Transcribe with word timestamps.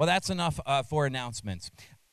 Well, 0.00 0.06
that's 0.06 0.30
enough 0.30 0.58
uh, 0.64 0.82
for 0.82 1.04
announcements. 1.04 1.70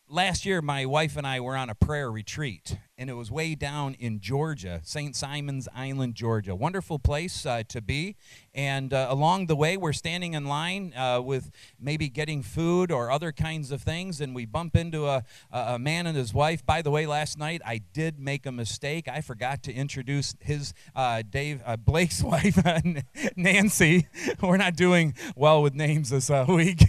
Last 0.09 0.45
year, 0.45 0.61
my 0.61 0.85
wife 0.85 1.15
and 1.15 1.25
I 1.25 1.39
were 1.39 1.55
on 1.55 1.69
a 1.69 1.73
prayer 1.73 2.11
retreat, 2.11 2.77
and 2.97 3.11
it 3.11 3.13
was 3.13 3.29
way 3.29 3.53
down 3.53 3.93
in 3.99 4.19
Georgia, 4.19 4.81
St. 4.83 5.15
Simon's 5.15 5.67
Island, 5.75 6.15
Georgia. 6.15 6.55
Wonderful 6.55 6.97
place 6.97 7.45
uh, 7.45 7.61
to 7.69 7.79
be. 7.79 8.15
And 8.55 8.91
uh, 8.91 9.07
along 9.09 9.45
the 9.45 9.55
way, 9.55 9.77
we're 9.77 9.93
standing 9.93 10.33
in 10.33 10.45
line 10.45 10.93
uh, 10.97 11.21
with 11.21 11.51
maybe 11.79 12.09
getting 12.09 12.41
food 12.41 12.91
or 12.91 13.11
other 13.11 13.31
kinds 13.31 13.71
of 13.71 13.83
things, 13.83 14.19
and 14.19 14.33
we 14.33 14.45
bump 14.45 14.75
into 14.75 15.05
a, 15.05 15.23
a 15.51 15.77
man 15.77 16.07
and 16.07 16.17
his 16.17 16.33
wife. 16.33 16.65
By 16.65 16.81
the 16.81 16.89
way, 16.89 17.05
last 17.05 17.37
night 17.37 17.61
I 17.63 17.81
did 17.93 18.19
make 18.19 18.47
a 18.47 18.51
mistake. 18.51 19.07
I 19.07 19.21
forgot 19.21 19.61
to 19.63 19.73
introduce 19.73 20.35
his 20.39 20.73
uh, 20.95 21.21
Dave 21.29 21.61
uh, 21.65 21.77
Blake's 21.77 22.23
wife, 22.27 22.57
Nancy. 23.35 24.07
We're 24.41 24.57
not 24.57 24.75
doing 24.75 25.13
well 25.35 25.61
with 25.61 25.75
names 25.75 26.09
this 26.09 26.31
uh, 26.31 26.45
week, 26.47 26.83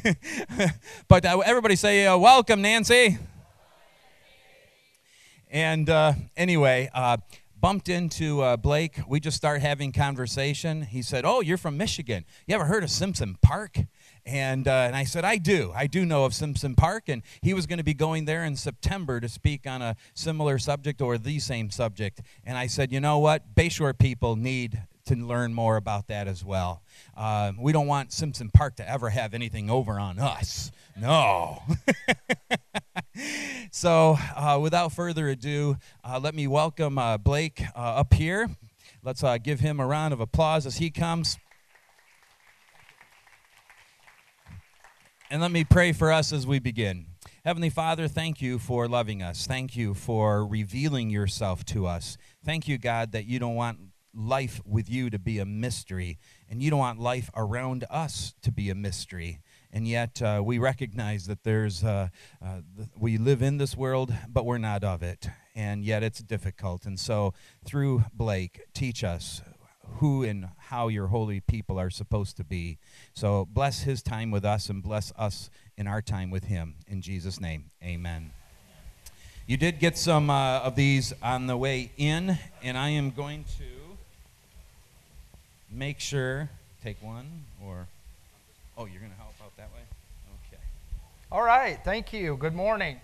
but 1.08 1.26
everybody 1.26 1.76
say 1.76 2.06
welcome, 2.16 2.62
Nancy. 2.62 3.18
And 5.50 5.88
uh, 5.88 6.12
anyway, 6.36 6.90
uh, 6.94 7.18
bumped 7.60 7.88
into 7.88 8.42
uh, 8.42 8.56
Blake. 8.56 9.00
We 9.08 9.20
just 9.20 9.36
started 9.36 9.60
having 9.60 9.92
conversation. 9.92 10.82
He 10.82 11.02
said, 11.02 11.24
"Oh, 11.24 11.40
you're 11.40 11.58
from 11.58 11.76
Michigan. 11.76 12.24
You 12.46 12.54
ever 12.54 12.66
heard 12.66 12.84
of 12.84 12.90
Simpson 12.90 13.36
Park?" 13.42 13.78
And, 14.28 14.68
uh, 14.68 14.72
and 14.72 14.94
I 14.94 15.04
said, 15.04 15.24
I 15.24 15.38
do. 15.38 15.72
I 15.74 15.86
do 15.86 16.04
know 16.04 16.26
of 16.26 16.34
Simpson 16.34 16.74
Park. 16.74 17.08
And 17.08 17.22
he 17.40 17.54
was 17.54 17.66
going 17.66 17.78
to 17.78 17.84
be 17.84 17.94
going 17.94 18.26
there 18.26 18.44
in 18.44 18.56
September 18.56 19.20
to 19.20 19.28
speak 19.28 19.66
on 19.66 19.80
a 19.80 19.96
similar 20.12 20.58
subject 20.58 21.00
or 21.00 21.16
the 21.16 21.38
same 21.38 21.70
subject. 21.70 22.20
And 22.44 22.58
I 22.58 22.66
said, 22.66 22.92
you 22.92 23.00
know 23.00 23.18
what? 23.18 23.54
Bayshore 23.54 23.98
people 23.98 24.36
need 24.36 24.82
to 25.06 25.14
learn 25.14 25.54
more 25.54 25.76
about 25.76 26.08
that 26.08 26.28
as 26.28 26.44
well. 26.44 26.82
Uh, 27.16 27.52
we 27.58 27.72
don't 27.72 27.86
want 27.86 28.12
Simpson 28.12 28.50
Park 28.50 28.76
to 28.76 28.86
ever 28.88 29.08
have 29.08 29.32
anything 29.32 29.70
over 29.70 29.98
on 29.98 30.18
us. 30.18 30.70
No. 30.94 31.62
so, 33.70 34.18
uh, 34.36 34.58
without 34.60 34.92
further 34.92 35.28
ado, 35.28 35.76
uh, 36.04 36.18
let 36.22 36.34
me 36.34 36.46
welcome 36.46 36.98
uh, 36.98 37.18
Blake 37.18 37.62
uh, 37.74 37.78
up 37.78 38.14
here. 38.14 38.48
Let's 39.02 39.22
uh, 39.22 39.38
give 39.38 39.60
him 39.60 39.80
a 39.80 39.86
round 39.86 40.12
of 40.12 40.20
applause 40.20 40.66
as 40.66 40.76
he 40.76 40.90
comes. 40.90 41.38
And 45.30 45.42
let 45.42 45.50
me 45.50 45.64
pray 45.64 45.92
for 45.92 46.10
us 46.10 46.32
as 46.32 46.46
we 46.46 46.58
begin. 46.58 47.06
Heavenly 47.44 47.70
Father, 47.70 48.08
thank 48.08 48.40
you 48.40 48.58
for 48.58 48.88
loving 48.88 49.22
us. 49.22 49.46
Thank 49.46 49.76
you 49.76 49.94
for 49.94 50.46
revealing 50.46 51.10
yourself 51.10 51.64
to 51.66 51.86
us. 51.86 52.16
Thank 52.44 52.66
you, 52.66 52.78
God, 52.78 53.12
that 53.12 53.26
you 53.26 53.38
don't 53.38 53.54
want 53.54 53.78
life 54.14 54.60
with 54.64 54.90
you 54.90 55.10
to 55.10 55.18
be 55.18 55.38
a 55.38 55.44
mystery, 55.44 56.18
and 56.48 56.62
you 56.62 56.70
don't 56.70 56.78
want 56.78 56.98
life 56.98 57.30
around 57.36 57.84
us 57.90 58.34
to 58.42 58.50
be 58.50 58.70
a 58.70 58.74
mystery. 58.74 59.40
And 59.72 59.86
yet, 59.86 60.22
uh, 60.22 60.42
we 60.44 60.58
recognize 60.58 61.26
that 61.26 61.44
there's, 61.44 61.84
uh, 61.84 62.08
uh, 62.42 62.60
th- 62.76 62.88
we 62.98 63.18
live 63.18 63.42
in 63.42 63.58
this 63.58 63.76
world, 63.76 64.14
but 64.28 64.46
we're 64.46 64.58
not 64.58 64.82
of 64.82 65.02
it. 65.02 65.28
And 65.54 65.84
yet, 65.84 66.02
it's 66.02 66.20
difficult. 66.20 66.86
And 66.86 66.98
so, 66.98 67.34
through 67.64 68.04
Blake, 68.14 68.62
teach 68.72 69.04
us 69.04 69.42
who 69.96 70.22
and 70.22 70.48
how 70.56 70.88
your 70.88 71.08
holy 71.08 71.40
people 71.40 71.78
are 71.78 71.90
supposed 71.90 72.36
to 72.38 72.44
be. 72.44 72.78
So, 73.14 73.44
bless 73.44 73.82
his 73.82 74.02
time 74.02 74.30
with 74.30 74.44
us 74.44 74.70
and 74.70 74.82
bless 74.82 75.12
us 75.18 75.50
in 75.76 75.86
our 75.86 76.02
time 76.02 76.30
with 76.30 76.44
him. 76.44 76.76
In 76.88 77.02
Jesus' 77.02 77.40
name, 77.40 77.70
amen. 77.82 78.32
You 79.46 79.56
did 79.56 79.78
get 79.78 79.96
some 79.96 80.28
uh, 80.28 80.60
of 80.60 80.76
these 80.76 81.14
on 81.22 81.46
the 81.46 81.56
way 81.56 81.90
in, 81.96 82.38
and 82.62 82.76
I 82.76 82.90
am 82.90 83.10
going 83.10 83.44
to 83.58 83.64
make 85.70 86.00
sure, 86.00 86.50
take 86.82 87.02
one, 87.02 87.44
or, 87.64 87.86
oh, 88.76 88.84
you're 88.84 89.00
going 89.00 89.12
to 89.12 89.16
help 89.16 89.34
out 89.42 89.56
that 89.56 89.70
way? 89.72 89.80
Okay. 90.48 90.62
All 91.30 91.42
right, 91.42 91.78
thank 91.84 92.14
you. 92.14 92.38
Good 92.38 92.54
morning. 92.54 93.02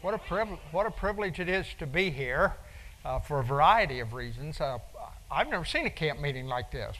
What 0.00 0.14
a, 0.14 0.18
priv- 0.18 0.58
what 0.72 0.84
a 0.84 0.90
privilege 0.90 1.38
it 1.38 1.48
is 1.48 1.64
to 1.78 1.86
be 1.86 2.10
here 2.10 2.54
uh, 3.04 3.20
for 3.20 3.38
a 3.38 3.44
variety 3.44 4.00
of 4.00 4.14
reasons. 4.14 4.60
Uh, 4.60 4.78
I've 5.30 5.48
never 5.48 5.64
seen 5.64 5.86
a 5.86 5.90
camp 5.90 6.18
meeting 6.18 6.48
like 6.48 6.72
this. 6.72 6.96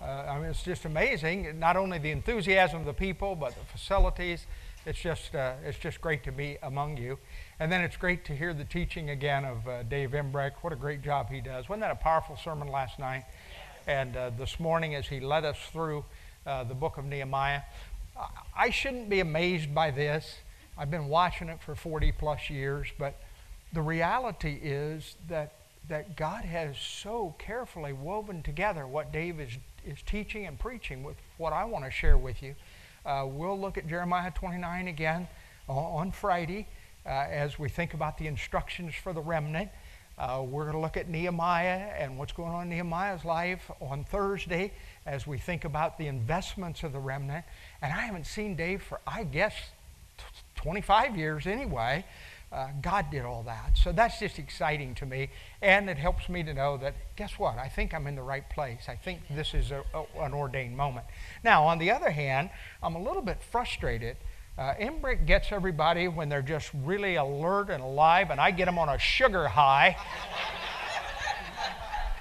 Uh, 0.00 0.04
I 0.06 0.38
mean, 0.38 0.46
it's 0.48 0.62
just 0.62 0.86
amazing. 0.86 1.58
Not 1.60 1.76
only 1.76 1.98
the 1.98 2.12
enthusiasm 2.12 2.80
of 2.80 2.86
the 2.86 2.94
people, 2.94 3.36
but 3.36 3.50
the 3.50 3.64
facilities. 3.66 4.46
It's 4.86 4.98
just, 4.98 5.34
uh, 5.34 5.52
it's 5.66 5.76
just 5.78 6.00
great 6.00 6.24
to 6.24 6.32
be 6.32 6.56
among 6.62 6.96
you. 6.96 7.18
And 7.58 7.70
then 7.70 7.82
it's 7.82 7.98
great 7.98 8.24
to 8.24 8.34
hear 8.34 8.54
the 8.54 8.64
teaching 8.64 9.10
again 9.10 9.44
of 9.44 9.68
uh, 9.68 9.82
Dave 9.82 10.14
Embrecht. 10.14 10.64
What 10.64 10.72
a 10.72 10.76
great 10.76 11.02
job 11.02 11.28
he 11.28 11.42
does. 11.42 11.68
Wasn't 11.68 11.82
that 11.82 11.90
a 11.90 12.02
powerful 12.02 12.38
sermon 12.42 12.68
last 12.68 12.98
night? 12.98 13.24
And 13.86 14.16
uh, 14.16 14.30
this 14.30 14.58
morning, 14.58 14.94
as 14.94 15.08
he 15.08 15.20
led 15.20 15.44
us 15.44 15.58
through 15.70 16.06
the 16.46 16.74
book 16.74 16.96
of 16.96 17.04
Nehemiah, 17.04 17.60
I 18.56 18.70
shouldn't 18.70 19.08
be 19.08 19.20
amazed 19.20 19.74
by 19.74 19.90
this. 19.90 20.36
I've 20.76 20.90
been 20.90 21.08
watching 21.08 21.48
it 21.48 21.62
for 21.62 21.74
40 21.74 22.12
plus 22.12 22.50
years, 22.50 22.88
but 22.98 23.16
the 23.72 23.82
reality 23.82 24.58
is 24.62 25.16
that 25.28 25.54
that 25.88 26.16
God 26.16 26.44
has 26.44 26.78
so 26.78 27.34
carefully 27.38 27.92
woven 27.92 28.42
together 28.42 28.86
what 28.86 29.12
Dave 29.12 29.40
is, 29.40 29.58
is 29.84 30.00
teaching 30.06 30.46
and 30.46 30.58
preaching 30.58 31.02
with 31.02 31.16
what 31.36 31.52
I 31.52 31.64
want 31.64 31.84
to 31.84 31.90
share 31.90 32.16
with 32.16 32.42
you. 32.42 32.54
Uh, 33.04 33.26
we'll 33.26 33.58
look 33.58 33.76
at 33.76 33.88
Jeremiah 33.88 34.30
29 34.30 34.88
again 34.88 35.26
on 35.68 36.12
Friday 36.12 36.68
uh, 37.04 37.08
as 37.08 37.58
we 37.58 37.68
think 37.68 37.94
about 37.94 38.18
the 38.18 38.28
instructions 38.28 38.94
for 38.94 39.12
the 39.12 39.20
remnant. 39.20 39.70
Uh, 40.16 40.44
we're 40.46 40.64
going 40.64 40.74
to 40.74 40.80
look 40.80 40.98
at 40.98 41.08
Nehemiah 41.08 41.92
and 41.98 42.18
what's 42.18 42.32
going 42.32 42.52
on 42.52 42.64
in 42.64 42.68
Nehemiah's 42.68 43.24
life 43.24 43.70
on 43.80 44.04
Thursday 44.04 44.72
as 45.06 45.26
we 45.26 45.38
think 45.38 45.64
about 45.64 45.96
the 45.98 46.06
investments 46.06 46.82
of 46.82 46.92
the 46.92 46.98
remnant. 46.98 47.44
And 47.82 47.92
I 47.92 48.02
haven't 48.02 48.26
seen 48.26 48.56
Dave 48.56 48.82
for, 48.82 49.00
I 49.06 49.24
guess, 49.24 49.54
25 50.56 51.16
years 51.16 51.46
anyway. 51.46 52.04
Uh, 52.52 52.68
God 52.82 53.10
did 53.10 53.24
all 53.24 53.44
that. 53.44 53.78
So 53.78 53.92
that's 53.92 54.18
just 54.18 54.38
exciting 54.38 54.94
to 54.96 55.06
me. 55.06 55.30
And 55.62 55.88
it 55.88 55.96
helps 55.96 56.28
me 56.28 56.42
to 56.42 56.52
know 56.52 56.76
that, 56.78 56.94
guess 57.14 57.38
what? 57.38 57.58
I 57.58 57.68
think 57.68 57.94
I'm 57.94 58.08
in 58.08 58.16
the 58.16 58.22
right 58.22 58.48
place. 58.50 58.88
I 58.88 58.96
think 58.96 59.20
this 59.30 59.54
is 59.54 59.70
a, 59.70 59.84
a, 59.94 60.22
an 60.22 60.34
ordained 60.34 60.76
moment. 60.76 61.06
Now, 61.44 61.64
on 61.64 61.78
the 61.78 61.92
other 61.92 62.10
hand, 62.10 62.50
I'm 62.82 62.96
a 62.96 63.02
little 63.02 63.22
bit 63.22 63.40
frustrated. 63.40 64.16
Uh, 64.58 64.74
Embrick 64.74 65.26
gets 65.26 65.52
everybody 65.52 66.08
when 66.08 66.28
they're 66.28 66.42
just 66.42 66.70
really 66.84 67.14
alert 67.14 67.70
and 67.70 67.82
alive, 67.82 68.30
and 68.30 68.40
I 68.40 68.50
get 68.50 68.64
them 68.64 68.78
on 68.80 68.88
a 68.88 68.98
sugar 68.98 69.46
high, 69.46 69.96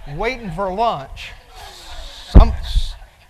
waiting 0.16 0.52
for 0.52 0.72
lunch. 0.72 1.32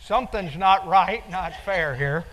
Some, 0.09 0.25
something's 0.25 0.58
not 0.58 0.88
right, 0.88 1.30
not 1.30 1.53
fair 1.64 1.96
here, 1.96 2.25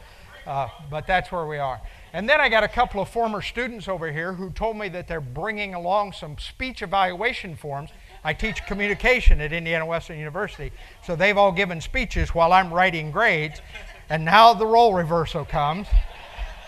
uh, 0.47 0.71
but 0.91 1.07
that's 1.07 1.31
where 1.31 1.47
we 1.47 1.59
are. 1.59 1.79
And 2.15 2.27
then 2.27 2.41
I 2.41 2.49
got 2.49 2.65
a 2.65 2.69
couple 2.69 3.03
of 3.03 3.11
former 3.11 3.43
students 3.43 3.87
over 3.87 4.11
here 4.11 4.33
who 4.33 4.49
told 4.49 4.79
me 4.79 4.89
that 4.89 5.09
they're 5.09 5.21
bringing 5.21 5.75
along 5.75 6.15
some 6.15 6.39
speech 6.39 6.81
evaluation 6.81 7.55
forms. 7.55 7.91
I 8.25 8.33
teach 8.33 8.65
communication 8.65 9.43
at 9.43 9.53
Indiana 9.53 9.85
Wesleyan 9.85 10.19
University, 10.19 10.73
so 11.05 11.17
they've 11.17 11.37
all 11.37 11.53
given 11.53 11.83
speeches 11.83 12.35
while 12.35 12.55
I'm 12.55 12.73
writing 12.73 13.11
grades. 13.11 13.61
And 14.09 14.25
now 14.25 14.55
the 14.55 14.67
role 14.67 14.95
reversal 14.95 15.45
comes. 15.45 15.87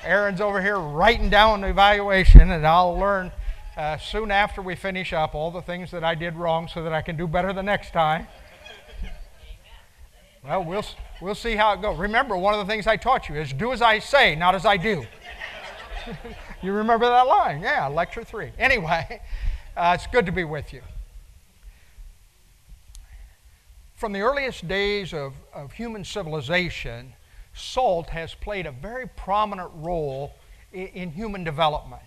Aaron's 0.04 0.42
over 0.42 0.60
here 0.60 0.78
writing 0.78 1.30
down 1.30 1.62
the 1.62 1.68
evaluation, 1.68 2.50
and 2.50 2.66
I'll 2.66 2.98
learn 2.98 3.32
uh, 3.78 3.96
soon 3.96 4.30
after 4.30 4.60
we 4.60 4.74
finish 4.76 5.14
up 5.14 5.34
all 5.34 5.50
the 5.50 5.62
things 5.62 5.90
that 5.90 6.04
I 6.04 6.14
did 6.14 6.36
wrong 6.36 6.68
so 6.68 6.82
that 6.82 6.92
I 6.92 7.00
can 7.00 7.16
do 7.16 7.26
better 7.26 7.54
the 7.54 7.62
next 7.62 7.94
time. 7.94 8.26
Well, 10.48 10.64
we'll, 10.64 10.84
we'll 11.20 11.34
see 11.34 11.56
how 11.56 11.74
it 11.74 11.82
goes. 11.82 11.98
Remember, 11.98 12.34
one 12.34 12.54
of 12.54 12.66
the 12.66 12.72
things 12.72 12.86
I 12.86 12.96
taught 12.96 13.28
you 13.28 13.34
is 13.34 13.52
do 13.52 13.70
as 13.70 13.82
I 13.82 13.98
say, 13.98 14.34
not 14.34 14.54
as 14.54 14.64
I 14.64 14.78
do. 14.78 15.04
you 16.62 16.72
remember 16.72 17.04
that 17.04 17.26
line? 17.26 17.60
Yeah, 17.60 17.86
lecture 17.88 18.24
three. 18.24 18.52
Anyway, 18.58 19.20
uh, 19.76 19.92
it's 19.94 20.06
good 20.06 20.24
to 20.24 20.32
be 20.32 20.44
with 20.44 20.72
you. 20.72 20.80
From 23.94 24.14
the 24.14 24.22
earliest 24.22 24.66
days 24.66 25.12
of, 25.12 25.34
of 25.52 25.72
human 25.72 26.02
civilization, 26.02 27.12
salt 27.52 28.08
has 28.08 28.32
played 28.32 28.64
a 28.64 28.72
very 28.72 29.06
prominent 29.06 29.70
role 29.74 30.32
in, 30.72 30.86
in 30.86 31.10
human 31.10 31.44
development. 31.44 32.00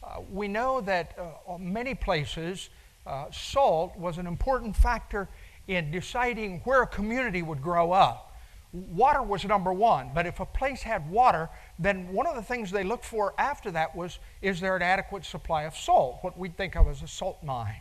Uh, 0.00 0.20
we 0.32 0.46
know 0.46 0.80
that 0.82 1.18
uh, 1.18 1.58
many 1.58 1.96
places, 1.96 2.68
uh, 3.04 3.24
salt 3.32 3.96
was 3.96 4.16
an 4.16 4.28
important 4.28 4.76
factor 4.76 5.28
in 5.68 5.90
deciding 5.90 6.60
where 6.64 6.82
a 6.82 6.86
community 6.86 7.42
would 7.42 7.62
grow 7.62 7.92
up. 7.92 8.24
Water 8.72 9.22
was 9.22 9.44
number 9.44 9.72
one, 9.72 10.10
but 10.14 10.26
if 10.26 10.40
a 10.40 10.46
place 10.46 10.82
had 10.82 11.08
water, 11.10 11.48
then 11.78 12.12
one 12.12 12.26
of 12.26 12.34
the 12.34 12.42
things 12.42 12.70
they 12.70 12.84
looked 12.84 13.04
for 13.04 13.34
after 13.38 13.70
that 13.70 13.94
was 13.94 14.18
is 14.42 14.60
there 14.60 14.76
an 14.76 14.82
adequate 14.82 15.24
supply 15.24 15.62
of 15.62 15.76
salt, 15.76 16.18
what 16.22 16.38
we'd 16.38 16.56
think 16.56 16.76
of 16.76 16.88
as 16.88 17.02
a 17.02 17.08
salt 17.08 17.42
mine. 17.42 17.80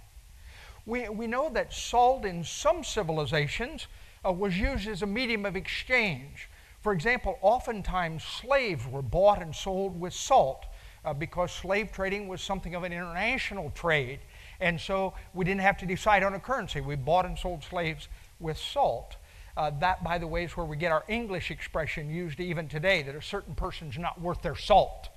We, 0.86 1.10
we 1.10 1.28
know 1.28 1.50
that 1.50 1.74
salt 1.74 2.24
in 2.24 2.44
some 2.44 2.84
civilizations 2.84 3.88
uh, 4.26 4.32
was 4.32 4.58
used 4.58 4.88
as 4.88 5.02
a 5.02 5.08
medium 5.08 5.46
of 5.46 5.58
exchange. 5.58 6.50
For 6.82 6.94
example, 6.94 7.38
oftentimes 7.42 8.24
slaves 8.24 8.88
were 8.88 9.02
bought 9.02 9.42
and 9.42 9.54
sold 9.54 10.00
with 10.00 10.14
salt 10.14 10.66
uh, 11.04 11.14
because 11.14 11.52
slave 11.52 11.92
trading 11.92 12.30
was 12.30 12.42
something 12.42 12.76
of 12.76 12.84
an 12.84 12.94
international 12.94 13.72
trade. 13.72 14.20
And 14.60 14.80
so 14.80 15.14
we 15.34 15.46
didn't 15.46 15.62
have 15.62 15.78
to 15.78 15.86
decide 15.86 16.24
on 16.24 16.34
a 16.34 16.40
currency. 16.40 16.82
We 16.82 16.96
bought 16.96 17.26
and 17.26 17.38
sold 17.38 17.64
slaves 17.64 18.08
with 18.40 18.58
salt. 18.58 19.16
Uh, 19.56 19.72
that, 19.80 20.04
by 20.04 20.18
the 20.18 20.28
way, 20.28 20.44
is 20.44 20.56
where 20.56 20.66
we 20.66 20.78
get 20.78 20.92
our 20.92 21.04
English 21.08 21.50
expression 21.50 22.10
used 22.10 22.40
even 22.40 22.68
today 22.68 23.02
that 23.04 23.16
a 23.16 23.22
certain 23.22 23.56
person's 23.56 23.98
not 23.98 24.22
worth 24.22 24.42
their 24.42 24.56
salt. 24.56 25.10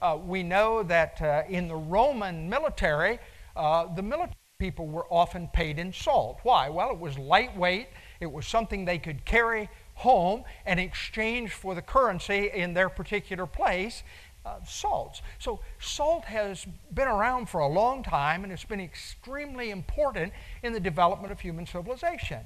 Uh, 0.00 0.18
we 0.24 0.42
know 0.42 0.82
that 0.82 1.20
uh, 1.20 1.42
in 1.48 1.68
the 1.68 1.74
Roman 1.76 2.48
military, 2.48 3.18
uh, 3.56 3.92
the 3.94 4.02
military 4.02 4.36
people 4.58 4.86
were 4.86 5.06
often 5.10 5.48
paid 5.48 5.78
in 5.78 5.92
salt. 5.92 6.38
Why? 6.42 6.68
Well, 6.68 6.90
it 6.90 6.98
was 6.98 7.18
lightweight, 7.18 7.88
it 8.20 8.30
was 8.30 8.46
something 8.46 8.84
they 8.84 8.98
could 8.98 9.24
carry 9.24 9.68
home 9.94 10.44
and 10.64 10.78
exchange 10.78 11.52
for 11.52 11.74
the 11.74 11.82
currency 11.82 12.50
in 12.54 12.72
their 12.72 12.88
particular 12.88 13.46
place. 13.46 14.02
Uh, 14.44 14.56
salts. 14.66 15.20
So, 15.38 15.60
salt 15.80 16.24
has 16.24 16.66
been 16.94 17.08
around 17.08 17.50
for 17.50 17.60
a 17.60 17.68
long 17.68 18.02
time 18.02 18.42
and 18.42 18.50
it's 18.50 18.64
been 18.64 18.80
extremely 18.80 19.70
important 19.70 20.32
in 20.62 20.72
the 20.72 20.80
development 20.80 21.30
of 21.30 21.40
human 21.40 21.66
civilization. 21.66 22.40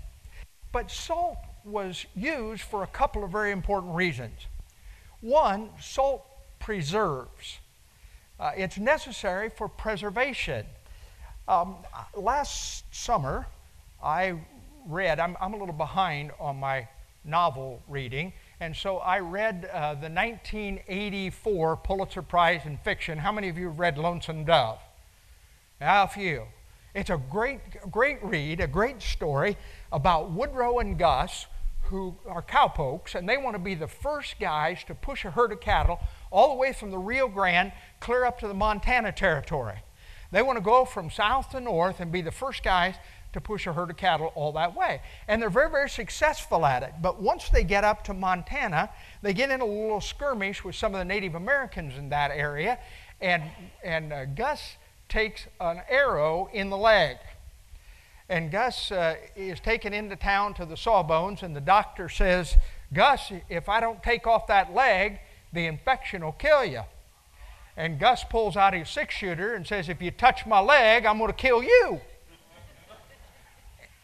But 0.72 0.90
salt 0.90 1.38
was 1.64 2.04
used 2.16 2.62
for 2.62 2.82
a 2.82 2.88
couple 2.88 3.22
of 3.22 3.30
very 3.30 3.52
important 3.52 3.94
reasons. 3.94 4.46
One, 5.20 5.70
salt 5.80 6.26
preserves, 6.58 7.58
uh, 8.40 8.50
it's 8.56 8.78
necessary 8.78 9.48
for 9.48 9.68
preservation. 9.68 10.66
Um, 11.46 11.76
last 12.16 12.84
summer, 12.92 13.46
I 14.02 14.34
read, 14.86 15.20
I'm, 15.20 15.36
I'm, 15.40 15.54
a 15.54 15.56
little 15.56 15.74
behind 15.74 16.32
on 16.40 16.56
my 16.56 16.88
novel 17.24 17.82
reading, 17.88 18.32
and 18.64 18.74
so 18.74 18.96
I 18.96 19.18
read 19.18 19.68
uh, 19.70 19.92
the 19.92 20.08
1984 20.08 21.76
Pulitzer 21.76 22.22
Prize 22.22 22.62
in 22.64 22.78
Fiction. 22.78 23.18
How 23.18 23.30
many 23.30 23.50
of 23.50 23.58
you 23.58 23.66
have 23.66 23.78
read 23.78 23.98
Lonesome 23.98 24.46
Dove? 24.46 24.78
A 25.82 26.08
few. 26.08 26.44
It's 26.94 27.10
a 27.10 27.20
great, 27.30 27.60
great 27.90 28.24
read, 28.24 28.60
a 28.60 28.66
great 28.66 29.02
story 29.02 29.58
about 29.92 30.30
Woodrow 30.30 30.78
and 30.78 30.98
Gus, 30.98 31.44
who 31.82 32.16
are 32.26 32.40
cowpokes, 32.40 33.14
and 33.14 33.28
they 33.28 33.36
want 33.36 33.54
to 33.54 33.58
be 33.58 33.74
the 33.74 33.86
first 33.86 34.40
guys 34.40 34.82
to 34.84 34.94
push 34.94 35.26
a 35.26 35.30
herd 35.30 35.52
of 35.52 35.60
cattle 35.60 36.00
all 36.30 36.48
the 36.48 36.54
way 36.54 36.72
from 36.72 36.90
the 36.90 36.96
Rio 36.96 37.28
Grande 37.28 37.70
clear 38.00 38.24
up 38.24 38.40
to 38.40 38.48
the 38.48 38.54
Montana 38.54 39.12
territory. 39.12 39.82
They 40.32 40.40
want 40.40 40.56
to 40.56 40.64
go 40.64 40.86
from 40.86 41.10
south 41.10 41.50
to 41.50 41.60
north 41.60 42.00
and 42.00 42.10
be 42.10 42.22
the 42.22 42.32
first 42.32 42.62
guys 42.62 42.94
to 43.34 43.40
push 43.40 43.66
a 43.66 43.72
herd 43.72 43.90
of 43.90 43.96
cattle 43.96 44.32
all 44.34 44.52
that 44.52 44.74
way. 44.74 45.00
And 45.28 45.42
they're 45.42 45.50
very, 45.50 45.70
very 45.70 45.90
successful 45.90 46.64
at 46.64 46.82
it. 46.82 46.94
But 47.02 47.20
once 47.20 47.50
they 47.50 47.62
get 47.62 47.84
up 47.84 48.02
to 48.04 48.14
Montana, 48.14 48.90
they 49.22 49.34
get 49.34 49.50
in 49.50 49.60
a 49.60 49.64
little 49.64 50.00
skirmish 50.00 50.64
with 50.64 50.74
some 50.74 50.94
of 50.94 50.98
the 50.98 51.04
Native 51.04 51.34
Americans 51.34 51.98
in 51.98 52.08
that 52.08 52.30
area, 52.30 52.78
and, 53.20 53.42
and 53.82 54.12
uh, 54.12 54.24
Gus 54.24 54.76
takes 55.08 55.46
an 55.60 55.82
arrow 55.88 56.48
in 56.52 56.70
the 56.70 56.76
leg. 56.76 57.18
And 58.28 58.50
Gus 58.50 58.90
uh, 58.90 59.16
is 59.36 59.60
taken 59.60 59.92
into 59.92 60.16
town 60.16 60.54
to 60.54 60.64
the 60.64 60.76
sawbones, 60.76 61.42
and 61.42 61.54
the 61.54 61.60
doctor 61.60 62.08
says, 62.08 62.56
Gus, 62.92 63.32
if 63.50 63.68
I 63.68 63.80
don't 63.80 64.02
take 64.02 64.26
off 64.26 64.46
that 64.46 64.72
leg, 64.72 65.18
the 65.52 65.66
infection 65.66 66.24
will 66.24 66.32
kill 66.32 66.64
you. 66.64 66.82
And 67.76 67.98
Gus 67.98 68.24
pulls 68.24 68.56
out 68.56 68.72
his 68.72 68.88
six 68.88 69.14
shooter 69.14 69.54
and 69.54 69.66
says, 69.66 69.88
If 69.88 70.00
you 70.00 70.12
touch 70.12 70.46
my 70.46 70.60
leg, 70.60 71.04
I'm 71.04 71.18
going 71.18 71.30
to 71.30 71.36
kill 71.36 71.62
you. 71.62 72.00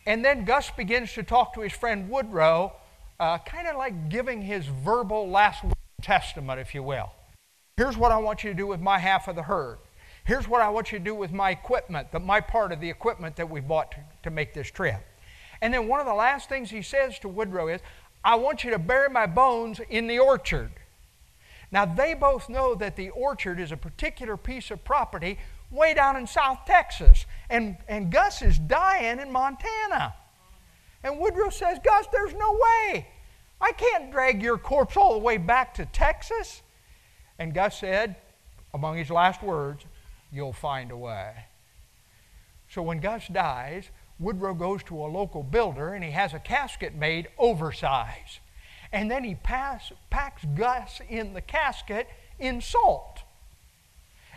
And 0.06 0.24
then 0.24 0.44
Gus 0.44 0.70
begins 0.70 1.12
to 1.14 1.22
talk 1.22 1.54
to 1.54 1.60
his 1.60 1.72
friend 1.72 2.08
Woodrow, 2.08 2.72
uh, 3.18 3.38
kind 3.38 3.68
of 3.68 3.76
like 3.76 4.08
giving 4.08 4.42
his 4.42 4.66
verbal 4.66 5.28
last 5.28 5.64
testament, 6.02 6.58
if 6.60 6.74
you 6.74 6.82
will. 6.82 7.12
Here's 7.76 7.96
what 7.96 8.12
I 8.12 8.18
want 8.18 8.44
you 8.44 8.50
to 8.50 8.56
do 8.56 8.66
with 8.66 8.80
my 8.80 8.98
half 8.98 9.28
of 9.28 9.36
the 9.36 9.42
herd. 9.42 9.78
Here's 10.24 10.48
what 10.48 10.60
I 10.60 10.68
want 10.68 10.92
you 10.92 10.98
to 10.98 11.04
do 11.04 11.14
with 11.14 11.32
my 11.32 11.50
equipment, 11.50 12.12
the, 12.12 12.20
my 12.20 12.40
part 12.40 12.72
of 12.72 12.80
the 12.80 12.88
equipment 12.88 13.36
that 13.36 13.48
we 13.48 13.60
bought 13.60 13.92
to, 13.92 13.98
to 14.24 14.30
make 14.30 14.54
this 14.54 14.70
trip. 14.70 15.04
And 15.62 15.72
then 15.72 15.88
one 15.88 16.00
of 16.00 16.06
the 16.06 16.14
last 16.14 16.48
things 16.48 16.70
he 16.70 16.82
says 16.82 17.18
to 17.20 17.28
Woodrow 17.28 17.68
is, 17.68 17.80
I 18.24 18.34
want 18.34 18.64
you 18.64 18.70
to 18.70 18.78
bury 18.78 19.08
my 19.08 19.26
bones 19.26 19.80
in 19.88 20.06
the 20.06 20.18
orchard. 20.18 20.72
Now, 21.72 21.84
they 21.84 22.14
both 22.14 22.48
know 22.48 22.74
that 22.74 22.96
the 22.96 23.10
orchard 23.10 23.60
is 23.60 23.72
a 23.72 23.76
particular 23.76 24.36
piece 24.36 24.70
of 24.70 24.82
property 24.84 25.38
way 25.70 25.94
down 25.94 26.16
in 26.16 26.26
South 26.26 26.60
Texas. 26.66 27.26
And, 27.48 27.76
and 27.88 28.10
Gus 28.10 28.42
is 28.42 28.58
dying 28.58 29.20
in 29.20 29.30
Montana. 29.30 30.14
And 31.04 31.18
Woodrow 31.18 31.50
says, 31.50 31.78
Gus, 31.84 32.06
there's 32.12 32.34
no 32.34 32.52
way. 32.52 33.06
I 33.60 33.72
can't 33.72 34.10
drag 34.10 34.42
your 34.42 34.58
corpse 34.58 34.96
all 34.96 35.12
the 35.12 35.20
way 35.20 35.36
back 35.36 35.74
to 35.74 35.86
Texas. 35.86 36.62
And 37.38 37.54
Gus 37.54 37.78
said, 37.78 38.16
among 38.74 38.96
his 38.96 39.10
last 39.10 39.42
words, 39.42 39.84
You'll 40.32 40.52
find 40.52 40.90
a 40.90 40.96
way. 40.96 41.32
So 42.68 42.82
when 42.82 43.00
Gus 43.00 43.26
dies, 43.28 43.90
Woodrow 44.18 44.54
goes 44.54 44.82
to 44.84 45.04
a 45.04 45.08
local 45.08 45.42
builder 45.42 45.92
and 45.92 46.04
he 46.04 46.12
has 46.12 46.34
a 46.34 46.38
casket 46.38 46.94
made 46.94 47.28
oversized. 47.36 48.38
And 48.92 49.10
then 49.10 49.24
he 49.24 49.34
pass, 49.36 49.92
packs 50.10 50.44
Gus 50.54 51.00
in 51.08 51.32
the 51.32 51.40
casket 51.40 52.08
in 52.38 52.60
salt. 52.60 53.20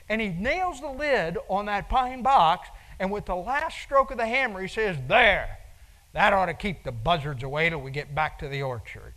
And 0.09 0.21
he 0.21 0.29
nails 0.29 0.81
the 0.81 0.89
lid 0.89 1.37
on 1.47 1.65
that 1.65 1.89
pine 1.89 2.21
box, 2.21 2.69
and 2.99 3.11
with 3.11 3.25
the 3.25 3.35
last 3.35 3.79
stroke 3.79 4.11
of 4.11 4.17
the 4.17 4.27
hammer, 4.27 4.61
he 4.61 4.67
says, 4.67 4.97
There, 5.07 5.57
that 6.13 6.33
ought 6.33 6.45
to 6.45 6.53
keep 6.53 6.83
the 6.83 6.91
buzzards 6.91 7.41
away 7.41 7.69
till 7.69 7.79
we 7.79 7.91
get 7.91 8.13
back 8.13 8.37
to 8.39 8.47
the 8.47 8.61
orchard. 8.61 9.13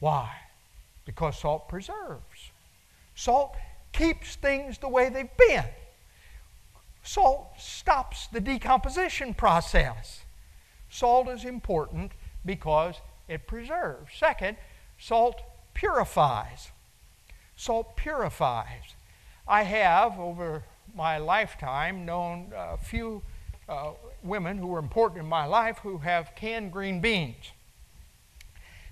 Why? 0.00 0.30
Because 1.04 1.38
salt 1.38 1.68
preserves. 1.68 2.50
Salt 3.14 3.56
keeps 3.92 4.36
things 4.36 4.78
the 4.78 4.88
way 4.88 5.08
they've 5.08 5.36
been. 5.36 5.64
Salt 7.02 7.48
stops 7.58 8.26
the 8.28 8.40
decomposition 8.40 9.34
process. 9.34 10.20
Salt 10.90 11.28
is 11.28 11.44
important 11.44 12.12
because 12.44 12.96
it 13.30 13.46
preserves. 13.46 14.12
Second, 14.18 14.56
salt 14.98 15.40
purifies. 15.72 16.72
Salt 17.56 17.96
purifies. 17.96 18.94
I 19.46 19.62
have, 19.62 20.18
over 20.18 20.64
my 20.94 21.18
lifetime, 21.18 22.04
known 22.04 22.52
a 22.54 22.76
few 22.76 23.22
uh, 23.68 23.92
women 24.22 24.58
who 24.58 24.66
were 24.66 24.80
important 24.80 25.20
in 25.20 25.28
my 25.28 25.46
life 25.46 25.78
who 25.78 25.98
have 25.98 26.34
canned 26.34 26.72
green 26.72 27.00
beans. 27.00 27.52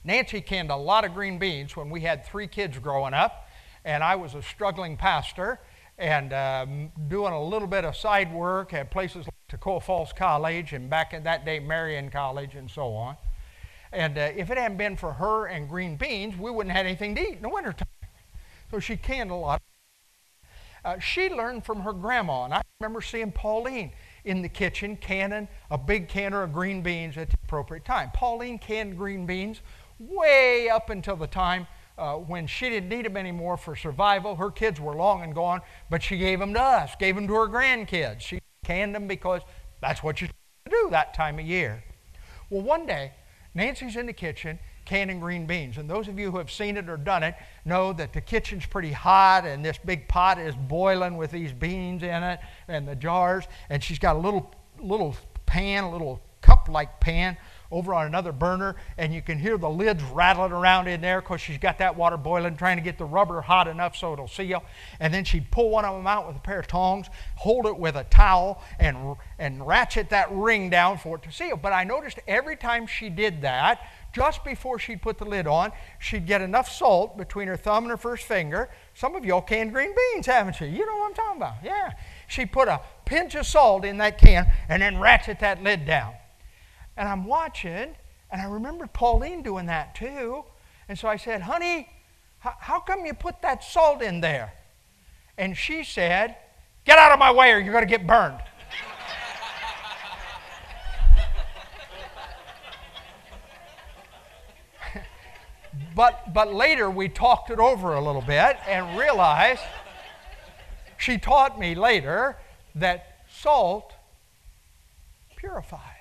Nancy 0.04 0.40
canned 0.40 0.70
a 0.70 0.76
lot 0.76 1.04
of 1.04 1.14
green 1.14 1.38
beans 1.38 1.76
when 1.76 1.90
we 1.90 2.02
had 2.02 2.24
three 2.24 2.46
kids 2.46 2.78
growing 2.78 3.14
up, 3.14 3.48
and 3.84 4.04
I 4.04 4.14
was 4.14 4.34
a 4.34 4.42
struggling 4.42 4.96
pastor 4.96 5.58
and 5.98 6.32
um, 6.32 6.92
doing 7.08 7.32
a 7.32 7.42
little 7.42 7.66
bit 7.66 7.84
of 7.84 7.96
side 7.96 8.32
work 8.32 8.72
at 8.72 8.92
places 8.92 9.26
like 9.26 9.60
Toccoa 9.60 9.82
Falls 9.82 10.12
College 10.12 10.72
and 10.72 10.88
back 10.88 11.12
in 11.12 11.24
that 11.24 11.44
day 11.44 11.58
Marion 11.58 12.08
College 12.10 12.54
and 12.54 12.70
so 12.70 12.94
on. 12.94 13.16
And 13.92 14.18
uh, 14.18 14.32
if 14.36 14.50
it 14.50 14.58
hadn't 14.58 14.76
been 14.76 14.96
for 14.96 15.14
her 15.14 15.46
and 15.46 15.68
green 15.68 15.96
beans, 15.96 16.36
we 16.36 16.50
wouldn't 16.50 16.74
have 16.74 16.86
anything 16.86 17.14
to 17.14 17.20
eat 17.20 17.36
in 17.36 17.42
the 17.42 17.48
wintertime. 17.48 17.88
So 18.70 18.80
she 18.80 18.96
canned 18.96 19.30
a 19.30 19.34
lot. 19.34 19.62
Uh, 20.84 20.98
she 20.98 21.28
learned 21.28 21.64
from 21.64 21.80
her 21.80 21.92
grandma, 21.92 22.44
and 22.44 22.54
I 22.54 22.62
remember 22.80 23.00
seeing 23.00 23.32
Pauline 23.32 23.92
in 24.24 24.42
the 24.42 24.48
kitchen 24.48 24.96
canning 24.96 25.48
a 25.70 25.78
big 25.78 26.08
canner 26.08 26.42
of 26.42 26.52
green 26.52 26.82
beans 26.82 27.16
at 27.16 27.30
the 27.30 27.36
appropriate 27.44 27.84
time. 27.84 28.10
Pauline 28.14 28.58
canned 28.58 28.96
green 28.96 29.26
beans 29.26 29.60
way 29.98 30.68
up 30.68 30.90
until 30.90 31.16
the 31.16 31.26
time 31.26 31.66
uh, 31.96 32.14
when 32.14 32.46
she 32.46 32.68
didn't 32.68 32.88
need 32.88 33.04
them 33.04 33.16
anymore 33.16 33.56
for 33.56 33.74
survival. 33.74 34.36
Her 34.36 34.50
kids 34.50 34.80
were 34.80 34.94
long 34.94 35.22
and 35.22 35.34
gone, 35.34 35.60
but 35.90 36.02
she 36.02 36.16
gave 36.16 36.38
them 36.38 36.54
to 36.54 36.62
us, 36.62 36.92
gave 36.98 37.16
them 37.16 37.26
to 37.26 37.34
her 37.34 37.48
grandkids. 37.48 38.20
She 38.20 38.40
canned 38.64 38.94
them 38.94 39.08
because 39.08 39.42
that's 39.80 40.02
what 40.02 40.20
you 40.20 40.28
do 40.70 40.88
that 40.90 41.14
time 41.14 41.38
of 41.38 41.44
year. 41.44 41.82
Well, 42.50 42.62
one 42.62 42.86
day, 42.86 43.12
Nancy's 43.58 43.96
in 43.96 44.06
the 44.06 44.12
kitchen 44.12 44.58
canning 44.84 45.18
green 45.18 45.44
beans. 45.44 45.78
And 45.78 45.90
those 45.90 46.06
of 46.06 46.16
you 46.16 46.30
who 46.30 46.38
have 46.38 46.50
seen 46.50 46.76
it 46.76 46.88
or 46.88 46.96
done 46.96 47.24
it 47.24 47.34
know 47.64 47.92
that 47.92 48.12
the 48.12 48.20
kitchen's 48.20 48.64
pretty 48.64 48.92
hot 48.92 49.44
and 49.44 49.64
this 49.64 49.76
big 49.78 50.06
pot 50.06 50.38
is 50.38 50.54
boiling 50.54 51.16
with 51.16 51.32
these 51.32 51.52
beans 51.52 52.04
in 52.04 52.22
it 52.22 52.38
and 52.68 52.86
the 52.86 52.94
jars. 52.94 53.44
And 53.68 53.82
she's 53.82 53.98
got 53.98 54.14
a 54.14 54.18
little, 54.18 54.54
little 54.78 55.16
pan, 55.44 55.84
a 55.84 55.90
little 55.90 56.22
cup 56.40 56.68
like 56.70 57.00
pan 57.00 57.36
over 57.70 57.92
on 57.92 58.06
another 58.06 58.32
burner, 58.32 58.76
and 58.96 59.12
you 59.12 59.20
can 59.20 59.38
hear 59.38 59.58
the 59.58 59.68
lids 59.68 60.02
rattling 60.04 60.52
around 60.52 60.88
in 60.88 61.00
there 61.00 61.20
because 61.20 61.40
she's 61.40 61.58
got 61.58 61.78
that 61.78 61.96
water 61.96 62.16
boiling, 62.16 62.56
trying 62.56 62.76
to 62.76 62.82
get 62.82 62.96
the 62.96 63.04
rubber 63.04 63.40
hot 63.40 63.68
enough 63.68 63.96
so 63.96 64.12
it'll 64.12 64.28
seal. 64.28 64.64
And 65.00 65.12
then 65.12 65.24
she'd 65.24 65.50
pull 65.50 65.70
one 65.70 65.84
of 65.84 65.94
them 65.94 66.06
out 66.06 66.26
with 66.26 66.36
a 66.36 66.40
pair 66.40 66.60
of 66.60 66.66
tongs, 66.66 67.08
hold 67.36 67.66
it 67.66 67.76
with 67.76 67.96
a 67.96 68.04
towel, 68.04 68.62
and, 68.78 69.16
and 69.38 69.66
ratchet 69.66 70.10
that 70.10 70.30
ring 70.32 70.70
down 70.70 70.98
for 70.98 71.16
it 71.16 71.22
to 71.24 71.32
seal. 71.32 71.56
But 71.56 71.72
I 71.72 71.84
noticed 71.84 72.18
every 72.26 72.56
time 72.56 72.86
she 72.86 73.10
did 73.10 73.42
that, 73.42 73.80
just 74.12 74.42
before 74.42 74.78
she'd 74.78 75.02
put 75.02 75.18
the 75.18 75.26
lid 75.26 75.46
on, 75.46 75.70
she'd 75.98 76.26
get 76.26 76.40
enough 76.40 76.70
salt 76.70 77.18
between 77.18 77.46
her 77.48 77.56
thumb 77.56 77.84
and 77.84 77.90
her 77.90 77.96
first 77.96 78.24
finger. 78.24 78.70
Some 78.94 79.14
of 79.14 79.24
y'all 79.24 79.42
canned 79.42 79.72
green 79.72 79.94
beans, 79.94 80.26
haven't 80.26 80.60
you? 80.60 80.66
You 80.66 80.86
know 80.86 80.96
what 80.96 81.10
I'm 81.10 81.14
talking 81.14 81.36
about. 81.36 81.56
Yeah. 81.62 81.92
She 82.26 82.46
put 82.46 82.68
a 82.68 82.80
pinch 83.04 83.34
of 83.34 83.46
salt 83.46 83.84
in 83.84 83.98
that 83.98 84.18
can 84.18 84.50
and 84.68 84.80
then 84.80 84.98
ratchet 84.98 85.40
that 85.40 85.62
lid 85.62 85.86
down. 85.86 86.14
And 86.98 87.08
I'm 87.08 87.24
watching, 87.24 87.94
and 88.32 88.42
I 88.42 88.44
remember 88.46 88.88
Pauline 88.88 89.42
doing 89.42 89.66
that 89.66 89.94
too. 89.94 90.44
And 90.88 90.98
so 90.98 91.06
I 91.06 91.16
said, 91.16 91.42
Honey, 91.42 91.88
how 92.40 92.80
come 92.80 93.06
you 93.06 93.14
put 93.14 93.40
that 93.42 93.62
salt 93.62 94.02
in 94.02 94.20
there? 94.20 94.52
And 95.38 95.56
she 95.56 95.84
said, 95.84 96.36
Get 96.84 96.98
out 96.98 97.12
of 97.12 97.20
my 97.20 97.30
way 97.30 97.52
or 97.52 97.58
you're 97.58 97.72
going 97.72 97.86
to 97.86 97.90
get 97.90 98.06
burned. 98.06 98.40
But, 105.94 106.32
but 106.32 106.54
later 106.54 106.88
we 106.88 107.08
talked 107.08 107.50
it 107.50 107.58
over 107.58 107.94
a 107.94 108.00
little 108.00 108.22
bit 108.22 108.56
and 108.68 108.96
realized 108.96 109.62
she 110.96 111.18
taught 111.18 111.58
me 111.58 111.74
later 111.74 112.36
that 112.76 113.24
salt 113.28 113.94
purifies. 115.36 115.97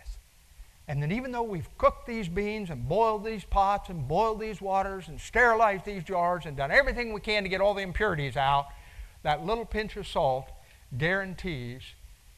And 0.90 1.04
then, 1.04 1.12
even 1.12 1.32
though 1.32 1.44
we've 1.44 1.68
cooked 1.78 2.08
these 2.08 2.30
beans 2.30 2.70
and 2.70 2.88
boiled 2.88 3.26
these 3.26 3.44
pots 3.44 3.90
and 3.90 4.08
boiled 4.08 4.40
these 4.40 4.62
waters 4.62 5.10
and 5.10 5.20
sterilized 5.20 5.84
these 5.84 6.04
jars 6.04 6.46
and 6.46 6.56
done 6.56 6.72
everything 6.72 7.12
we 7.12 7.20
can 7.20 7.44
to 7.44 7.50
get 7.50 7.60
all 7.60 7.74
the 7.74 7.82
impurities 7.82 8.38
out, 8.38 8.68
that 9.24 9.46
little 9.46 9.66
pinch 9.66 9.98
of 9.98 10.08
salt 10.08 10.48
guarantees 10.98 11.82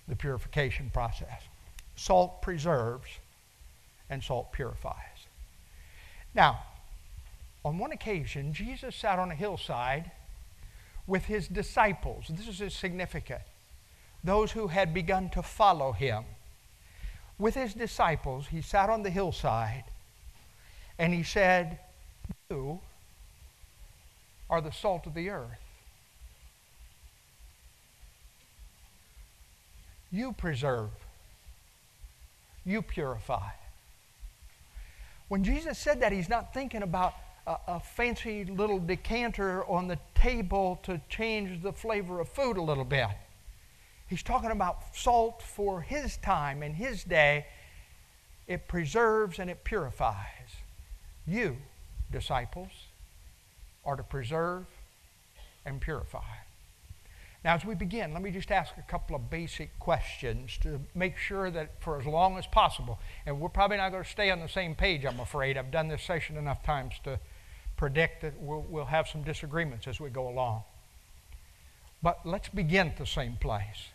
the 0.08 0.16
purification 0.16 0.90
process. 0.92 1.44
Salt 1.96 2.42
preserves 2.42 3.10
and 4.10 4.24
salt 4.24 4.52
purifies. 4.52 4.96
Now, 6.34 6.62
on 7.64 7.78
one 7.78 7.92
occasion, 7.92 8.54
Jesus 8.54 8.96
sat 8.96 9.20
on 9.20 9.30
a 9.30 9.36
hillside 9.36 10.10
with 11.06 11.26
his 11.26 11.48
disciples. 11.48 12.26
This 12.30 12.60
is 12.60 12.74
significant. 12.74 13.42
Those 14.24 14.52
who 14.54 14.68
had 14.68 14.94
begun 14.94 15.30
to 15.32 15.44
follow 15.44 15.92
him. 15.92 16.24
With 17.40 17.56
his 17.56 17.74
disciples, 17.74 18.48
he 18.48 18.62
sat 18.62 18.90
on 18.90 19.02
the 19.02 19.10
hillside 19.10 19.86
and 21.00 21.14
he 21.14 21.24
said, 21.24 21.80
You 22.50 22.82
are 24.50 24.60
the 24.60 24.72
salt 24.72 25.08
of 25.08 25.14
the 25.14 25.30
earth. 25.30 25.48
You 30.12 30.34
preserve. 30.34 30.90
You 32.66 32.82
purify. 32.82 33.52
When 35.30 35.44
Jesus 35.44 35.78
said 35.78 36.02
that, 36.02 36.12
he's 36.12 36.28
not 36.28 36.54
thinking 36.54 36.82
about 36.82 37.14
a, 37.48 37.56
a, 37.68 37.80
fancy 37.80 38.44
little 38.44 38.80
decanter 38.80 39.64
on 39.66 39.88
the 39.88 40.00
table 40.16 40.80
to 40.84 41.00
change 41.08 41.62
the 41.62 41.72
flavor 41.72 42.20
of 42.20 42.28
food 42.28 42.58
a 42.58 42.62
little 42.62 42.84
bit. 42.84 43.08
He's 44.10 44.24
talking 44.24 44.50
about 44.50 44.96
salt 44.96 45.44
for 45.44 45.82
his 45.82 46.18
time 46.18 46.64
and 46.64 46.76
his 46.76 47.04
day. 47.04 47.46
It 48.48 48.68
preserves 48.68 49.38
and 49.38 49.50
it 49.50 49.64
purifies. 49.64 50.50
You, 51.28 51.58
disciples, 52.12 52.72
are 53.86 53.96
to 53.96 54.02
preserve 54.02 54.66
and 55.64 55.80
purify. 55.80 56.24
Now, 57.46 57.54
as 57.54 57.64
we 57.64 57.76
begin, 57.76 58.14
let 58.14 58.24
me 58.24 58.32
just 58.32 58.52
ask 58.52 58.74
a 58.78 58.82
couple 58.82 59.16
of 59.16 59.30
basic 59.30 59.78
questions 59.80 60.58
to 60.62 60.82
make 60.96 61.16
sure 61.16 61.52
that 61.52 61.80
for 61.80 62.00
as 62.00 62.06
long 62.06 62.38
as 62.38 62.48
possible, 62.48 63.00
and 63.28 63.40
we're 63.40 63.48
probably 63.48 63.78
not 63.78 63.92
going 63.92 64.04
to 64.04 64.10
stay 64.10 64.32
on 64.32 64.40
the 64.40 64.50
same 64.50 64.76
page, 64.76 65.06
I'm 65.06 65.20
afraid. 65.20 65.56
I've 65.56 65.72
done 65.72 65.88
this 65.88 66.02
session 66.02 66.36
enough 66.36 66.64
times 66.64 66.96
to 67.04 67.20
predict 67.78 68.24
that 68.24 68.34
we'll, 68.42 68.66
we'll 68.68 68.86
have 68.86 69.08
some 69.08 69.24
disagreements 69.24 69.88
as 69.88 70.00
we 70.00 70.10
go 70.10 70.28
along. 70.28 70.64
But 72.02 72.26
let's 72.26 72.50
begin 72.50 72.88
at 72.88 72.98
the 72.98 73.06
same 73.06 73.38
place. 73.40 73.90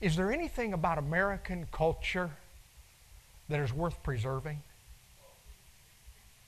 Is 0.00 0.16
there 0.16 0.32
anything 0.32 0.72
about 0.72 0.98
American 0.98 1.66
culture 1.72 2.30
that 3.48 3.60
is 3.60 3.72
worth 3.72 4.02
preserving? 4.02 4.62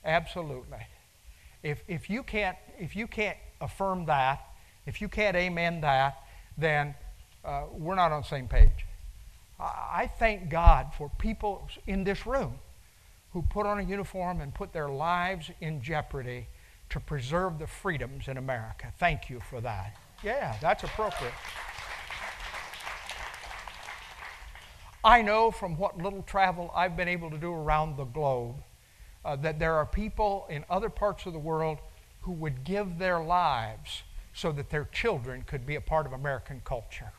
Absolutely. 0.04 0.86
If, 1.62 1.82
if, 1.88 2.08
you 2.08 2.22
can't, 2.22 2.56
if 2.78 2.94
you 2.94 3.06
can't 3.06 3.36
affirm 3.60 4.06
that, 4.06 4.40
if 4.86 5.00
you 5.00 5.08
can't 5.08 5.36
amen 5.36 5.80
that, 5.82 6.16
then 6.56 6.94
uh, 7.44 7.64
we're 7.72 7.94
not 7.94 8.12
on 8.12 8.22
the 8.22 8.26
same 8.26 8.48
page. 8.48 8.86
I 9.58 10.10
thank 10.18 10.48
God 10.48 10.92
for 10.96 11.10
people 11.18 11.68
in 11.86 12.04
this 12.04 12.26
room 12.26 12.54
who 13.32 13.42
put 13.42 13.66
on 13.66 13.78
a 13.78 13.82
uniform 13.82 14.40
and 14.40 14.54
put 14.54 14.72
their 14.72 14.88
lives 14.88 15.50
in 15.60 15.82
jeopardy 15.82 16.46
to 16.88 16.98
preserve 16.98 17.58
the 17.58 17.66
freedoms 17.66 18.26
in 18.26 18.36
America. 18.36 18.92
Thank 18.98 19.28
you 19.28 19.40
for 19.40 19.60
that. 19.60 19.96
Yeah, 20.22 20.56
that's 20.60 20.82
appropriate. 20.82 21.34
I 25.02 25.22
know 25.22 25.50
from 25.50 25.76
what 25.78 25.96
little 25.96 26.22
travel 26.22 26.70
I've 26.74 26.96
been 26.96 27.08
able 27.08 27.30
to 27.30 27.38
do 27.38 27.52
around 27.52 27.96
the 27.96 28.04
globe 28.04 28.56
uh, 29.24 29.36
that 29.36 29.58
there 29.58 29.74
are 29.74 29.86
people 29.86 30.46
in 30.50 30.64
other 30.68 30.90
parts 30.90 31.24
of 31.26 31.32
the 31.32 31.38
world 31.38 31.78
who 32.22 32.32
would 32.32 32.64
give 32.64 32.98
their 32.98 33.20
lives 33.20 34.02
so 34.34 34.52
that 34.52 34.70
their 34.70 34.84
children 34.92 35.42
could 35.46 35.66
be 35.66 35.74
a 35.74 35.80
part 35.80 36.06
of 36.06 36.12
American 36.12 36.60
culture. 36.64 37.12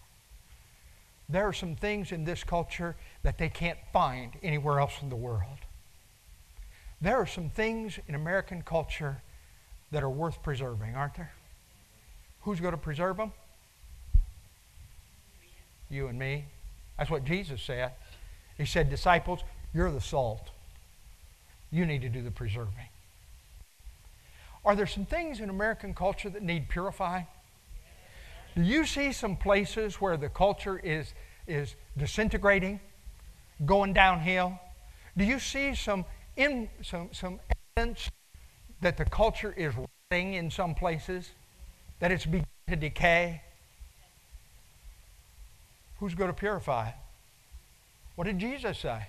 There 1.28 1.48
are 1.48 1.54
some 1.54 1.76
things 1.76 2.12
in 2.12 2.24
this 2.24 2.44
culture 2.44 2.96
that 3.24 3.38
they 3.38 3.50
can't 3.50 3.80
find 3.92 4.34
anywhere 4.44 4.80
else 4.80 4.94
in 5.02 5.10
the 5.10 5.16
world. 5.16 5.60
There 7.00 7.16
are 7.18 7.26
some 7.26 7.50
things 7.50 7.98
in 8.08 8.14
American 8.14 8.62
culture 8.62 9.22
that 9.92 10.04
are 10.04 10.10
worth 10.10 10.44
preserving, 10.44 10.96
aren't 10.96 11.16
there? 11.16 11.34
Who's 12.42 12.60
going 12.60 12.74
to 12.74 12.78
preserve 12.78 13.18
them? 13.18 13.32
You 15.90 16.08
and 16.08 16.20
me. 16.20 16.46
That's 17.02 17.10
what 17.10 17.26
Jesus 17.26 17.60
said. 17.64 17.94
He 18.60 18.66
said, 18.68 18.92
Disciples, 18.92 19.40
you're 19.74 19.92
the 19.92 20.00
salt. 20.00 20.52
You 21.72 21.84
need 21.88 22.04
to 22.04 22.10
do 22.10 22.22
the 22.22 22.30
preserving. 22.30 22.90
Are 24.64 24.76
there 24.76 24.86
some 24.86 25.08
things 25.08 25.40
in 25.40 25.50
American 25.50 25.96
culture 25.96 26.30
that 26.30 26.44
need 26.44 26.70
purifying? 26.70 27.26
Do 28.56 28.62
you 28.62 28.86
see 28.86 29.14
some 29.14 29.36
places 29.36 29.96
where 29.96 30.16
the 30.16 30.30
culture 30.30 30.78
is, 30.78 31.16
is 31.48 31.74
disintegrating, 31.98 32.80
going 33.66 33.94
downhill? 33.94 34.60
Do 35.18 35.26
you 35.26 35.40
see 35.40 35.74
some, 35.74 36.06
in, 36.38 36.70
some, 36.84 37.10
some 37.14 37.40
evidence 37.76 38.12
that 38.82 38.98
the 38.98 39.06
culture 39.06 39.56
is 39.58 39.74
rotting 40.12 40.36
in 40.36 40.52
some 40.52 40.76
places, 40.76 41.32
that 42.00 42.12
it's 42.12 42.26
beginning 42.26 42.46
to 42.70 42.76
decay? 42.76 43.42
Who's 46.02 46.16
going 46.16 46.32
to 46.32 46.36
purify 46.36 46.90
it? 46.90 46.96
What 48.16 48.26
did 48.26 48.40
Jesus 48.40 48.80
say? 48.80 49.06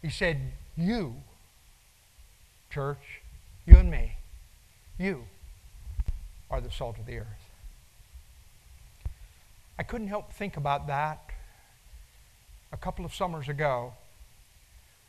He 0.00 0.08
said, 0.08 0.52
You, 0.76 1.16
church, 2.70 3.20
you 3.66 3.76
and 3.76 3.90
me. 3.90 4.14
You 4.96 5.24
are 6.48 6.60
the 6.60 6.70
salt 6.70 6.98
of 6.98 7.06
the 7.06 7.18
earth. 7.18 7.50
I 9.76 9.82
couldn't 9.82 10.06
help 10.06 10.32
think 10.32 10.56
about 10.56 10.86
that 10.86 11.30
a 12.72 12.76
couple 12.76 13.04
of 13.04 13.12
summers 13.12 13.48
ago, 13.48 13.92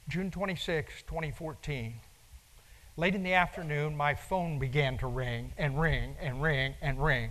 June 0.10 0.31
26, 0.31 1.03
2014. 1.03 1.93
Late 2.98 3.13
in 3.13 3.22
the 3.22 3.34
afternoon, 3.34 3.96
my 3.96 4.15
phone 4.15 4.57
began 4.57 4.98
to 4.98 5.05
ring 5.05 5.53
and 5.55 5.79
ring 5.79 6.15
and 6.19 6.41
ring 6.41 6.74
and 6.81 7.03
ring. 7.03 7.29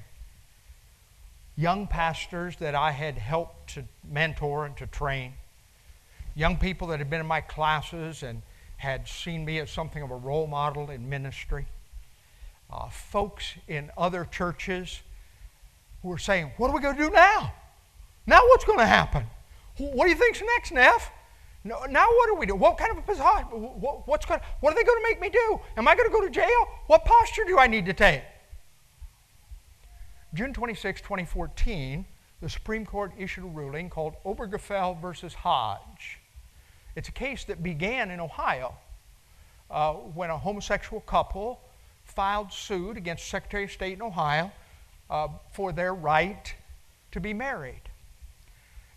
Young 1.57 1.87
pastors 1.87 2.57
that 2.57 2.75
I 2.75 2.91
had 2.91 3.17
helped 3.17 3.75
to 3.75 3.85
mentor 4.09 4.67
and 4.67 4.77
to 4.77 4.87
train, 4.87 5.33
young 6.35 6.57
people 6.57 6.89
that 6.89 6.99
had 6.99 7.09
been 7.09 7.21
in 7.21 7.27
my 7.27 7.41
classes 7.41 8.23
and 8.23 8.43
had 8.77 9.09
seen 9.09 9.45
me 9.45 9.59
as 9.59 9.71
something 9.71 10.03
of 10.03 10.11
a 10.11 10.17
role 10.17 10.47
model 10.47 10.91
in 10.91 11.09
ministry. 11.09 11.67
Uh, 12.71 12.89
folks 12.91 13.55
in 13.69 13.91
other 13.97 14.25
churches 14.25 15.01
who 16.03 16.09
were 16.09 16.19
saying, 16.19 16.53
What 16.59 16.71
are 16.71 16.75
we 16.75 16.81
going 16.81 16.97
to 16.97 17.03
do 17.03 17.11
now? 17.11 17.55
Now 18.27 18.41
what's 18.49 18.65
going 18.65 18.79
to 18.79 18.87
happen? 18.87 19.25
What 19.79 20.05
do 20.05 20.11
you 20.11 20.17
think's 20.17 20.43
next, 20.57 20.73
Neff? 20.73 21.11
No, 21.65 21.85
now 21.87 22.07
what 22.07 22.27
do 22.29 22.35
we 22.37 22.47
do? 22.47 22.55
What 22.55 22.79
kind 22.79 22.93
of 22.93 22.99
a 22.99 23.03
position? 23.03 23.25
What's 23.27 24.25
going, 24.25 24.41
what 24.61 24.73
are 24.73 24.77
they 24.77 24.85
going 24.85 24.99
to 24.99 25.09
make 25.09 25.21
me 25.21 25.31
do? 25.31 25.61
Am 25.77 25.89
I 25.89 25.97
going 25.97 26.09
to 26.09 26.13
go 26.13 26.21
to 26.21 26.31
jail? 26.31 26.69
What 26.87 27.05
posture 27.05 27.45
do 27.45 27.59
I 27.59 27.67
need 27.67 27.87
to 27.87 27.93
take? 27.93 28.23
June 30.35 30.52
26, 30.52 31.00
2014, 31.00 32.04
the 32.42 32.49
Supreme 32.49 32.85
Court 32.85 33.12
issued 33.18 33.45
a 33.45 33.49
ruling 33.49 33.88
called 33.88 34.14
Obergefell 34.25 35.00
versus 35.00 35.35
Hodge. 35.35 36.18
It's 36.95 37.09
a 37.09 37.12
case 37.12 37.45
that 37.45 37.62
began 37.62 38.11
in 38.11 38.21
Ohio 38.21 38.75
uh, 39.71 39.92
when 39.92 40.30
a 40.30 40.38
homosexual 40.38 41.00
couple 41.00 41.61
filed 42.04 42.52
suit 42.52 42.97
against 42.97 43.28
Secretary 43.28 43.64
of 43.64 43.73
State 43.73 43.95
in 43.95 44.02
Ohio 44.02 44.50
uh, 45.11 45.28
for 45.52 45.73
their 45.73 45.95
right 45.95 46.54
to 47.12 47.21
be 47.21 47.33
married. 47.33 47.83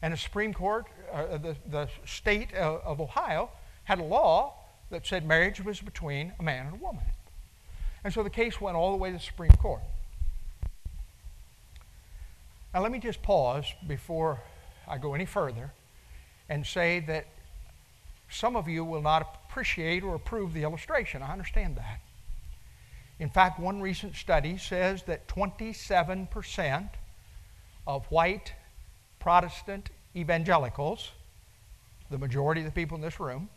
And 0.02 0.14
the 0.14 0.18
Supreme 0.18 0.54
Court, 0.54 0.88
uh, 1.12 1.38
the, 1.38 1.56
the 1.70 1.90
state 2.06 2.54
of 2.54 3.02
Ohio, 3.02 3.50
had 3.84 4.00
a 4.00 4.04
law 4.04 4.54
that 4.90 5.06
said 5.06 5.26
marriage 5.26 5.64
was 5.64 5.82
between 5.82 6.34
a 6.40 6.44
man 6.44 6.68
and 6.68 6.76
a 6.76 6.84
woman. 6.84 7.04
And 8.04 8.14
so 8.14 8.24
the 8.24 8.30
case 8.30 8.62
went 8.62 8.78
all 8.78 8.92
the 8.92 8.98
way 8.98 9.10
to 9.10 9.18
the 9.18 9.22
Supreme 9.22 9.52
Court. 9.52 9.82
Now, 12.74 12.82
let 12.82 12.92
me 12.92 13.00
just 13.00 13.22
pause 13.24 13.66
before 13.88 14.42
I 14.88 14.98
go 14.98 15.16
any 15.16 15.26
further 15.26 15.72
and 16.50 16.66
say 16.66 17.00
that 17.02 17.26
some 18.30 18.56
of 18.56 18.68
you 18.68 18.86
will 18.86 19.02
not 19.02 19.40
appreciate 19.50 20.04
or 20.04 20.16
approve 20.16 20.54
the 20.54 20.64
illustration. 20.64 21.24
I 21.24 21.32
understand 21.32 21.78
that. 21.78 22.00
In 23.20 23.30
fact, 23.30 23.60
one 23.60 23.82
recent 23.82 24.16
study 24.16 24.58
says 24.58 25.04
that 25.04 25.28
27% 25.28 26.90
of 27.88 28.06
white 28.06 28.54
Protestant 29.20 29.90
evangelicals, 30.16 31.12
the 32.10 32.18
majority 32.18 32.62
of 32.62 32.66
the 32.66 32.72
people 32.72 32.96
in 32.96 33.02
this 33.02 33.20
room, 33.20 33.50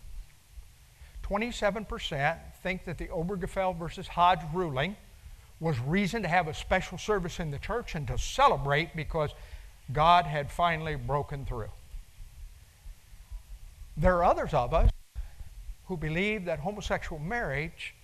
27% 1.23 2.39
think 2.63 2.85
that 2.87 2.99
the 2.99 3.07
Obergefell 3.07 3.79
versus 3.79 4.09
Hodge 4.09 4.41
ruling 4.53 4.97
was 5.63 5.79
reason 5.79 6.23
to 6.23 6.29
have 6.29 6.49
a 6.49 6.55
special 6.55 6.99
service 6.99 7.39
in 7.39 7.53
the 7.53 7.59
church 7.59 7.95
and 7.95 8.09
to 8.09 8.19
celebrate 8.19 8.97
because 8.97 9.31
God 9.93 10.25
had 10.25 10.51
finally 10.51 10.97
broken 10.97 11.47
through. 11.47 11.71
There 13.97 14.17
are 14.17 14.25
others 14.25 14.53
of 14.53 14.75
us 14.75 14.91
who 15.87 15.97
believe 15.97 16.47
that 16.47 16.59
homosexual 16.59 17.23
marriage 17.23 17.95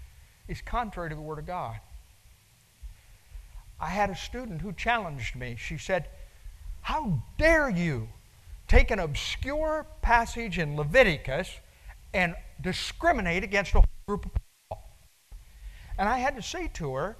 is 0.46 0.60
contrary 0.60 1.08
to 1.08 1.16
the 1.16 1.20
Word 1.20 1.40
of 1.40 1.46
God. 1.46 1.80
I 3.80 3.88
had 3.88 4.10
a 4.10 4.14
student 4.14 4.60
who 4.60 4.72
challenged 4.72 5.34
me. 5.34 5.56
She 5.58 5.78
said, 5.78 6.06
How 6.82 7.20
dare 7.38 7.68
you 7.68 8.08
take 8.68 8.92
an 8.92 9.00
obscure 9.00 9.84
passage 10.00 10.58
in 10.58 10.76
Leviticus 10.76 11.50
and 12.14 12.36
discriminate 12.60 13.42
against 13.42 13.72
a 13.72 13.78
whole 13.78 13.84
group 14.06 14.26
of 14.26 14.32
people? 14.32 14.84
And 15.98 16.08
I 16.08 16.18
had 16.18 16.36
to 16.36 16.42
say 16.42 16.70
to 16.74 16.94
her, 16.94 17.16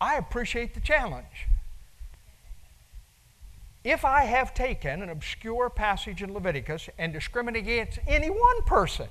I 0.00 0.16
appreciate 0.16 0.74
the 0.74 0.80
challenge. 0.80 1.48
If 3.84 4.04
I 4.04 4.24
have 4.24 4.54
taken 4.54 5.02
an 5.02 5.08
obscure 5.08 5.70
passage 5.70 6.22
in 6.22 6.34
Leviticus 6.34 6.88
and 6.98 7.12
discriminated 7.12 7.68
against 7.68 7.98
any 8.06 8.28
one 8.28 8.62
person, 8.66 9.08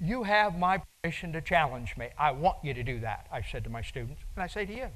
you 0.00 0.22
have 0.22 0.58
my 0.58 0.82
permission 1.02 1.32
to 1.32 1.40
challenge 1.40 1.96
me. 1.96 2.08
I 2.18 2.32
want 2.32 2.58
you 2.62 2.74
to 2.74 2.82
do 2.82 3.00
that, 3.00 3.26
I 3.32 3.42
said 3.42 3.64
to 3.64 3.70
my 3.70 3.82
students, 3.82 4.22
and 4.36 4.42
I 4.42 4.46
say 4.46 4.64
to 4.66 4.74
you. 4.74 4.88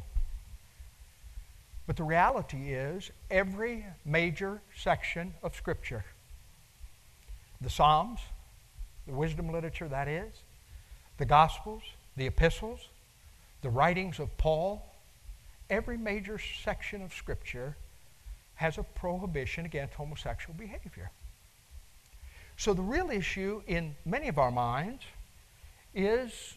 But 1.86 1.96
the 1.96 2.04
reality 2.04 2.72
is, 2.72 3.10
every 3.30 3.84
major 4.04 4.62
section 4.76 5.34
of 5.42 5.54
Scripture, 5.54 6.04
the 7.60 7.70
Psalms, 7.70 8.20
the 9.06 9.12
wisdom 9.12 9.52
literature, 9.52 9.88
that 9.88 10.08
is, 10.08 10.32
the 11.18 11.26
Gospels, 11.26 11.82
the 12.16 12.26
epistles, 12.26 12.88
the 13.64 13.71
writings 13.71 14.21
of 14.21 14.37
Paul, 14.37 14.94
every 15.71 15.97
major 15.97 16.38
section 16.38 17.00
of 17.00 17.14
Scripture 17.14 17.78
has 18.56 18.76
a 18.76 18.83
prohibition 18.83 19.64
against 19.64 19.94
homosexual 19.94 20.54
behavior. 20.54 21.11
So 22.59 22.75
the 22.75 22.83
real 22.83 23.11
issue 23.11 23.62
in 23.66 23.97
many 24.04 24.28
of 24.28 24.38
our 24.38 24.50
minds 24.50 25.02
is 25.94 26.56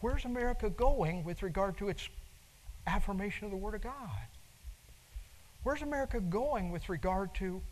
where's 0.00 0.26
America 0.26 0.68
going 0.68 1.24
with 1.24 1.42
regard 1.42 1.78
to 1.78 1.88
its 1.88 2.10
affirmation 2.86 3.46
of 3.46 3.50
the 3.50 3.56
Word 3.56 3.74
of 3.74 3.80
God? 3.80 4.28
Where's 5.62 5.80
America 5.80 6.20
going 6.20 6.70
with 6.70 6.90
regard 6.90 7.34
to 7.36 7.62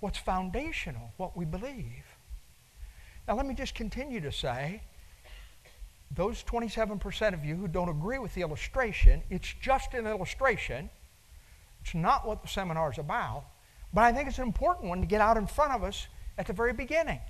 what's 0.00 0.18
foundational, 0.18 1.12
what 1.16 1.34
we 1.34 1.46
believe? 1.46 2.04
Now, 3.26 3.36
let 3.36 3.46
me 3.46 3.54
just 3.54 3.74
continue 3.74 4.20
to 4.20 4.32
say 4.32 4.82
those 6.10 6.42
27% 6.42 7.34
of 7.34 7.44
you 7.44 7.54
who 7.54 7.68
don't 7.68 7.88
agree 7.88 8.18
with 8.18 8.34
the 8.34 8.42
illustration, 8.42 9.22
it's 9.30 9.54
just 9.60 9.94
an 9.94 10.06
illustration. 10.06 10.90
It's 11.82 11.94
not 11.94 12.26
what 12.26 12.42
the 12.42 12.48
seminar 12.48 12.90
is 12.90 12.98
about. 12.98 13.44
But 13.92 14.04
I 14.04 14.12
think 14.12 14.28
it's 14.28 14.38
an 14.38 14.44
important 14.44 14.88
one 14.88 15.00
to 15.00 15.06
get 15.06 15.20
out 15.20 15.36
in 15.36 15.46
front 15.46 15.72
of 15.72 15.84
us 15.84 16.08
at 16.36 16.46
the 16.46 16.52
very 16.52 16.72
beginning. 16.72 17.20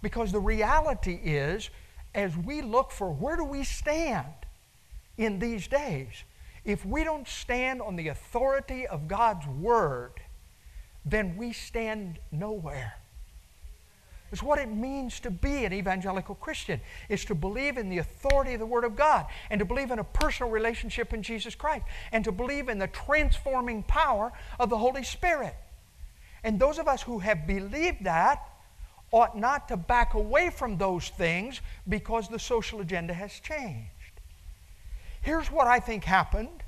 Because 0.00 0.32
the 0.32 0.40
reality 0.40 1.18
is, 1.22 1.70
as 2.14 2.36
we 2.36 2.62
look 2.62 2.90
for 2.90 3.10
where 3.10 3.36
do 3.36 3.44
we 3.44 3.64
stand 3.64 4.26
in 5.16 5.38
these 5.38 5.66
days, 5.66 6.24
if 6.64 6.84
we 6.84 7.02
don't 7.02 7.26
stand 7.26 7.82
on 7.82 7.96
the 7.96 8.08
authority 8.08 8.86
of 8.86 9.08
God's 9.08 9.46
Word, 9.46 10.12
then 11.04 11.36
we 11.36 11.52
stand 11.52 12.18
nowhere. 12.30 12.94
It's 14.30 14.42
what 14.42 14.58
it 14.58 14.68
means 14.68 15.20
to 15.20 15.30
be 15.30 15.64
an 15.64 15.72
evangelical 15.72 16.34
Christian. 16.34 16.80
Is 17.08 17.24
to 17.26 17.34
believe 17.34 17.78
in 17.78 17.88
the 17.88 17.98
authority 17.98 18.54
of 18.54 18.60
the 18.60 18.66
Word 18.66 18.84
of 18.84 18.94
God 18.94 19.26
and 19.50 19.58
to 19.58 19.64
believe 19.64 19.90
in 19.90 19.98
a 19.98 20.04
personal 20.04 20.50
relationship 20.50 21.14
in 21.14 21.22
Jesus 21.22 21.54
Christ 21.54 21.84
and 22.12 22.24
to 22.24 22.32
believe 22.32 22.68
in 22.68 22.78
the 22.78 22.88
transforming 22.88 23.82
power 23.82 24.32
of 24.60 24.70
the 24.70 24.78
Holy 24.78 25.02
Spirit. 25.02 25.54
And 26.44 26.58
those 26.58 26.78
of 26.78 26.88
us 26.88 27.02
who 27.02 27.18
have 27.20 27.46
believed 27.46 28.04
that 28.04 28.46
ought 29.10 29.36
not 29.36 29.68
to 29.68 29.76
back 29.76 30.14
away 30.14 30.50
from 30.50 30.76
those 30.76 31.08
things 31.08 31.60
because 31.88 32.28
the 32.28 32.38
social 32.38 32.80
agenda 32.80 33.14
has 33.14 33.32
changed. 33.40 33.88
Here's 35.22 35.50
what 35.50 35.66
I 35.66 35.80
think 35.80 36.04
happened 36.04 36.62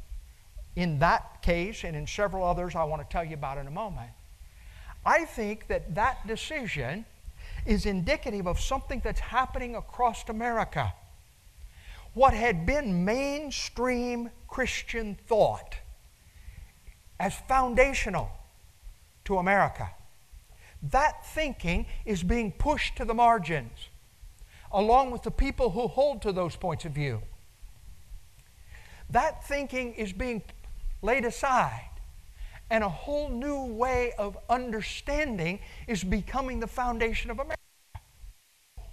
in 0.77 0.99
that 1.01 1.43
case 1.43 1.85
and 1.85 1.95
in 1.95 2.07
several 2.07 2.45
others 2.45 2.75
I 2.75 2.85
want 2.85 3.03
to 3.03 3.13
tell 3.13 3.25
you 3.25 3.35
about 3.35 3.59
in 3.59 3.67
a 3.67 3.71
moment. 3.71 4.11
I 5.05 5.25
think 5.25 5.67
that 5.69 5.95
that 5.95 6.27
decision 6.27 7.05
is 7.71 7.87
indicative 7.87 8.49
of 8.49 8.59
something 8.59 9.01
that's 9.05 9.21
happening 9.21 9.77
across 9.77 10.29
America. 10.29 10.93
What 12.15 12.35
had 12.35 12.67
been 12.67 13.05
mainstream 13.05 14.31
Christian 14.49 15.17
thought 15.29 15.77
as 17.21 17.33
foundational 17.47 18.29
to 19.25 19.39
America, 19.39 19.89
that 20.83 21.25
thinking 21.25 21.87
is 22.05 22.25
being 22.25 22.51
pushed 22.51 22.97
to 22.97 23.05
the 23.05 23.15
margins, 23.15 23.89
along 24.73 25.13
with 25.13 25.23
the 25.23 25.31
people 25.31 25.71
who 25.71 25.87
hold 25.87 26.23
to 26.23 26.33
those 26.33 26.57
points 26.57 26.85
of 26.85 26.91
view. 26.91 27.23
That 29.11 29.47
thinking 29.47 29.95
is 29.95 30.13
being 30.13 30.43
laid 31.03 31.25
aside 31.25 31.90
and 32.71 32.85
a 32.85 32.89
whole 32.89 33.29
new 33.29 33.65
way 33.65 34.13
of 34.19 34.39
understanding 34.49 35.59
is 35.87 36.05
becoming 36.05 36.61
the 36.61 36.67
foundation 36.67 37.31
of 37.31 37.39
America. 37.39 37.57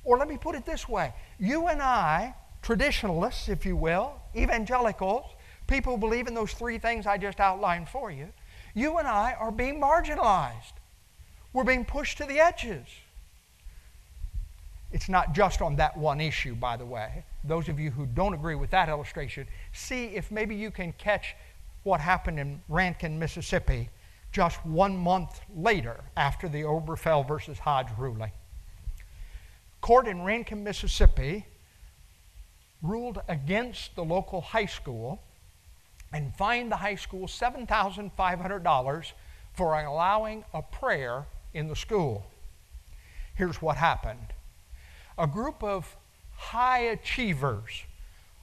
Or 0.04 0.18
let 0.18 0.28
me 0.28 0.38
put 0.38 0.56
it 0.56 0.66
this 0.66 0.90
way 0.90 1.14
you 1.40 1.68
and 1.68 1.82
I, 1.82 2.34
traditionalists, 2.62 3.50
if 3.50 3.66
you 3.66 3.76
will, 3.76 4.14
evangelicals, 4.36 5.26
people 5.68 5.94
who 5.94 6.00
believe 6.00 6.28
in 6.28 6.34
those 6.34 6.54
three 6.54 6.80
things 6.80 7.06
I 7.06 7.18
just 7.18 7.40
outlined 7.40 7.90
for 7.90 8.10
you, 8.10 8.30
you 8.74 8.98
and 8.98 9.08
I 9.08 9.34
are 9.34 9.52
being 9.52 9.80
marginalized. 9.80 10.74
We're 11.54 11.64
being 11.64 11.86
pushed 11.86 12.18
to 12.20 12.26
the 12.26 12.40
edges. 12.40 12.88
It's 14.92 15.10
not 15.10 15.34
just 15.34 15.62
on 15.62 15.76
that 15.76 15.98
one 15.98 16.22
issue, 16.22 16.56
by 16.56 16.78
the 16.78 16.86
way. 16.86 17.26
Those 17.44 17.68
of 17.68 17.80
you 17.80 17.92
who 17.92 18.06
don't 18.06 18.34
agree 18.34 18.56
with 18.56 18.70
that 18.72 18.90
illustration, 18.90 19.48
see 19.74 20.06
if 20.16 20.32
maybe 20.32 20.56
you 20.56 20.72
can 20.72 20.94
catch 20.94 21.36
what 21.88 22.02
happened 22.02 22.38
in 22.38 22.62
Rankin, 22.68 23.18
Mississippi, 23.18 23.90
just 24.34 24.64
one 24.66 24.96
month 24.98 25.40
later 25.56 26.04
after 26.18 26.50
the 26.50 26.64
Obergefell 26.64 27.26
versus 27.26 27.58
Hodge 27.58 27.88
ruling. 27.98 28.32
Court 29.80 30.06
in 30.08 30.22
Rankin, 30.22 30.64
Mississippi 30.64 31.46
ruled 32.82 33.22
against 33.30 33.96
the 33.96 34.04
local 34.04 34.42
high 34.42 34.66
school 34.66 35.24
and 36.12 36.36
fined 36.36 36.72
the 36.72 36.76
high 36.76 36.96
school 36.96 37.26
$7,500 37.26 39.12
for 39.54 39.80
allowing 39.80 40.44
a 40.54 40.62
prayer 40.62 41.26
in 41.54 41.68
the 41.68 41.76
school. 41.76 42.30
Here's 43.36 43.62
what 43.62 43.78
happened 43.78 44.34
a 45.18 45.26
group 45.26 45.64
of 45.64 45.96
high 46.36 46.80
achievers 46.80 47.84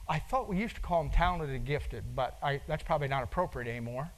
I 0.07 0.19
thought 0.19 0.47
we 0.47 0.57
used 0.57 0.75
to 0.75 0.81
call 0.81 1.01
them 1.01 1.11
talented 1.11 1.49
and 1.49 1.65
gifted, 1.65 2.15
but 2.15 2.37
I, 2.43 2.61
that's 2.67 2.83
probably 2.83 3.07
not 3.07 3.23
appropriate 3.23 3.69
anymore. 3.69 4.11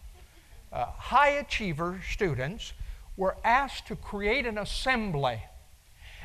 Uh, 0.71 0.85
high 0.85 1.29
achiever 1.29 2.01
students 2.09 2.73
were 3.15 3.37
asked 3.43 3.87
to 3.87 3.95
create 3.95 4.45
an 4.45 4.57
assembly. 4.57 5.41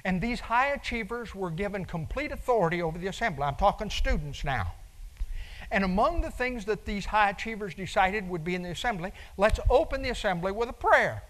And 0.05 0.20
these 0.20 0.40
high 0.40 0.72
achievers 0.72 1.35
were 1.35 1.51
given 1.51 1.85
complete 1.85 2.33
authority 2.33 2.83
over 2.83 2.98
the 2.98 3.07
assembly. 3.07 3.44
I'm 3.44 3.55
talking 3.55 3.88
students 3.88 4.42
now. 4.42 4.72
And 5.70 5.85
among 5.85 6.20
the 6.20 6.31
things 6.31 6.64
that 6.66 6.85
these 6.85 7.07
high 7.07 7.31
achievers 7.31 7.75
decided 7.75 8.29
would 8.29 8.44
be 8.44 8.57
in 8.57 8.62
the 8.62 8.70
assembly, 8.70 9.12
let's 9.38 9.61
open 9.70 10.03
the 10.03 10.11
assembly 10.11 10.53
with 10.53 10.68
a 10.68 10.72
prayer. 10.75 11.22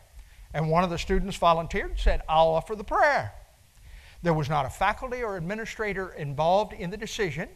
And 0.54 0.70
one 0.70 0.84
of 0.84 0.90
the 0.90 0.98
students 0.98 1.36
volunteered 1.36 1.90
and 1.90 1.98
said, 1.98 2.22
I'll 2.28 2.48
offer 2.48 2.74
the 2.74 2.84
prayer. 2.84 3.34
There 4.22 4.34
was 4.34 4.48
not 4.48 4.66
a 4.66 4.70
faculty 4.70 5.22
or 5.22 5.36
administrator 5.36 6.10
involved 6.10 6.72
in 6.72 6.90
the 6.90 6.96
decision. 6.96 7.48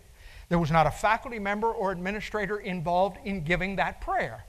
There 0.49 0.59
was 0.59 0.71
not 0.71 0.87
a 0.87 0.91
faculty 0.91 1.39
member 1.39 1.71
or 1.71 1.91
administrator 1.91 2.59
involved 2.59 3.19
in 3.25 3.43
giving 3.43 3.77
that 3.77 4.01
prayer. 4.01 4.45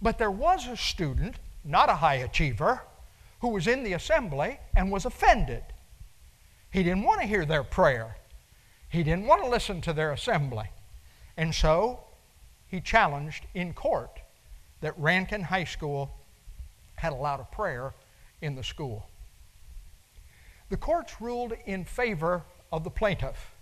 But 0.00 0.18
there 0.18 0.30
was 0.30 0.66
a 0.66 0.76
student, 0.76 1.36
not 1.64 1.88
a 1.88 1.94
high 1.94 2.16
achiever, 2.16 2.82
who 3.40 3.48
was 3.48 3.66
in 3.66 3.82
the 3.82 3.94
assembly 3.94 4.58
and 4.76 4.90
was 4.90 5.04
offended. 5.04 5.62
He 6.70 6.82
didn't 6.82 7.02
want 7.02 7.20
to 7.20 7.26
hear 7.26 7.44
their 7.44 7.64
prayer, 7.64 8.16
he 8.88 9.02
didn't 9.02 9.26
want 9.26 9.42
to 9.42 9.48
listen 9.48 9.80
to 9.82 9.92
their 9.92 10.12
assembly. 10.12 10.66
And 11.36 11.52
so 11.52 12.00
he 12.68 12.80
challenged 12.80 13.46
in 13.54 13.72
court 13.72 14.20
that 14.80 14.98
Rankin 14.98 15.42
High 15.42 15.64
School 15.64 16.14
had 16.96 17.12
allowed 17.12 17.40
a 17.40 17.54
prayer 17.54 17.92
in 18.40 18.54
the 18.54 18.62
school. 18.62 19.08
The 20.68 20.76
courts 20.76 21.20
ruled 21.20 21.54
in 21.66 21.84
favor 21.84 22.42
of 22.70 22.84
the 22.84 22.90
plaintiff 22.90 23.53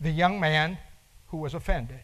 the 0.00 0.10
young 0.10 0.40
man 0.40 0.78
who 1.28 1.38
was 1.38 1.54
offended. 1.54 2.00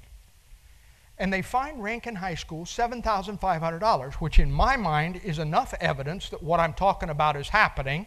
And 1.18 1.32
they 1.32 1.42
fined 1.42 1.82
Rankin 1.82 2.16
High 2.16 2.34
School 2.34 2.64
$7,500, 2.64 4.14
which 4.14 4.38
in 4.38 4.50
my 4.50 4.76
mind 4.76 5.20
is 5.22 5.38
enough 5.38 5.74
evidence 5.80 6.30
that 6.30 6.42
what 6.42 6.60
I'm 6.60 6.72
talking 6.72 7.10
about 7.10 7.36
is 7.36 7.50
happening, 7.50 8.06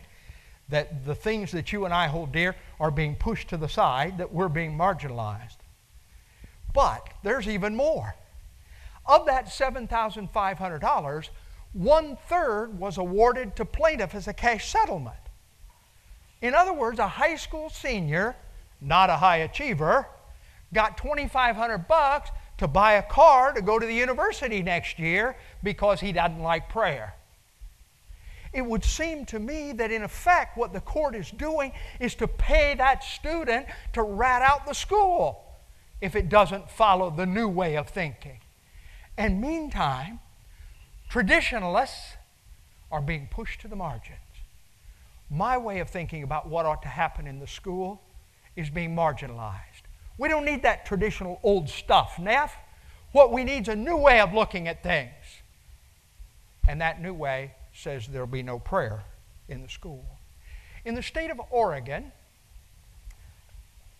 that 0.70 1.06
the 1.06 1.14
things 1.14 1.52
that 1.52 1.72
you 1.72 1.86
and 1.86 1.94
I 1.94 2.08
hold 2.08 2.32
dear 2.32 2.56
are 2.80 2.90
being 2.90 3.16
pushed 3.16 3.50
to 3.50 3.58
the 3.58 3.70
side, 3.70 4.18
that 4.18 4.34
we're 4.34 4.50
being 4.50 4.76
marginalized. 4.76 5.58
But 6.74 7.08
there's 7.22 7.48
even 7.48 7.76
more. 7.76 8.16
Of 9.06 9.28
that 9.28 9.46
$7,500, 9.46 11.30
one 11.74 12.18
third 12.28 12.80
was 12.80 12.98
awarded 12.98 13.56
to 13.58 13.66
plaintiff 13.66 14.16
as 14.16 14.28
a 14.28 14.34
cash 14.34 14.70
settlement. 14.70 15.18
In 16.42 16.56
other 16.56 16.74
words, 16.74 17.00
a 17.00 17.08
high 17.08 17.36
school 17.36 17.70
senior, 17.70 18.36
not 18.84 19.10
a 19.10 19.18
high 19.18 19.38
achiever, 19.38 20.08
got 20.74 20.98
2,500 20.98 21.88
bucks 21.88 22.32
to 22.58 22.68
buy 22.68 22.94
a 22.94 23.04
car 23.04 23.54
to 23.54 23.62
go 23.62 23.80
to 23.80 23.86
the 23.86 23.94
university 23.94 24.62
next 24.62 25.00
year 25.00 25.36
because 25.64 26.00
he 26.00 26.12
doesn't 26.12 26.42
like 26.42 26.70
prayer. 26.70 27.16
It 28.54 28.64
would 28.64 28.84
seem 28.84 29.26
to 29.28 29.40
me 29.40 29.72
that 29.74 29.92
in 29.92 30.04
effect 30.04 30.58
what 30.58 30.74
the 30.74 30.82
court 30.82 31.16
is 31.16 31.32
doing 31.32 31.72
is 32.00 32.14
to 32.16 32.28
pay 32.28 32.76
that 32.76 33.04
student 33.04 33.66
to 33.94 34.04
rat 34.04 34.44
out 34.44 34.68
the 34.68 34.76
school 34.76 35.44
if 36.02 36.16
it 36.16 36.30
doesn't 36.30 36.70
follow 36.70 37.10
the 37.10 37.26
new 37.26 37.48
way 37.48 37.76
of 37.76 37.90
thinking. 37.90 38.40
And 39.18 39.42
meantime, 39.42 40.20
traditionalists 41.10 42.18
are 42.92 43.02
being 43.02 43.28
pushed 43.32 43.62
to 43.62 43.68
the 43.68 43.76
margins. 43.76 44.20
My 45.32 45.58
way 45.58 45.80
of 45.80 45.90
thinking 45.90 46.22
about 46.22 46.48
what 46.48 46.66
ought 46.68 46.84
to 46.84 46.88
happen 46.88 47.26
in 47.26 47.40
the 47.40 47.48
school 47.48 48.02
is 48.56 48.70
being 48.70 48.96
marginalized. 48.96 49.84
We 50.18 50.30
don't 50.30 50.46
need 50.46 50.64
that 50.64 50.86
traditional 50.86 51.40
old 51.44 51.70
stuff, 51.70 52.20
Neff. 52.20 52.56
What 53.12 53.32
we 53.32 53.44
need 53.44 53.64
is 53.64 53.68
a 53.68 53.76
new 53.76 53.98
way 53.98 54.20
of 54.20 54.34
looking 54.34 54.68
at 54.68 54.84
things. 54.84 55.12
And 56.68 56.82
that 56.82 57.02
new 57.02 57.14
way 57.14 57.54
says 57.74 58.08
there'll 58.08 58.28
be 58.28 58.44
no 58.44 58.60
prayer 58.60 59.04
in 59.50 59.62
the 59.62 59.70
school. 59.70 60.06
In 60.86 60.96
the 60.96 61.04
state 61.04 61.30
of 61.30 61.40
Oregon, 61.50 62.12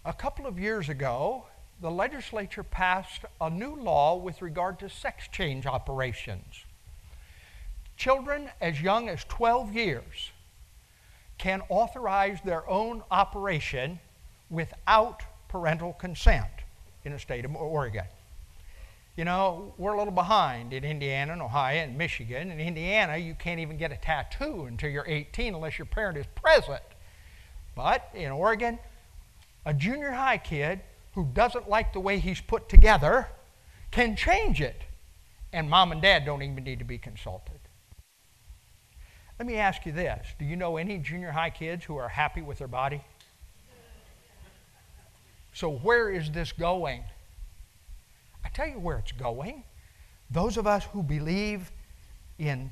a 0.06 0.14
couple 0.14 0.46
of 0.46 0.60
years 0.60 0.90
ago, 0.90 1.46
the 1.82 1.92
legislature 1.92 2.64
passed 2.64 3.22
a 3.42 3.50
new 3.50 3.76
law 3.76 4.16
with 4.16 4.42
regard 4.42 4.80
to 4.80 4.90
sex 4.90 5.28
change 5.32 5.66
operations. 5.66 6.66
Children 7.98 8.50
as 8.62 8.82
young 8.82 9.10
as 9.10 9.24
12 9.26 9.74
years 9.74 10.32
can 11.38 11.62
authorize 11.70 12.40
their 12.42 12.68
own 12.70 13.04
operation 13.12 14.00
without 14.54 15.24
parental 15.50 15.94
consent 15.94 16.48
in 17.04 17.12
the 17.12 17.20
state 17.20 17.44
of 17.44 17.56
Oregon. 17.56 18.06
You 19.18 19.26
know, 19.26 19.74
we're 19.78 19.94
a 19.94 19.98
little 19.98 20.14
behind 20.14 20.74
in 20.74 20.84
Indiana 20.84 21.34
and 21.34 21.42
Ohio 21.42 21.84
and 21.84 21.98
Michigan. 21.98 22.50
In 22.50 22.60
Indiana, 22.60 23.18
you 23.18 23.36
can't 23.36 23.60
even 23.60 23.78
get 23.78 23.92
a 23.92 23.98
tattoo 23.98 24.66
until 24.66 24.90
you're 24.90 25.06
18 25.08 25.54
unless 25.54 25.78
your 25.78 25.86
parent 25.86 26.18
is 26.18 26.26
present. 26.34 26.82
But 27.76 28.10
in 28.14 28.32
Oregon, 28.32 28.80
a 29.66 29.74
junior 29.74 30.12
high 30.12 30.38
kid 30.38 30.82
who 31.14 31.26
doesn't 31.34 31.70
like 31.70 31.94
the 31.94 32.00
way 32.00 32.20
he's 32.20 32.42
put 32.42 32.70
together 32.70 33.28
can 33.92 34.16
change 34.16 34.62
it. 34.62 34.82
And 35.52 35.70
mom 35.70 35.92
and 35.92 36.02
dad 36.02 36.26
don't 36.26 36.42
even 36.42 36.64
need 36.64 36.80
to 36.80 36.86
be 36.86 36.98
consulted. 36.98 37.60
Let 39.38 39.48
me 39.48 39.56
ask 39.56 39.86
you 39.86 39.92
this 39.92 40.28
Do 40.40 40.46
you 40.46 40.56
know 40.56 40.78
any 40.78 40.98
junior 40.98 41.32
high 41.32 41.52
kids 41.52 41.86
who 41.86 41.98
are 41.98 42.10
happy 42.10 42.42
with 42.42 42.58
their 42.58 42.68
body? 42.68 43.02
So, 45.54 45.72
where 45.72 46.10
is 46.10 46.32
this 46.32 46.52
going? 46.52 47.04
I 48.44 48.50
tell 48.50 48.68
you 48.68 48.80
where 48.80 48.98
it's 48.98 49.12
going. 49.12 49.64
Those 50.32 50.58
of 50.58 50.66
us 50.66 50.84
who 50.86 51.04
believe 51.04 51.72
in 52.40 52.72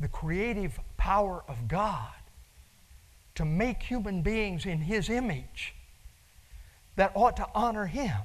the 0.00 0.08
creative 0.08 0.78
power 0.96 1.42
of 1.48 1.68
God 1.68 2.14
to 3.34 3.44
make 3.44 3.82
human 3.82 4.22
beings 4.22 4.66
in 4.66 4.78
His 4.78 5.10
image 5.10 5.74
that 6.96 7.10
ought 7.14 7.36
to 7.38 7.48
honor 7.54 7.86
Him 7.86 8.22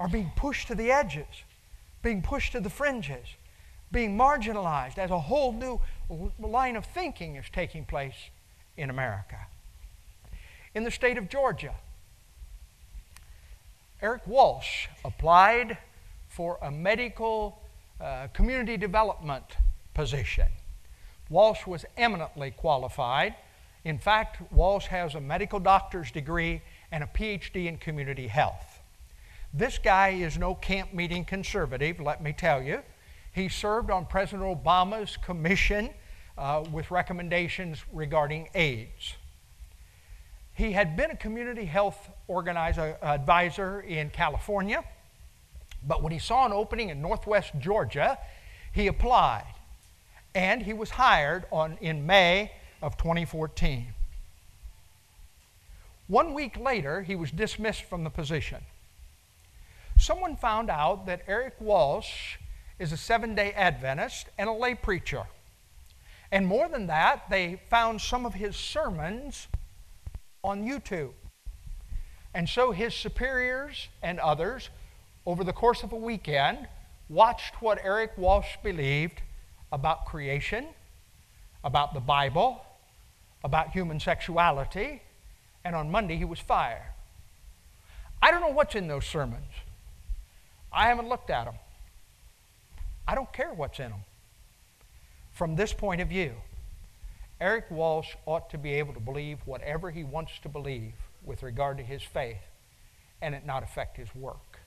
are 0.00 0.08
being 0.08 0.32
pushed 0.34 0.66
to 0.68 0.74
the 0.74 0.90
edges, 0.90 1.44
being 2.02 2.22
pushed 2.22 2.52
to 2.52 2.60
the 2.60 2.70
fringes, 2.70 3.26
being 3.92 4.16
marginalized 4.18 4.98
as 4.98 5.10
a 5.10 5.18
whole 5.18 5.52
new 5.52 5.80
line 6.40 6.74
of 6.74 6.84
thinking 6.86 7.36
is 7.36 7.44
taking 7.52 7.84
place 7.84 8.30
in 8.76 8.90
America. 8.90 9.46
In 10.74 10.82
the 10.82 10.90
state 10.90 11.18
of 11.18 11.28
Georgia, 11.28 11.74
Eric 14.02 14.26
Walsh 14.26 14.88
applied 15.04 15.78
for 16.28 16.58
a 16.60 16.72
medical 16.72 17.62
uh, 18.00 18.26
community 18.34 18.76
development 18.76 19.44
position. 19.94 20.48
Walsh 21.30 21.68
was 21.68 21.84
eminently 21.96 22.50
qualified. 22.50 23.36
In 23.84 24.00
fact, 24.00 24.42
Walsh 24.52 24.86
has 24.86 25.14
a 25.14 25.20
medical 25.20 25.60
doctor's 25.60 26.10
degree 26.10 26.62
and 26.90 27.04
a 27.04 27.06
PhD 27.06 27.66
in 27.66 27.78
community 27.78 28.26
health. 28.26 28.80
This 29.54 29.78
guy 29.78 30.08
is 30.08 30.36
no 30.36 30.56
camp 30.56 30.92
meeting 30.92 31.24
conservative, 31.24 32.00
let 32.00 32.20
me 32.20 32.32
tell 32.32 32.60
you. 32.60 32.82
He 33.32 33.48
served 33.48 33.88
on 33.88 34.06
President 34.06 34.42
Obama's 34.42 35.16
commission 35.16 35.90
uh, 36.36 36.64
with 36.72 36.90
recommendations 36.90 37.84
regarding 37.92 38.48
AIDS. 38.56 39.14
He 40.54 40.72
had 40.72 40.96
been 40.96 41.10
a 41.10 41.16
community 41.16 41.64
health 41.64 42.10
organizer, 42.28 42.96
advisor 43.02 43.80
in 43.80 44.10
California, 44.10 44.84
but 45.86 46.02
when 46.02 46.12
he 46.12 46.18
saw 46.18 46.46
an 46.46 46.52
opening 46.52 46.90
in 46.90 47.00
northwest 47.00 47.52
Georgia, 47.58 48.18
he 48.72 48.86
applied. 48.86 49.54
And 50.34 50.62
he 50.62 50.72
was 50.72 50.90
hired 50.90 51.44
on, 51.50 51.78
in 51.80 52.06
May 52.06 52.52
of 52.80 52.96
2014. 52.96 53.88
One 56.08 56.34
week 56.34 56.58
later, 56.58 57.02
he 57.02 57.16
was 57.16 57.30
dismissed 57.30 57.84
from 57.84 58.04
the 58.04 58.10
position. 58.10 58.62
Someone 59.98 60.36
found 60.36 60.68
out 60.68 61.06
that 61.06 61.22
Eric 61.26 61.54
Walsh 61.60 62.36
is 62.78 62.92
a 62.92 62.96
seven 62.96 63.34
day 63.34 63.52
Adventist 63.52 64.26
and 64.36 64.48
a 64.48 64.52
lay 64.52 64.74
preacher. 64.74 65.24
And 66.30 66.46
more 66.46 66.68
than 66.68 66.86
that, 66.88 67.30
they 67.30 67.60
found 67.70 68.00
some 68.00 68.26
of 68.26 68.34
his 68.34 68.56
sermons 68.56 69.48
on 70.44 70.64
YouTube. 70.64 71.12
And 72.34 72.48
so 72.48 72.72
his 72.72 72.94
superiors 72.94 73.88
and 74.02 74.18
others, 74.18 74.70
over 75.24 75.44
the 75.44 75.52
course 75.52 75.82
of 75.82 75.92
a 75.92 75.96
weekend, 75.96 76.66
watched 77.08 77.60
what 77.60 77.78
Eric 77.84 78.12
Walsh 78.16 78.56
believed 78.62 79.20
about 79.70 80.06
creation, 80.06 80.66
about 81.62 81.94
the 81.94 82.00
Bible, 82.00 82.64
about 83.44 83.70
human 83.70 84.00
sexuality, 84.00 85.02
and 85.64 85.76
on 85.76 85.90
Monday 85.90 86.16
he 86.16 86.24
was 86.24 86.40
fired. 86.40 86.82
I 88.20 88.30
don't 88.30 88.40
know 88.40 88.50
what's 88.50 88.74
in 88.74 88.88
those 88.88 89.04
sermons. 89.04 89.44
I 90.72 90.88
haven't 90.88 91.08
looked 91.08 91.30
at 91.30 91.44
them. 91.44 91.54
I 93.06 93.14
don't 93.14 93.32
care 93.32 93.52
what's 93.52 93.78
in 93.78 93.90
them. 93.90 94.00
From 95.32 95.56
this 95.56 95.72
point 95.72 96.00
of 96.00 96.08
view, 96.08 96.32
Eric 97.42 97.72
Walsh 97.72 98.14
ought 98.24 98.50
to 98.50 98.56
be 98.56 98.74
able 98.74 98.94
to 98.94 99.00
believe 99.00 99.40
whatever 99.46 99.90
he 99.90 100.04
wants 100.04 100.38
to 100.42 100.48
believe 100.48 100.94
with 101.24 101.42
regard 101.42 101.76
to 101.78 101.82
his 101.82 102.00
faith 102.00 102.38
and 103.20 103.34
it 103.34 103.44
not 103.44 103.64
affect 103.64 103.96
his 103.96 104.14
work. 104.14 104.60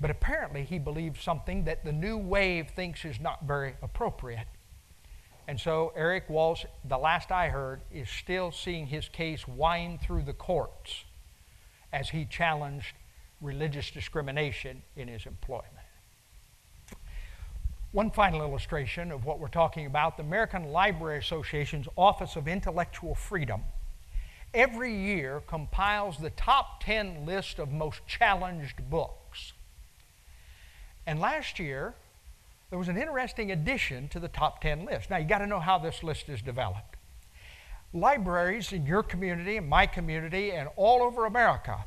But 0.00 0.10
apparently, 0.10 0.64
he 0.64 0.80
believes 0.80 1.22
something 1.22 1.62
that 1.66 1.84
the 1.84 1.92
new 1.92 2.18
wave 2.18 2.70
thinks 2.70 3.04
is 3.04 3.20
not 3.20 3.44
very 3.44 3.76
appropriate. 3.82 4.48
And 5.46 5.60
so, 5.60 5.92
Eric 5.94 6.28
Walsh, 6.28 6.64
the 6.84 6.98
last 6.98 7.30
I 7.30 7.50
heard, 7.50 7.82
is 7.92 8.10
still 8.10 8.50
seeing 8.50 8.88
his 8.88 9.08
case 9.08 9.46
wind 9.46 10.00
through 10.00 10.24
the 10.24 10.32
courts 10.32 11.04
as 11.92 12.08
he 12.08 12.24
challenged 12.24 12.96
religious 13.40 13.92
discrimination 13.92 14.82
in 14.96 15.06
his 15.06 15.24
employment. 15.24 15.79
One 17.92 18.12
final 18.12 18.42
illustration 18.42 19.10
of 19.10 19.24
what 19.24 19.40
we're 19.40 19.48
talking 19.48 19.84
about 19.84 20.16
the 20.16 20.22
American 20.22 20.70
Library 20.70 21.18
Association's 21.18 21.88
Office 21.96 22.36
of 22.36 22.46
Intellectual 22.46 23.16
Freedom 23.16 23.62
every 24.54 24.94
year 24.94 25.42
compiles 25.46 26.18
the 26.18 26.30
top 26.30 26.82
10 26.84 27.26
list 27.26 27.58
of 27.58 27.70
most 27.72 28.06
challenged 28.06 28.88
books. 28.90 29.52
And 31.06 31.20
last 31.20 31.58
year, 31.58 31.94
there 32.68 32.78
was 32.78 32.88
an 32.88 32.96
interesting 32.96 33.50
addition 33.50 34.08
to 34.08 34.20
the 34.20 34.28
top 34.28 34.60
10 34.60 34.84
list. 34.84 35.10
Now, 35.10 35.16
you 35.16 35.26
got 35.26 35.38
to 35.38 35.46
know 35.46 35.60
how 35.60 35.78
this 35.78 36.02
list 36.02 36.28
is 36.28 36.42
developed. 36.42 36.96
Libraries 37.92 38.72
in 38.72 38.86
your 38.86 39.02
community, 39.02 39.56
in 39.56 39.68
my 39.68 39.86
community, 39.86 40.52
and 40.52 40.68
all 40.76 41.02
over 41.02 41.26
America 41.26 41.84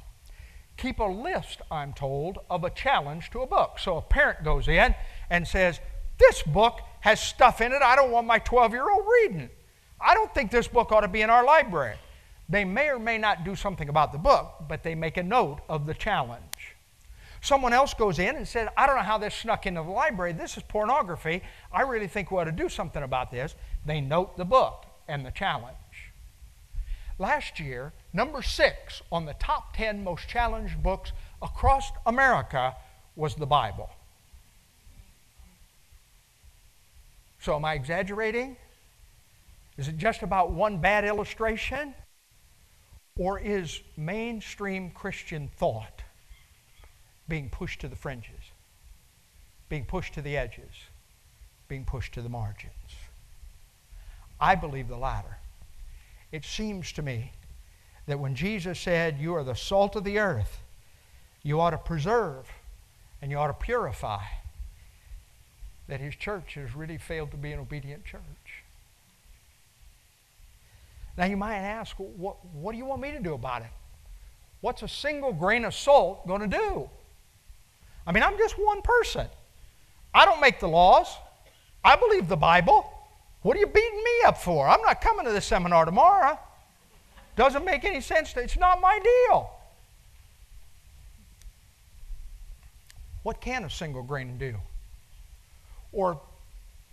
keep 0.77 0.99
a 0.99 1.03
list, 1.03 1.61
I'm 1.71 1.93
told, 1.93 2.39
of 2.49 2.63
a 2.63 2.69
challenge 2.69 3.29
to 3.31 3.41
a 3.41 3.47
book. 3.47 3.79
So 3.79 3.97
a 3.97 4.01
parent 4.01 4.43
goes 4.43 4.67
in 4.67 4.95
and 5.29 5.47
says, 5.47 5.79
this 6.17 6.41
book 6.43 6.79
has 7.01 7.19
stuff 7.19 7.61
in 7.61 7.73
it 7.73 7.81
I 7.81 7.95
don't 7.95 8.11
want 8.11 8.27
my 8.27 8.39
12 8.39 8.71
year 8.71 8.89
old 8.89 9.05
reading. 9.21 9.49
I 9.99 10.13
don't 10.13 10.33
think 10.33 10.51
this 10.51 10.67
book 10.67 10.91
ought 10.91 11.01
to 11.01 11.07
be 11.07 11.21
in 11.21 11.29
our 11.29 11.45
library. 11.45 11.95
They 12.49 12.65
may 12.65 12.89
or 12.89 12.99
may 12.99 13.17
not 13.17 13.45
do 13.45 13.55
something 13.55 13.89
about 13.89 14.11
the 14.11 14.17
book, 14.17 14.65
but 14.67 14.83
they 14.83 14.95
make 14.95 15.17
a 15.17 15.23
note 15.23 15.59
of 15.69 15.85
the 15.85 15.93
challenge. 15.93 16.75
Someone 17.41 17.73
else 17.73 17.93
goes 17.93 18.19
in 18.19 18.35
and 18.35 18.47
says, 18.47 18.69
I 18.77 18.85
don't 18.85 18.95
know 18.95 19.01
how 19.01 19.17
this 19.17 19.35
snuck 19.35 19.65
into 19.65 19.81
the 19.81 19.89
library. 19.89 20.31
This 20.31 20.55
is 20.55 20.63
pornography. 20.63 21.41
I 21.71 21.81
really 21.81 22.07
think 22.07 22.31
we 22.31 22.37
ought 22.37 22.45
to 22.45 22.51
do 22.51 22.69
something 22.69 23.03
about 23.03 23.31
this. 23.31 23.55
They 23.85 23.99
note 23.99 24.37
the 24.37 24.45
book 24.45 24.85
and 25.07 25.25
the 25.25 25.31
challenge. 25.31 25.75
Last 27.19 27.59
year, 27.59 27.93
number 28.13 28.41
six 28.41 29.01
on 29.11 29.25
the 29.25 29.33
top 29.33 29.75
10 29.75 30.03
most 30.03 30.27
challenged 30.27 30.81
books 30.81 31.11
across 31.41 31.91
America 32.05 32.75
was 33.15 33.35
the 33.35 33.45
Bible. 33.45 33.89
So, 37.43 37.57
am 37.57 37.65
I 37.65 37.73
exaggerating? 37.73 38.55
Is 39.75 39.89
it 39.89 39.97
just 39.97 40.21
about 40.21 40.51
one 40.51 40.77
bad 40.77 41.03
illustration? 41.03 41.93
Or 43.17 43.37
is 43.37 43.81
mainstream 43.97 44.91
Christian 44.91 45.49
thought 45.57 46.03
being 47.27 47.49
pushed 47.49 47.81
to 47.81 47.89
the 47.89 47.97
fringes, 47.97 48.39
being 49.67 49.83
pushed 49.83 50.13
to 50.13 50.21
the 50.21 50.37
edges, 50.37 50.71
being 51.67 51.83
pushed 51.83 52.13
to 52.13 52.21
the 52.21 52.29
margins? 52.29 52.71
I 54.39 54.55
believe 54.55 54.87
the 54.87 54.95
latter. 54.95 55.37
It 56.31 56.45
seems 56.45 56.93
to 56.93 57.01
me 57.01 57.33
that 58.07 58.21
when 58.21 58.35
Jesus 58.35 58.79
said, 58.79 59.19
You 59.19 59.35
are 59.35 59.43
the 59.43 59.53
salt 59.53 59.97
of 59.97 60.05
the 60.05 60.17
earth, 60.17 60.61
you 61.43 61.59
ought 61.59 61.71
to 61.71 61.77
preserve 61.77 62.47
and 63.21 63.29
you 63.29 63.37
ought 63.37 63.47
to 63.47 63.53
purify, 63.53 64.23
that 65.87 65.99
his 65.99 66.15
church 66.15 66.55
has 66.55 66.75
really 66.75 66.97
failed 66.97 67.31
to 67.31 67.37
be 67.37 67.51
an 67.51 67.59
obedient 67.59 68.05
church. 68.05 68.63
Now 71.17 71.25
you 71.25 71.37
might 71.37 71.57
ask, 71.57 71.95
what, 71.97 72.37
what 72.53 72.71
do 72.71 72.77
you 72.77 72.85
want 72.85 73.01
me 73.01 73.11
to 73.11 73.19
do 73.19 73.33
about 73.33 73.61
it? 73.61 73.69
What's 74.61 74.81
a 74.81 74.87
single 74.87 75.33
grain 75.33 75.65
of 75.65 75.73
salt 75.73 76.25
going 76.25 76.41
to 76.41 76.47
do? 76.47 76.89
I 78.07 78.11
mean, 78.11 78.23
I'm 78.23 78.37
just 78.37 78.55
one 78.57 78.81
person. 78.81 79.27
I 80.13 80.25
don't 80.25 80.41
make 80.41 80.59
the 80.59 80.67
laws. 80.67 81.07
I 81.83 81.95
believe 81.95 82.27
the 82.27 82.37
Bible. 82.37 82.89
What 83.41 83.57
are 83.57 83.59
you 83.59 83.67
beating 83.67 83.97
me 83.97 84.25
up 84.25 84.37
for? 84.37 84.67
I'm 84.67 84.81
not 84.81 85.01
coming 85.01 85.25
to 85.25 85.31
the 85.31 85.41
seminar 85.41 85.85
tomorrow. 85.85 86.39
Doesn't 87.35 87.65
make 87.65 87.83
any 87.83 87.99
sense. 87.99 88.33
It's 88.37 88.57
not 88.57 88.79
my 88.79 88.99
deal. 88.99 89.49
What 93.23 93.41
can 93.41 93.63
a 93.63 93.69
single 93.69 94.03
grain 94.03 94.37
do? 94.37 94.55
Or, 95.93 96.19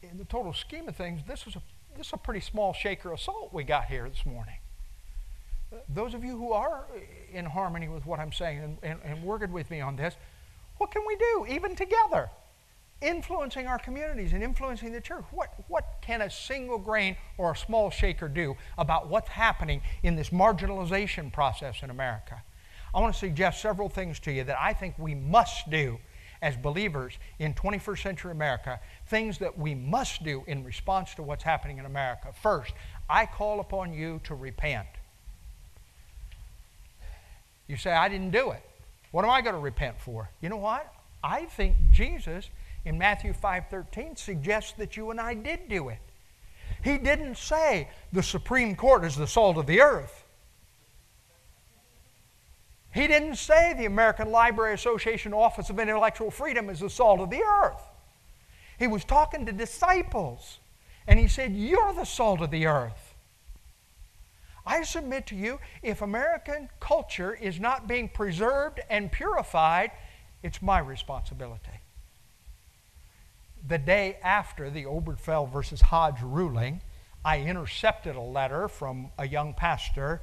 in 0.03 0.19
the 0.19 0.25
total 0.25 0.53
scheme 0.53 0.89
of 0.89 0.97
things, 0.97 1.23
this 1.27 1.47
is 1.47 1.57
a, 1.57 1.63
this 1.97 2.09
is 2.09 2.13
a 2.13 2.19
pretty 2.19 2.41
small 2.41 2.73
shaker 2.73 3.13
of 3.13 3.21
salt 3.21 3.53
we 3.53 3.65
got 3.65 3.87
here 3.87 4.09
this 4.09 4.25
morning. 4.25 4.57
Those 5.89 6.15
of 6.15 6.25
you 6.25 6.37
who 6.37 6.53
are 6.53 6.87
in 7.33 7.45
harmony 7.45 7.89
with 7.89 8.07
what 8.07 8.21
I'm 8.21 8.33
saying 8.33 8.59
and, 8.59 8.79
and, 8.83 9.01
and 9.05 9.23
working 9.23 9.53
with 9.53 9.71
me 9.71 9.81
on 9.81 9.97
this, 9.97 10.15
what 10.79 10.91
can 10.91 11.03
we 11.07 11.17
do, 11.17 11.47
even 11.49 11.75
together? 11.75 12.31
influencing 13.01 13.67
our 13.67 13.79
communities 13.79 14.33
and 14.33 14.43
influencing 14.43 14.93
the 14.93 15.01
church. 15.01 15.25
What, 15.31 15.53
what 15.69 15.99
can 16.03 16.23
a 16.23 16.31
single 16.31 16.79
grain 16.79 17.17
or 17.39 17.53
a 17.53 17.57
small 17.57 17.91
shaker 17.91 18.29
do 18.29 18.57
about 18.77 19.09
what's 19.09 19.29
happening 19.29 19.81
in 20.03 20.17
this 20.17 20.31
marginalization 20.31 21.33
process 21.33 21.83
in 21.83 21.91
America? 21.91 22.43
I 22.95 23.01
want 23.01 23.15
to 23.15 23.19
suggest 23.19 23.63
several 23.63 23.89
things 23.89 24.21
to 24.21 24.33
you 24.33 24.45
that 24.45 24.59
I 24.61 24.73
think 24.73 24.99
we 24.99 25.15
must 25.15 25.71
do 25.71 25.99
as 26.43 26.57
believers 26.57 27.19
in 27.39 27.55
21st 27.55 28.03
century 28.03 28.33
America, 28.33 28.81
things 29.07 29.39
that 29.39 29.59
we 29.59 29.75
must 29.75 30.23
do 30.25 30.43
in 30.47 30.65
response 30.65 31.15
to 31.15 31.23
what's 31.23 31.45
happening 31.45 31.79
in 31.79 31.87
America. 31.87 32.29
First, 32.43 32.73
I 33.09 33.27
call 33.27 33.61
upon 33.61 33.93
you 33.93 34.21
to 34.25 34.35
repent. 34.35 34.87
You 37.67 37.77
say, 37.77 37.93
I 37.93 38.09
didn't 38.09 38.31
do 38.31 38.51
it. 38.51 38.63
What 39.11 39.25
am 39.25 39.31
I 39.31 39.41
going 39.43 39.55
to 39.55 39.61
repent 39.61 40.01
for? 40.01 40.31
You 40.41 40.49
know 40.49 40.57
what? 40.57 40.93
I 41.23 41.45
think 41.45 41.77
Jesus 41.93 42.49
in 42.85 42.97
Matthew 42.97 43.33
5:13 43.33 44.17
suggests 44.17 44.73
that 44.73 44.97
you 44.97 45.11
and 45.11 45.21
I 45.21 45.35
did 45.35 45.69
do 45.69 45.89
it. 45.89 45.99
He 46.83 46.97
didn't 46.97 47.37
say 47.37 47.89
the 48.13 48.23
Supreme 48.23 48.75
Court 48.75 49.05
is 49.05 49.17
the 49.17 49.27
salt 49.27 49.59
of 49.59 49.67
the 49.67 49.81
earth. 49.81 50.25
He 52.93 53.07
didn't 53.07 53.37
say 53.37 53.75
the 53.75 53.87
American 53.87 54.31
Library 54.31 54.75
Association 54.75 55.33
Office 55.33 55.71
of 55.71 55.79
Intellectual 55.79 56.31
Freedom 56.31 56.69
is 56.69 56.81
the 56.81 56.91
salt 56.91 57.21
of 57.21 57.31
the 57.31 57.43
earth. 57.43 57.83
He 58.79 58.87
was 58.87 59.05
talking 59.05 59.47
to 59.47 59.53
disciples, 59.53 60.59
and 61.07 61.19
he 61.19 61.29
said, 61.29 61.53
You're 61.55 61.93
the 61.93 62.05
salt 62.05 62.41
of 62.41 62.51
the 62.51 62.67
earth. 62.67 63.15
I 64.67 64.83
submit 64.83 65.27
to 65.29 65.37
you, 65.37 65.59
if 65.83 66.03
American 66.03 66.69
culture 66.81 67.35
is 67.35 67.61
not 67.61 67.89
being 67.89 68.09
preserved 68.09 68.81
and 68.91 69.11
purified, 69.11 69.93
it's 70.43 70.61
my 70.61 70.79
responsibility 70.79 71.81
the 73.67 73.79
day 73.79 74.19
after 74.23 74.71
the 74.71 74.85
Obergefell 74.85 75.51
versus 75.51 75.81
Hodge 75.81 76.23
ruling, 76.23 76.81
I 77.25 77.41
intercepted 77.41 78.17
a 78.17 78.21
letter 78.21 78.69
from 78.69 79.11
a 79.19 79.27
young 79.27 79.55
pastor 79.55 80.23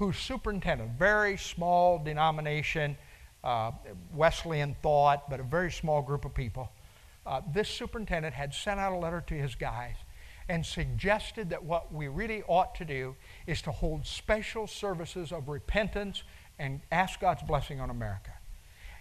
whose 0.00 0.16
superintendent, 0.16 0.90
very 0.98 1.36
small 1.36 1.98
denomination, 1.98 2.96
uh, 3.44 3.70
Wesleyan 4.14 4.74
thought, 4.82 5.28
but 5.28 5.40
a 5.40 5.42
very 5.42 5.70
small 5.70 6.00
group 6.00 6.24
of 6.24 6.32
people. 6.32 6.72
Uh, 7.26 7.42
this 7.52 7.68
superintendent 7.68 8.32
had 8.34 8.54
sent 8.54 8.80
out 8.80 8.94
a 8.94 8.96
letter 8.96 9.22
to 9.26 9.34
his 9.34 9.54
guys 9.54 9.96
and 10.48 10.64
suggested 10.64 11.50
that 11.50 11.62
what 11.62 11.92
we 11.92 12.08
really 12.08 12.42
ought 12.48 12.74
to 12.74 12.86
do 12.86 13.14
is 13.46 13.60
to 13.60 13.70
hold 13.70 14.06
special 14.06 14.66
services 14.66 15.32
of 15.32 15.50
repentance 15.50 16.22
and 16.58 16.80
ask 16.90 17.20
God's 17.20 17.42
blessing 17.42 17.78
on 17.78 17.90
America. 17.90 18.32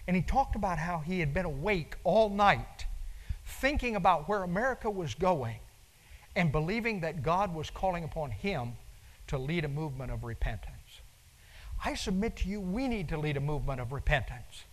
And 0.05 0.17
he 0.17 0.21
talked 0.21 0.57
about 0.57 0.79
how 0.79 0.99
he 0.99 1.21
had 1.21 1.33
been 1.33 1.45
awake 1.45 1.95
all 2.03 2.29
night 2.29 2.87
thinking 3.45 3.95
about 3.95 4.27
where 4.27 4.43
America 4.43 4.89
was 4.89 5.15
going 5.15 5.59
and 6.35 6.51
believing 6.51 6.99
that 6.99 7.23
God 7.23 7.55
was 7.55 7.69
calling 7.69 8.03
upon 8.03 8.31
him 8.31 8.73
to 9.27 9.37
lead 9.37 9.63
a 9.63 9.69
movement 9.69 10.11
of 10.11 10.25
repentance. 10.25 10.78
I 11.83 11.95
submit 11.95 12.35
to 12.37 12.49
you, 12.49 12.59
we 12.59 12.87
need 12.87 13.09
to 13.09 13.17
lead 13.17 13.37
a 13.37 13.41
movement 13.41 13.79
of 13.79 13.91
repentance. 13.91 14.63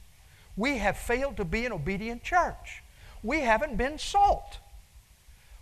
We 0.57 0.79
have 0.79 0.97
failed 0.97 1.37
to 1.37 1.45
be 1.45 1.67
an 1.67 1.73
obedient 1.73 2.23
church. 2.23 2.83
We 3.23 3.41
haven't 3.41 3.77
been 3.77 3.99
salt. 3.99 4.59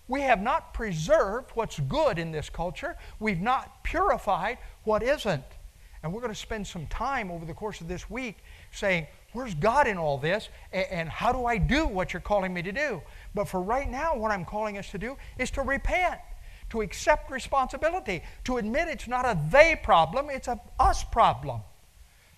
We 0.07 0.21
have 0.21 0.41
not 0.41 0.75
preserved 0.75 1.51
what's 1.55 1.81
good 1.81 2.19
in 2.19 2.31
this 2.31 2.51
culture. 2.51 2.97
We've 3.19 3.41
not 3.41 3.83
purified 3.83 4.59
what 4.85 5.03
isn't. 5.03 5.45
And 6.03 6.13
we're 6.13 6.21
going 6.21 6.33
to 6.33 6.39
spend 6.39 6.67
some 6.67 6.87
time 6.89 7.31
over 7.31 7.47
the 7.47 7.55
course 7.55 7.81
of 7.81 7.89
this 7.89 8.11
week 8.11 8.37
saying, 8.71 9.07
Where's 9.33 9.55
God 9.55 9.89
in 9.89 9.99
all 9.99 10.17
this? 10.17 10.49
And 10.73 11.09
how 11.09 11.33
do 11.33 11.45
I 11.45 11.59
do 11.59 11.89
what 11.89 12.13
you're 12.13 12.21
calling 12.21 12.55
me 12.55 12.63
to 12.63 12.71
do? 12.71 13.03
But 13.35 13.49
for 13.49 13.61
right 13.61 13.91
now, 13.91 14.15
what 14.15 14.31
I'm 14.31 14.45
calling 14.45 14.79
us 14.79 14.91
to 14.93 14.99
do 14.99 15.17
is 15.39 15.51
to 15.53 15.63
repent, 15.63 16.21
to 16.75 16.81
accept 16.81 17.31
responsibility, 17.31 18.21
to 18.43 18.57
admit 18.57 18.89
it's 18.89 19.07
not 19.07 19.25
a 19.25 19.39
they 19.49 19.79
problem, 19.81 20.29
it's 20.29 20.49
a 20.49 20.61
us 20.81 21.05
problem. 21.05 21.61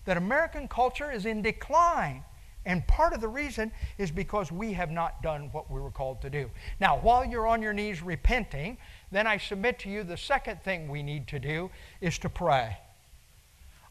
That 0.04 0.18
American 0.18 0.68
culture 0.68 1.10
is 1.10 1.24
in 1.24 1.40
decline. 1.40 2.22
And 2.66 2.86
part 2.86 3.14
of 3.14 3.22
the 3.22 3.28
reason 3.28 3.72
is 3.96 4.10
because 4.10 4.52
we 4.52 4.74
have 4.74 4.90
not 4.90 5.22
done 5.22 5.48
what 5.52 5.70
we 5.70 5.80
were 5.80 5.90
called 5.90 6.20
to 6.20 6.28
do. 6.28 6.50
Now, 6.80 6.98
while 6.98 7.24
you're 7.24 7.46
on 7.46 7.62
your 7.62 7.72
knees 7.72 8.02
repenting, 8.02 8.76
then 9.10 9.26
I 9.26 9.38
submit 9.38 9.78
to 9.80 9.88
you 9.88 10.02
the 10.02 10.18
second 10.18 10.62
thing 10.62 10.88
we 10.88 11.02
need 11.02 11.28
to 11.28 11.38
do 11.38 11.70
is 12.02 12.18
to 12.18 12.28
pray. 12.28 12.76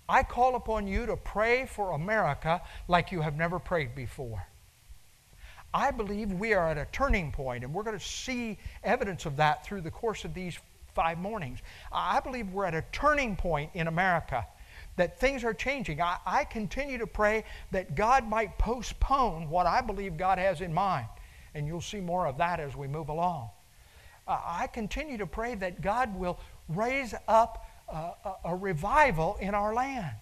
I 0.08 0.22
call 0.22 0.56
upon 0.56 0.86
you 0.86 1.08
to 1.08 1.18
pray 1.18 1.66
for 1.66 1.94
America 1.94 2.62
like 2.88 3.12
you 3.12 3.22
have 3.22 3.36
never 3.36 3.58
prayed 3.58 3.96
before. 3.96 4.46
I 5.76 5.92
believe 5.92 6.32
we 6.32 6.54
are 6.54 6.70
at 6.70 6.78
a 6.78 6.88
turning 6.94 7.34
point, 7.34 7.66
and 7.66 7.74
we're 7.74 7.84
going 7.84 8.00
to 8.00 8.06
see 8.06 8.58
evidence 8.82 9.26
of 9.26 9.36
that 9.36 9.66
through 9.66 9.82
the 9.82 9.92
course 9.92 10.24
of 10.24 10.34
these 10.34 10.58
five 10.94 11.18
mornings. 11.18 11.60
I 11.92 12.22
believe 12.22 12.50
we're 12.54 12.64
at 12.64 12.74
a 12.74 12.86
turning 12.94 13.36
point 13.36 13.72
in 13.74 13.88
America, 13.88 14.48
that 14.96 15.20
things 15.20 15.44
are 15.44 15.54
changing. 15.54 16.02
I, 16.02 16.16
I 16.26 16.46
continue 16.46 16.98
to 17.00 17.06
pray 17.06 17.44
that 17.72 17.94
God 17.94 18.26
might 18.26 18.58
postpone 18.58 19.50
what 19.50 19.66
I 19.66 19.82
believe 19.82 20.16
God 20.16 20.38
has 20.38 20.62
in 20.62 20.74
mind, 20.74 21.08
and 21.54 21.68
you'll 21.68 21.82
see 21.82 22.00
more 22.00 22.26
of 22.26 22.38
that 22.38 22.62
as 22.62 22.74
we 22.78 22.88
move 22.88 23.10
along. 23.10 23.50
Uh, 24.26 24.40
I 24.46 24.68
continue 24.68 25.18
to 25.18 25.28
pray 25.28 25.56
that 25.56 25.82
God 25.82 26.16
will 26.16 26.40
raise 26.70 27.14
up 27.28 27.68
a, 27.90 28.12
a 28.46 28.56
revival 28.56 29.36
in 29.42 29.54
our 29.54 29.74
land. 29.74 30.16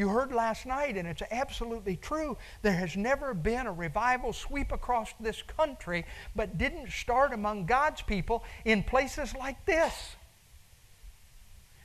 You 0.00 0.08
heard 0.08 0.32
last 0.32 0.64
night, 0.64 0.96
and 0.96 1.06
it's 1.06 1.20
absolutely 1.30 1.96
true. 1.96 2.38
There 2.62 2.72
has 2.72 2.96
never 2.96 3.34
been 3.34 3.66
a 3.66 3.72
revival 3.72 4.32
sweep 4.32 4.72
across 4.72 5.12
this 5.20 5.42
country, 5.42 6.06
but 6.34 6.56
didn't 6.56 6.90
start 6.90 7.34
among 7.34 7.66
God's 7.66 8.00
people 8.00 8.42
in 8.64 8.82
places 8.82 9.34
like 9.34 9.62
this. 9.66 10.16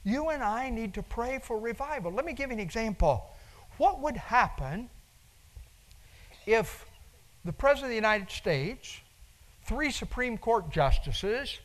You 0.05 0.29
and 0.29 0.41
I 0.41 0.69
need 0.69 0.93
to 0.93 1.03
pray 1.03 1.41
for 1.43 1.59
revival. 1.59 2.09
Let 2.09 2.23
me 2.23 2.31
give 2.31 2.51
you 2.51 2.53
an 2.53 2.61
example. 2.61 3.25
What 3.79 3.99
would 3.99 4.15
happen 4.15 4.89
if 6.45 6.85
the 7.43 7.51
President 7.51 7.87
of 7.87 7.89
the 7.89 7.95
United 7.95 8.31
States, 8.31 8.97
three 9.65 9.91
Supreme 9.91 10.37
Court 10.37 10.69
justices, 10.69 11.59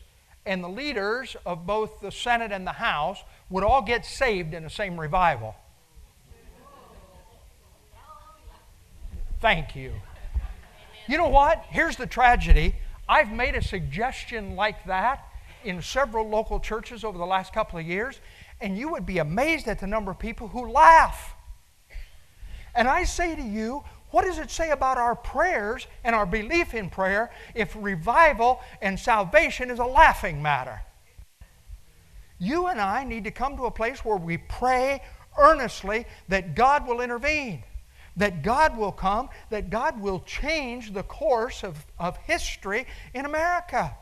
and 0.45 0.61
the 0.61 0.67
leaders 0.67 1.37
of 1.45 1.65
both 1.65 2.01
the 2.01 2.11
Senate 2.11 2.51
and 2.51 2.67
the 2.67 2.73
House 2.73 3.23
would 3.49 3.63
all 3.63 3.81
get 3.81 4.05
saved 4.05 4.53
in 4.53 4.63
the 4.63 4.69
same 4.69 4.99
revival. 4.99 5.55
Thank 9.41 9.75
you. 9.75 9.93
You 11.07 11.17
know 11.17 11.27
what? 11.27 11.65
Here's 11.69 11.95
the 11.95 12.05
tragedy. 12.05 12.75
I've 13.09 13.31
made 13.31 13.55
a 13.55 13.61
suggestion 13.63 14.55
like 14.55 14.85
that 14.85 15.27
in 15.63 15.81
several 15.81 16.29
local 16.29 16.59
churches 16.59 17.03
over 17.03 17.17
the 17.17 17.25
last 17.25 17.51
couple 17.51 17.79
of 17.79 17.85
years, 17.85 18.19
and 18.61 18.77
you 18.77 18.89
would 18.89 19.05
be 19.05 19.17
amazed 19.17 19.67
at 19.67 19.79
the 19.79 19.87
number 19.87 20.11
of 20.11 20.19
people 20.19 20.47
who 20.47 20.69
laugh. 20.69 21.33
And 22.75 22.87
I 22.87 23.03
say 23.03 23.35
to 23.35 23.41
you, 23.41 23.83
what 24.11 24.25
does 24.25 24.37
it 24.37 24.51
say 24.51 24.69
about 24.69 24.97
our 24.97 25.15
prayers 25.15 25.87
and 26.03 26.15
our 26.15 26.27
belief 26.27 26.75
in 26.75 26.89
prayer 26.89 27.31
if 27.55 27.75
revival 27.75 28.59
and 28.81 28.99
salvation 28.99 29.71
is 29.71 29.79
a 29.79 29.85
laughing 29.85 30.41
matter? 30.41 30.81
You 32.37 32.67
and 32.67 32.79
I 32.79 33.03
need 33.05 33.23
to 33.23 33.31
come 33.31 33.57
to 33.57 33.65
a 33.65 33.71
place 33.71 34.05
where 34.05 34.17
we 34.17 34.37
pray 34.37 35.01
earnestly 35.37 36.05
that 36.27 36.55
God 36.55 36.87
will 36.87 37.01
intervene, 37.01 37.63
that 38.17 38.43
God 38.43 38.77
will 38.77 38.91
come, 38.91 39.29
that 39.49 39.69
God 39.69 39.99
will 39.99 40.19
change 40.21 40.93
the 40.93 41.03
course 41.03 41.63
of, 41.63 41.85
of 41.99 42.17
history 42.17 42.85
in 43.13 43.25
America. 43.25 43.95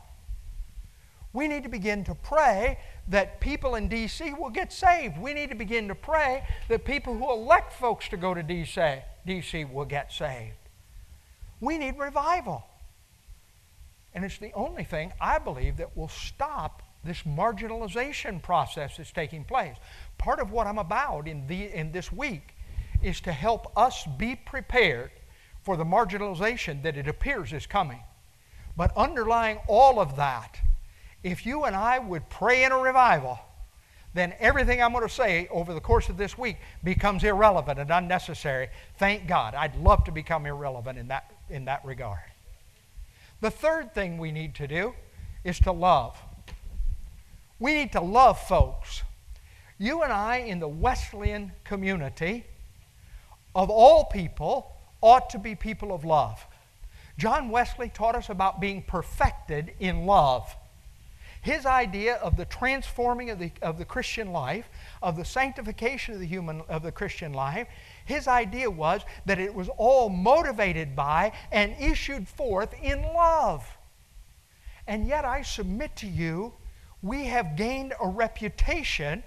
We 1.32 1.46
need 1.46 1.62
to 1.62 1.68
begin 1.68 2.02
to 2.04 2.14
pray 2.14 2.78
that 3.08 3.40
people 3.40 3.76
in 3.76 3.88
D.C. 3.88 4.32
will 4.34 4.50
get 4.50 4.72
saved. 4.72 5.18
We 5.18 5.32
need 5.32 5.50
to 5.50 5.56
begin 5.56 5.88
to 5.88 5.94
pray 5.94 6.44
that 6.68 6.84
people 6.84 7.16
who 7.16 7.30
elect 7.30 7.72
folks 7.72 8.08
to 8.08 8.16
go 8.16 8.34
to 8.34 8.42
D.C. 8.42 8.96
D.C. 9.26 9.64
will 9.66 9.84
get 9.84 10.12
saved. 10.12 10.56
We 11.60 11.78
need 11.78 11.98
revival. 11.98 12.64
And 14.12 14.24
it's 14.24 14.38
the 14.38 14.52
only 14.54 14.84
thing 14.84 15.12
I 15.20 15.38
believe 15.38 15.76
that 15.76 15.96
will 15.96 16.08
stop 16.08 16.82
this 17.04 17.22
marginalization 17.22 18.42
process 18.42 18.96
that's 18.96 19.12
taking 19.12 19.44
place. 19.44 19.76
Part 20.18 20.40
of 20.40 20.50
what 20.50 20.66
I'm 20.66 20.78
about 20.78 21.28
in, 21.28 21.46
the, 21.46 21.72
in 21.72 21.92
this 21.92 22.12
week 22.12 22.56
is 23.02 23.20
to 23.22 23.32
help 23.32 23.72
us 23.76 24.06
be 24.18 24.36
prepared 24.36 25.10
for 25.62 25.76
the 25.76 25.84
marginalization 25.84 26.82
that 26.82 26.96
it 26.96 27.08
appears 27.08 27.52
is 27.52 27.66
coming. 27.66 28.00
But 28.76 28.96
underlying 28.96 29.58
all 29.68 30.00
of 30.00 30.16
that, 30.16 30.58
if 31.22 31.44
you 31.44 31.64
and 31.64 31.76
I 31.76 31.98
would 31.98 32.28
pray 32.30 32.64
in 32.64 32.72
a 32.72 32.78
revival, 32.78 33.38
then 34.14 34.34
everything 34.40 34.82
I'm 34.82 34.92
going 34.92 35.06
to 35.06 35.12
say 35.12 35.48
over 35.50 35.72
the 35.72 35.80
course 35.80 36.08
of 36.08 36.16
this 36.16 36.36
week 36.36 36.56
becomes 36.82 37.22
irrelevant 37.22 37.78
and 37.78 37.90
unnecessary. 37.90 38.68
Thank 38.98 39.28
God. 39.28 39.54
I'd 39.54 39.76
love 39.76 40.04
to 40.04 40.12
become 40.12 40.46
irrelevant 40.46 40.98
in 40.98 41.08
that, 41.08 41.30
in 41.48 41.66
that 41.66 41.84
regard. 41.84 42.18
The 43.40 43.50
third 43.50 43.94
thing 43.94 44.18
we 44.18 44.32
need 44.32 44.54
to 44.56 44.66
do 44.66 44.94
is 45.44 45.60
to 45.60 45.72
love. 45.72 46.20
We 47.58 47.74
need 47.74 47.92
to 47.92 48.00
love 48.00 48.40
folks. 48.40 49.02
You 49.78 50.02
and 50.02 50.12
I 50.12 50.38
in 50.38 50.58
the 50.58 50.68
Wesleyan 50.68 51.52
community, 51.64 52.46
of 53.54 53.70
all 53.70 54.04
people, 54.04 54.72
ought 55.00 55.30
to 55.30 55.38
be 55.38 55.54
people 55.54 55.92
of 55.92 56.04
love. 56.04 56.46
John 57.18 57.50
Wesley 57.50 57.88
taught 57.88 58.14
us 58.14 58.28
about 58.28 58.60
being 58.60 58.82
perfected 58.82 59.72
in 59.78 60.06
love. 60.06 60.56
His 61.42 61.64
idea 61.64 62.16
of 62.16 62.36
the 62.36 62.44
transforming 62.44 63.30
of 63.30 63.38
the, 63.38 63.50
of 63.62 63.78
the 63.78 63.84
Christian 63.84 64.30
life, 64.30 64.68
of 65.02 65.16
the 65.16 65.24
sanctification 65.24 66.14
of 66.14 66.20
the 66.20 66.26
human 66.26 66.62
of 66.68 66.82
the 66.82 66.92
Christian 66.92 67.32
life, 67.32 67.66
his 68.04 68.28
idea 68.28 68.70
was 68.70 69.02
that 69.24 69.38
it 69.38 69.54
was 69.54 69.70
all 69.78 70.10
motivated 70.10 70.94
by 70.94 71.32
and 71.50 71.74
issued 71.80 72.28
forth 72.28 72.74
in 72.82 73.02
love. 73.02 73.66
And 74.86 75.06
yet 75.06 75.24
I 75.24 75.42
submit 75.42 75.96
to 75.96 76.06
you, 76.06 76.52
we 77.02 77.24
have 77.26 77.56
gained 77.56 77.94
a 78.02 78.08
reputation, 78.08 79.22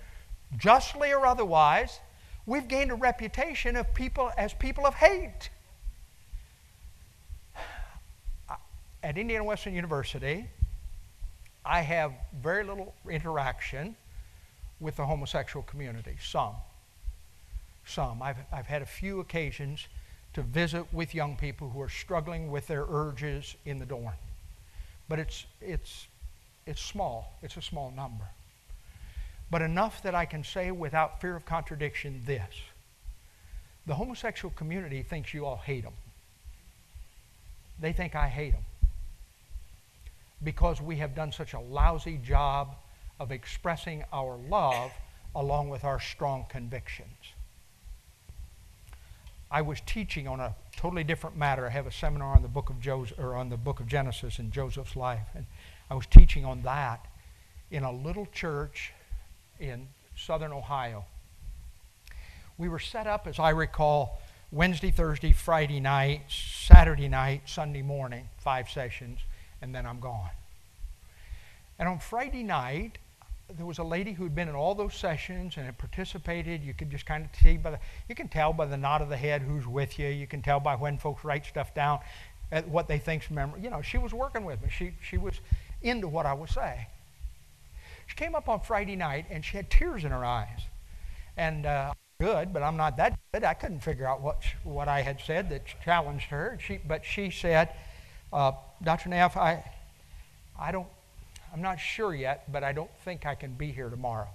justly 0.55 1.12
or 1.12 1.25
otherwise, 1.25 1.99
we've 2.45 2.67
gained 2.67 2.91
a 2.91 2.95
reputation 2.95 3.75
of 3.75 3.93
people 3.93 4.32
as 4.38 4.53
people 4.53 4.86
of 4.86 4.93
hate. 4.93 5.49
At 9.01 9.17
Indiana 9.17 9.43
Wesleyan 9.43 9.75
University, 9.75 10.47
I 11.65 11.82
have 11.82 12.13
very 12.41 12.63
little 12.63 12.93
interaction 13.10 13.95
with 14.79 14.95
the 14.95 15.06
homosexual 15.06 15.63
community. 15.63 16.15
Some. 16.21 16.56
Some. 17.86 18.21
I've, 18.21 18.38
I've 18.51 18.67
had 18.67 18.82
a 18.82 18.86
few 18.86 19.19
occasions 19.19 19.88
to 20.34 20.41
visit 20.41 20.86
with 20.93 21.13
young 21.13 21.36
people 21.36 21.69
who 21.69 21.82
are 21.82 21.89
struggling 21.89 22.51
with 22.51 22.67
their 22.67 22.86
urges 22.89 23.56
in 23.65 23.79
the 23.79 23.86
dorm. 23.86 24.13
But 25.08 25.19
it's, 25.19 25.45
it's, 25.62 26.08
it's 26.65 26.82
small, 26.82 27.38
it's 27.41 27.58
a 27.58 27.62
small 27.62 27.91
number. 27.91 28.25
But 29.49 29.62
enough 29.62 30.01
that 30.03 30.15
I 30.15 30.25
can 30.25 30.43
say 30.43 30.71
without 30.71 31.21
fear 31.21 31.36
of 31.36 31.45
contradiction 31.45 32.21
this 32.25 32.53
the 33.86 33.95
homosexual 33.95 34.53
community 34.56 35.03
thinks 35.03 35.34
you 35.34 35.45
all 35.45 35.58
hate 35.58 35.84
them. 35.84 35.93
They 37.82 37.91
think 37.91 38.15
I 38.15 38.29
hate 38.29 38.53
them 38.53 38.63
because 40.41 40.82
we 40.82 40.97
have 40.97 41.15
done 41.15 41.32
such 41.32 41.53
a 41.53 41.60
lousy 41.60 42.17
job 42.17 42.75
of 43.19 43.32
expressing 43.32 44.03
our 44.12 44.38
love 44.49 44.91
along 45.36 45.69
with 45.69 45.84
our 45.84 45.99
strong 45.99 46.45
convictions. 46.49 47.10
I 49.51 49.62
was 49.62 49.82
teaching 49.86 50.27
on 50.27 50.39
a 50.39 50.56
totally 50.75 51.03
different 51.03 51.38
matter. 51.38 51.67
I 51.67 51.69
have 51.69 51.88
a 51.88 51.91
seminar 51.91 52.36
on 52.36 52.41
the 52.41 52.47
book 52.47 52.69
of 52.69 52.79
Joseph, 52.79 53.19
or 53.19 53.36
on 53.36 53.49
the 53.49 53.58
book 53.58 53.79
of 53.79 53.88
Genesis 53.88 54.39
and 54.39 54.51
Joseph's 54.51 54.95
life, 54.95 55.27
and 55.36 55.45
I 55.89 55.95
was 55.95 56.06
teaching 56.06 56.43
on 56.43 56.63
that 56.63 57.06
in 57.69 57.84
a 57.84 57.91
little 57.91 58.27
church 58.27 58.92
in 59.63 59.88
southern 60.15 60.52
Ohio. 60.52 61.06
We 62.58 62.69
were 62.69 62.80
set 62.80 63.08
up, 63.08 63.26
as 63.26 63.39
I 63.39 63.49
recall, 63.49 64.21
Wednesday, 64.52 64.91
Thursday, 64.91 65.32
Friday 65.32 65.80
night, 65.80 66.21
Saturday 66.30 67.08
night, 67.08 67.41
Sunday 67.45 67.82
morning, 67.82 68.30
five 68.38 68.69
sessions 68.69 69.19
and 69.63 69.73
then 69.73 69.86
I'm 69.86 70.02
gone. 70.02 70.30
And 71.80 71.88
on 71.88 71.97
Friday 71.97 72.43
night, 72.43 72.97
there 73.56 73.65
was 73.65 73.78
a 73.78 73.84
lady 73.84 74.12
who'd 74.12 74.36
been 74.36 74.49
in 74.49 74.56
all 74.56 74.76
those 74.76 74.93
sessions 74.93 75.56
and 75.56 75.65
had 75.65 75.78
participated. 75.78 76.62
You 76.62 76.73
could 76.73 76.91
just 76.91 77.06
kind 77.06 77.23
of 77.23 77.30
see 77.41 77.56
by 77.56 77.71
the, 77.71 77.80
you 78.10 78.13
can 78.13 78.28
tell 78.28 78.52
by 78.52 78.65
the 78.65 78.76
nod 78.76 79.02
of 79.02 79.08
the 79.08 79.15
head 79.15 79.41
who's 79.41 79.65
with 79.65 79.97
you. 79.97 80.10
You 80.10 80.28
can 80.28 80.41
tell 80.41 80.60
by 80.60 80.76
when 80.76 80.97
folks 80.97 81.23
write 81.23 81.45
stuff 81.45 81.73
down 81.73 81.99
at 82.52 82.67
what 82.67 82.89
they 82.89 82.99
think's 82.99 83.32
memory. 83.32 83.62
You 83.62 83.69
know, 83.69 83.82
she 83.82 83.97
was 83.97 84.13
working 84.13 84.43
with 84.43 84.62
me. 84.62 84.67
She, 84.69 84.91
she 85.02 85.17
was 85.17 85.39
into 85.82 86.10
what 86.10 86.26
I 86.26 86.34
was 86.34 86.52
saying. 86.52 86.86
She 88.07 88.15
came 88.15 88.35
up 88.35 88.49
on 88.49 88.61
Friday 88.61 88.95
night 88.95 89.25
and 89.29 89.43
she 89.43 89.57
had 89.57 89.69
tears 89.69 90.03
in 90.03 90.11
her 90.11 90.25
eyes. 90.25 90.59
And 91.37 91.65
uh, 91.65 91.93
good, 92.19 92.53
but 92.53 92.63
I'm 92.63 92.77
not 92.77 92.97
that 92.97 93.17
good. 93.33 93.43
I 93.43 93.53
couldn't 93.53 93.81
figure 93.81 94.07
out 94.07 94.21
what, 94.21 94.43
what 94.63 94.87
I 94.87 95.01
had 95.01 95.19
said 95.19 95.49
that 95.49 95.63
challenged 95.83 96.25
her. 96.25 96.57
She, 96.65 96.79
but 96.85 97.03
she 97.03 97.29
said, 97.29 97.69
uh, 98.31 98.53
Dr. 98.83 99.09
Neff, 99.09 99.35
I, 99.37 99.63
I 100.59 100.71
don't, 100.71 100.87
I'm 101.53 101.61
not 101.61 101.79
sure 101.79 102.13
yet, 102.13 102.51
but 102.51 102.63
I 102.63 102.71
don't 102.71 102.91
think 103.03 103.25
I 103.25 103.35
can 103.35 103.53
be 103.53 103.71
here 103.71 103.89
tomorrow. 103.89 104.27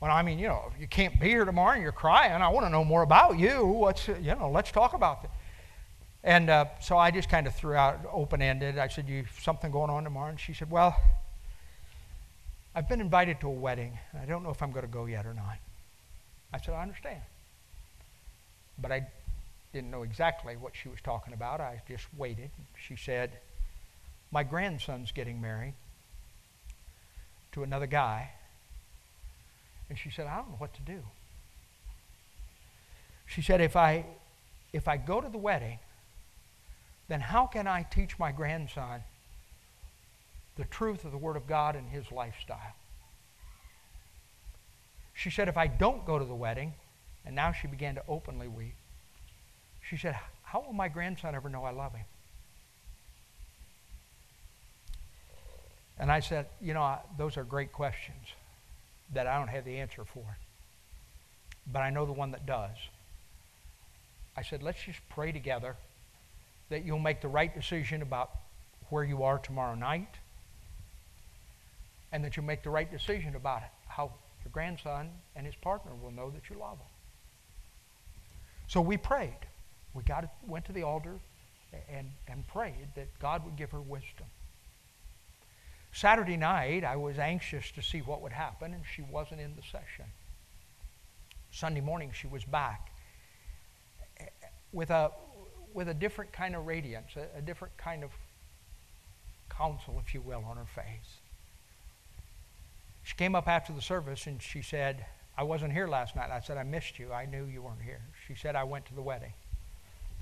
Well, 0.00 0.10
I 0.10 0.22
mean, 0.22 0.38
you 0.38 0.48
know, 0.48 0.72
you 0.80 0.88
can't 0.88 1.18
be 1.20 1.28
here 1.28 1.44
tomorrow 1.44 1.74
and 1.74 1.82
you're 1.82 1.92
crying. 1.92 2.32
I 2.32 2.48
want 2.48 2.66
to 2.66 2.70
know 2.70 2.84
more 2.84 3.02
about 3.02 3.38
you. 3.38 3.64
What's, 3.64 4.08
you 4.08 4.34
know, 4.34 4.50
let's 4.50 4.72
talk 4.72 4.94
about 4.94 5.24
it. 5.24 5.30
And 6.24 6.50
uh, 6.50 6.66
so 6.80 6.96
I 6.96 7.10
just 7.10 7.28
kind 7.28 7.46
of 7.46 7.54
threw 7.54 7.74
out 7.74 8.00
open-ended. 8.12 8.78
I 8.78 8.88
said, 8.88 9.08
"You 9.08 9.24
something 9.40 9.72
going 9.72 9.90
on 9.90 10.04
tomorrow?" 10.04 10.30
And 10.30 10.38
she 10.38 10.54
said, 10.54 10.70
"Well, 10.70 10.96
I've 12.74 12.88
been 12.88 13.00
invited 13.00 13.40
to 13.40 13.48
a 13.48 13.50
wedding, 13.50 13.98
and 14.12 14.22
I 14.22 14.26
don't 14.26 14.42
know 14.42 14.50
if 14.50 14.62
I'm 14.62 14.72
going 14.72 14.86
to 14.86 14.92
go 14.92 15.06
yet 15.06 15.26
or 15.26 15.34
not." 15.34 15.58
I 16.52 16.58
said, 16.58 16.74
"I 16.74 16.82
understand, 16.82 17.22
but 18.78 18.92
I 18.92 19.06
didn't 19.72 19.90
know 19.90 20.02
exactly 20.02 20.56
what 20.56 20.74
she 20.76 20.88
was 20.88 21.00
talking 21.00 21.32
about. 21.32 21.60
I 21.60 21.82
just 21.88 22.06
waited. 22.16 22.50
She 22.76 22.96
said, 22.96 23.30
My 24.30 24.42
grandson's 24.42 25.12
getting 25.12 25.40
married 25.40 25.74
to 27.52 27.62
another 27.62 27.86
guy. 27.86 28.30
And 29.88 29.98
she 29.98 30.10
said, 30.10 30.26
I 30.26 30.36
don't 30.36 30.50
know 30.50 30.56
what 30.56 30.74
to 30.74 30.82
do. 30.82 31.00
She 33.26 33.42
said, 33.42 33.60
if 33.60 33.76
I, 33.76 34.04
if 34.72 34.88
I 34.88 34.96
go 34.96 35.20
to 35.20 35.28
the 35.28 35.38
wedding, 35.38 35.78
then 37.08 37.20
how 37.20 37.46
can 37.46 37.66
I 37.66 37.82
teach 37.82 38.18
my 38.18 38.32
grandson 38.32 39.02
the 40.56 40.64
truth 40.64 41.04
of 41.04 41.12
the 41.12 41.18
Word 41.18 41.36
of 41.36 41.46
God 41.46 41.76
and 41.76 41.88
his 41.88 42.10
lifestyle? 42.12 42.74
She 45.14 45.30
said, 45.30 45.48
if 45.48 45.56
I 45.56 45.66
don't 45.66 46.04
go 46.04 46.18
to 46.18 46.24
the 46.24 46.34
wedding, 46.34 46.74
and 47.24 47.34
now 47.34 47.52
she 47.52 47.68
began 47.68 47.94
to 47.94 48.02
openly 48.08 48.48
weep, 48.48 48.74
she 49.88 49.96
said, 49.96 50.16
How 50.42 50.60
will 50.60 50.72
my 50.72 50.88
grandson 50.88 51.34
ever 51.34 51.48
know 51.48 51.64
I 51.64 51.70
love 51.70 51.94
him? 51.94 52.06
And 55.98 56.10
I 56.10 56.20
said, 56.20 56.46
You 56.60 56.74
know, 56.74 56.96
those 57.18 57.36
are 57.36 57.44
great 57.44 57.72
questions 57.72 58.26
that 59.12 59.26
I 59.26 59.38
don't 59.38 59.48
have 59.48 59.64
the 59.64 59.78
answer 59.78 60.04
for. 60.04 60.24
But 61.70 61.80
I 61.80 61.90
know 61.90 62.06
the 62.06 62.12
one 62.12 62.30
that 62.32 62.46
does. 62.46 62.76
I 64.36 64.42
said, 64.42 64.62
Let's 64.62 64.82
just 64.82 65.00
pray 65.08 65.32
together 65.32 65.76
that 66.70 66.84
you'll 66.84 66.98
make 66.98 67.20
the 67.20 67.28
right 67.28 67.54
decision 67.54 68.02
about 68.02 68.30
where 68.88 69.04
you 69.04 69.22
are 69.22 69.38
tomorrow 69.38 69.74
night 69.74 70.16
and 72.12 72.24
that 72.24 72.36
you'll 72.36 72.46
make 72.46 72.62
the 72.62 72.70
right 72.70 72.90
decision 72.90 73.34
about 73.34 73.62
how 73.88 74.12
your 74.44 74.52
grandson 74.52 75.10
and 75.34 75.46
his 75.46 75.54
partner 75.56 75.92
will 75.94 76.10
know 76.10 76.30
that 76.30 76.50
you 76.50 76.56
love 76.58 76.78
them. 76.78 76.86
So 78.68 78.80
we 78.80 78.96
prayed 78.96 79.46
we 79.94 80.02
got 80.02 80.24
went 80.46 80.64
to 80.66 80.72
the 80.72 80.82
altar 80.82 81.18
and, 81.88 82.10
and 82.28 82.46
prayed 82.46 82.88
that 82.96 83.18
God 83.18 83.44
would 83.44 83.56
give 83.56 83.70
her 83.70 83.80
wisdom. 83.80 84.26
Saturday 85.92 86.36
night, 86.36 86.84
I 86.84 86.96
was 86.96 87.18
anxious 87.18 87.70
to 87.72 87.82
see 87.82 88.00
what 88.00 88.22
would 88.22 88.32
happen, 88.32 88.72
and 88.72 88.82
she 88.94 89.02
wasn't 89.02 89.40
in 89.40 89.54
the 89.56 89.62
session. 89.62 90.06
Sunday 91.50 91.82
morning, 91.82 92.12
she 92.14 92.26
was 92.26 92.44
back 92.44 92.92
with 94.72 94.88
a, 94.90 95.10
with 95.74 95.88
a 95.88 95.94
different 95.94 96.32
kind 96.32 96.56
of 96.56 96.66
radiance, 96.66 97.10
a, 97.16 97.38
a 97.38 97.42
different 97.42 97.76
kind 97.76 98.04
of 98.04 98.10
counsel, 99.50 100.02
if 100.04 100.14
you 100.14 100.22
will, 100.22 100.44
on 100.48 100.56
her 100.56 100.66
face. 100.74 101.20
She 103.02 103.14
came 103.16 103.34
up 103.34 103.48
after 103.48 103.72
the 103.72 103.82
service 103.82 104.26
and 104.26 104.40
she 104.40 104.62
said, 104.62 105.04
I 105.36 105.42
wasn't 105.42 105.72
here 105.72 105.88
last 105.88 106.14
night. 106.14 106.30
I 106.30 106.40
said, 106.40 106.56
I 106.56 106.62
missed 106.62 106.98
you. 106.98 107.12
I 107.12 107.26
knew 107.26 107.44
you 107.46 107.62
weren't 107.62 107.82
here. 107.82 108.02
She 108.26 108.34
said, 108.34 108.54
I 108.54 108.64
went 108.64 108.86
to 108.86 108.94
the 108.94 109.02
wedding. 109.02 109.32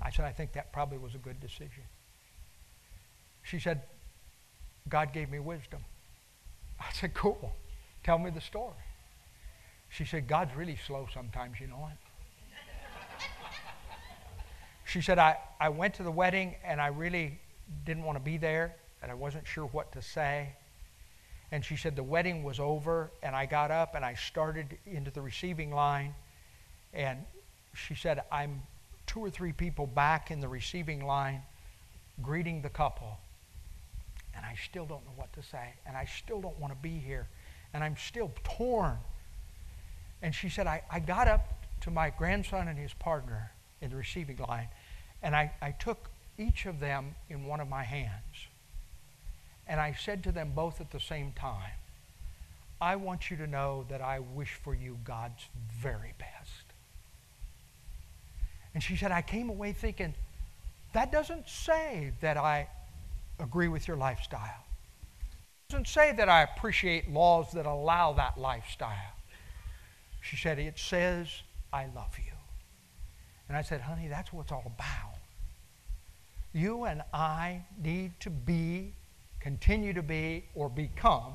I 0.01 0.09
said, 0.09 0.25
I 0.25 0.31
think 0.31 0.53
that 0.53 0.73
probably 0.73 0.97
was 0.97 1.13
a 1.13 1.19
good 1.19 1.39
decision. 1.39 1.83
She 3.43 3.59
said, 3.59 3.83
God 4.89 5.13
gave 5.13 5.29
me 5.29 5.39
wisdom. 5.39 5.83
I 6.79 6.91
said, 6.93 7.13
Cool. 7.13 7.53
Tell 8.03 8.17
me 8.17 8.31
the 8.31 8.41
story. 8.41 8.73
She 9.89 10.05
said, 10.05 10.27
God's 10.27 10.55
really 10.55 10.77
slow 10.87 11.07
sometimes, 11.13 11.59
you 11.59 11.67
know 11.67 11.89
it. 11.91 11.97
she 14.85 15.01
said, 15.01 15.19
I, 15.19 15.37
I 15.59 15.69
went 15.69 15.93
to 15.95 16.03
the 16.03 16.11
wedding 16.11 16.55
and 16.63 16.81
I 16.81 16.87
really 16.87 17.39
didn't 17.85 18.03
want 18.03 18.17
to 18.17 18.23
be 18.23 18.37
there 18.37 18.75
and 19.01 19.11
I 19.11 19.15
wasn't 19.15 19.45
sure 19.45 19.65
what 19.65 19.91
to 19.91 20.01
say. 20.01 20.55
And 21.51 21.63
she 21.63 21.75
said, 21.75 21.95
The 21.95 22.03
wedding 22.03 22.43
was 22.43 22.59
over 22.59 23.11
and 23.21 23.35
I 23.35 23.45
got 23.45 23.71
up 23.71 23.95
and 23.95 24.05
I 24.05 24.15
started 24.15 24.77
into 24.85 25.11
the 25.11 25.21
receiving 25.21 25.71
line. 25.71 26.15
And 26.93 27.19
she 27.73 27.95
said, 27.95 28.23
I'm 28.31 28.61
two 29.07 29.19
or 29.19 29.29
three 29.29 29.51
people 29.51 29.87
back 29.87 30.31
in 30.31 30.39
the 30.39 30.47
receiving 30.47 31.05
line 31.05 31.41
greeting 32.21 32.61
the 32.61 32.69
couple. 32.69 33.17
And 34.35 34.45
I 34.45 34.55
still 34.69 34.85
don't 34.85 35.05
know 35.05 35.13
what 35.15 35.33
to 35.33 35.43
say. 35.43 35.73
And 35.85 35.97
I 35.97 36.05
still 36.05 36.41
don't 36.41 36.57
want 36.59 36.73
to 36.73 36.79
be 36.81 36.97
here. 36.97 37.27
And 37.73 37.83
I'm 37.83 37.97
still 37.97 38.31
torn. 38.43 38.97
And 40.21 40.33
she 40.33 40.49
said, 40.49 40.67
I, 40.67 40.83
I 40.89 40.99
got 40.99 41.27
up 41.27 41.61
to 41.81 41.91
my 41.91 42.11
grandson 42.11 42.67
and 42.67 42.77
his 42.77 42.93
partner 42.93 43.51
in 43.81 43.89
the 43.89 43.97
receiving 43.97 44.37
line, 44.37 44.67
and 45.23 45.35
I, 45.35 45.51
I 45.61 45.71
took 45.71 46.09
each 46.37 46.65
of 46.65 46.79
them 46.79 47.15
in 47.29 47.45
one 47.45 47.59
of 47.59 47.67
my 47.67 47.83
hands. 47.83 48.47
And 49.71 49.79
I 49.79 49.93
said 49.93 50.21
to 50.25 50.33
them 50.33 50.51
both 50.53 50.81
at 50.81 50.91
the 50.91 50.99
same 50.99 51.31
time, 51.31 51.79
I 52.81 52.97
want 52.97 53.31
you 53.31 53.37
to 53.37 53.47
know 53.47 53.85
that 53.87 54.01
I 54.01 54.19
wish 54.19 54.59
for 54.61 54.75
you 54.75 54.99
God's 55.05 55.47
very 55.71 56.13
best. 56.19 56.65
And 58.73 58.83
she 58.83 58.97
said, 58.97 59.13
I 59.13 59.21
came 59.21 59.49
away 59.49 59.71
thinking, 59.71 60.13
that 60.91 61.09
doesn't 61.09 61.47
say 61.47 62.11
that 62.19 62.35
I 62.35 62.67
agree 63.39 63.69
with 63.69 63.87
your 63.87 63.95
lifestyle. 63.95 64.65
It 65.69 65.71
doesn't 65.71 65.87
say 65.87 66.11
that 66.17 66.27
I 66.27 66.41
appreciate 66.41 67.09
laws 67.09 67.53
that 67.53 67.65
allow 67.65 68.11
that 68.11 68.37
lifestyle. 68.37 69.15
She 70.19 70.35
said, 70.35 70.59
It 70.59 70.77
says, 70.77 71.29
I 71.71 71.85
love 71.95 72.17
you. 72.17 72.33
And 73.47 73.55
I 73.55 73.61
said, 73.61 73.79
Honey, 73.79 74.09
that's 74.09 74.33
what 74.33 74.41
it's 74.43 74.51
all 74.51 74.63
about. 74.65 75.15
You 76.51 76.83
and 76.83 77.03
I 77.13 77.61
need 77.81 78.19
to 78.19 78.29
be, 78.29 78.95
continue 79.41 79.93
to 79.93 80.03
be, 80.03 80.45
or 80.55 80.69
become, 80.69 81.33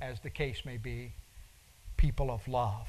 as 0.00 0.20
the 0.20 0.30
case 0.30 0.64
may 0.64 0.76
be, 0.76 1.12
people 1.96 2.30
of 2.30 2.46
love. 2.48 2.88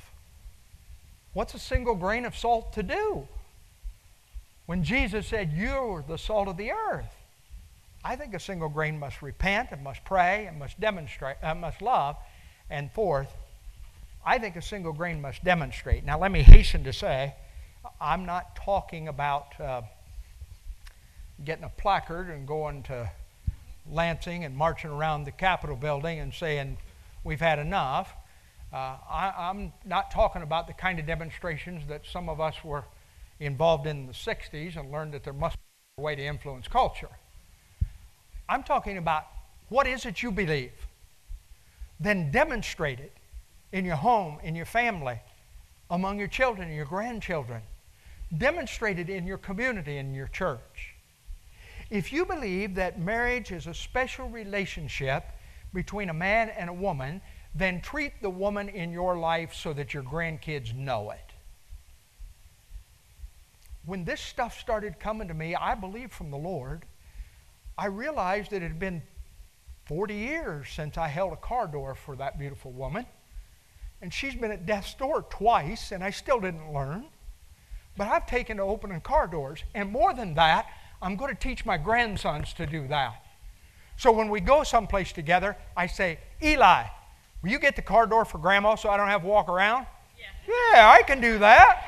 What's 1.33 1.53
a 1.53 1.59
single 1.59 1.95
grain 1.95 2.25
of 2.25 2.37
salt 2.37 2.73
to 2.73 2.83
do? 2.83 3.27
When 4.65 4.83
Jesus 4.83 5.27
said, 5.27 5.51
You're 5.53 6.03
the 6.07 6.17
salt 6.17 6.47
of 6.47 6.57
the 6.57 6.71
earth, 6.71 7.15
I 8.03 8.15
think 8.15 8.33
a 8.33 8.39
single 8.39 8.69
grain 8.69 8.99
must 8.99 9.21
repent 9.21 9.69
and 9.71 9.83
must 9.83 10.03
pray 10.03 10.45
and 10.47 10.57
must 10.57 10.79
demonstrate, 10.79 11.37
uh, 11.43 11.53
must 11.53 11.81
love. 11.81 12.15
And 12.69 12.91
fourth, 12.91 13.31
I 14.25 14.39
think 14.39 14.55
a 14.55 14.61
single 14.61 14.93
grain 14.93 15.21
must 15.21 15.43
demonstrate. 15.43 16.03
Now, 16.03 16.19
let 16.19 16.31
me 16.31 16.41
hasten 16.41 16.83
to 16.85 16.93
say, 16.93 17.35
I'm 17.99 18.25
not 18.25 18.55
talking 18.55 19.07
about 19.07 19.59
uh, 19.59 19.81
getting 21.43 21.63
a 21.63 21.69
placard 21.69 22.29
and 22.29 22.47
going 22.47 22.83
to 22.83 23.09
Lansing 23.89 24.45
and 24.45 24.55
marching 24.55 24.91
around 24.91 25.25
the 25.25 25.31
Capitol 25.31 25.75
building 25.75 26.19
and 26.19 26.33
saying, 26.33 26.77
we've 27.23 27.39
had 27.39 27.59
enough. 27.59 28.13
Uh, 28.73 28.97
I, 29.09 29.33
I'm 29.37 29.73
not 29.85 30.11
talking 30.11 30.41
about 30.41 30.67
the 30.67 30.73
kind 30.73 30.99
of 30.99 31.05
demonstrations 31.05 31.87
that 31.87 32.05
some 32.05 32.29
of 32.29 32.39
us 32.39 32.55
were 32.63 32.85
involved 33.39 33.87
in, 33.87 33.97
in 33.97 34.07
the 34.07 34.13
60s 34.13 34.77
and 34.77 34.91
learned 34.91 35.13
that 35.13 35.23
there 35.23 35.33
must 35.33 35.55
be 35.55 35.61
a 35.97 36.01
way 36.01 36.15
to 36.15 36.23
influence 36.23 36.67
culture. 36.67 37.09
I'm 38.47 38.63
talking 38.63 38.97
about 38.97 39.25
what 39.69 39.87
is 39.87 40.05
it 40.05 40.21
you 40.21 40.31
believe? 40.31 40.73
Then 41.99 42.31
demonstrate 42.31 42.99
it 42.99 43.13
in 43.71 43.85
your 43.85 43.95
home, 43.95 44.39
in 44.43 44.55
your 44.55 44.65
family, 44.65 45.19
among 45.89 46.19
your 46.19 46.27
children 46.27 46.71
your 46.71 46.85
grandchildren. 46.85 47.61
Demonstrate 48.37 48.99
it 48.99 49.09
in 49.09 49.27
your 49.27 49.37
community, 49.37 49.97
in 49.97 50.13
your 50.13 50.27
church. 50.27 50.90
If 51.91 52.13
you 52.13 52.25
believe 52.25 52.75
that 52.75 52.99
marriage 52.99 53.51
is 53.51 53.67
a 53.67 53.73
special 53.73 54.29
relationship 54.29 55.25
between 55.73 56.09
a 56.09 56.13
man 56.13 56.47
and 56.47 56.69
a 56.69 56.73
woman, 56.73 57.21
then 57.53 57.81
treat 57.81 58.21
the 58.21 58.29
woman 58.29 58.69
in 58.69 58.93
your 58.93 59.17
life 59.17 59.53
so 59.53 59.73
that 59.73 59.93
your 59.93 60.01
grandkids 60.01 60.73
know 60.73 61.11
it. 61.11 61.33
When 63.85 64.05
this 64.05 64.21
stuff 64.21 64.57
started 64.57 65.01
coming 65.01 65.27
to 65.27 65.33
me, 65.33 65.53
I 65.53 65.75
believe 65.75 66.13
from 66.13 66.31
the 66.31 66.37
Lord, 66.37 66.85
I 67.77 67.87
realized 67.87 68.51
that 68.51 68.63
it 68.63 68.69
had 68.69 68.79
been 68.79 69.01
40 69.85 70.13
years 70.13 70.69
since 70.69 70.97
I 70.97 71.09
held 71.09 71.33
a 71.33 71.37
car 71.37 71.67
door 71.67 71.93
for 71.93 72.15
that 72.15 72.39
beautiful 72.39 72.71
woman. 72.71 73.05
And 74.01 74.13
she's 74.13 74.35
been 74.35 74.51
at 74.51 74.65
death's 74.65 74.93
door 74.93 75.25
twice, 75.29 75.91
and 75.91 76.01
I 76.01 76.11
still 76.11 76.39
didn't 76.39 76.71
learn. 76.71 77.07
But 77.97 78.07
I've 78.07 78.27
taken 78.27 78.57
to 78.57 78.63
opening 78.63 79.01
car 79.01 79.27
doors. 79.27 79.63
And 79.75 79.91
more 79.91 80.13
than 80.13 80.35
that, 80.35 80.67
I'm 81.01 81.15
going 81.15 81.33
to 81.33 81.39
teach 81.39 81.65
my 81.65 81.77
grandsons 81.77 82.53
to 82.53 82.65
do 82.65 82.87
that. 82.87 83.23
So 83.97 84.11
when 84.11 84.29
we 84.29 84.39
go 84.39 84.63
someplace 84.63 85.11
together, 85.11 85.57
I 85.75 85.87
say, 85.87 86.19
Eli, 86.41 86.83
will 87.41 87.49
you 87.49 87.59
get 87.59 87.75
the 87.75 87.81
car 87.81 88.05
door 88.07 88.25
for 88.25 88.37
grandma 88.37 88.75
so 88.75 88.89
I 88.89 88.97
don't 88.97 89.07
have 89.07 89.21
to 89.21 89.27
walk 89.27 89.49
around? 89.49 89.85
Yeah, 90.19 90.53
yeah 90.73 90.89
I 90.89 91.03
can 91.03 91.21
do 91.21 91.39
that. 91.39 91.85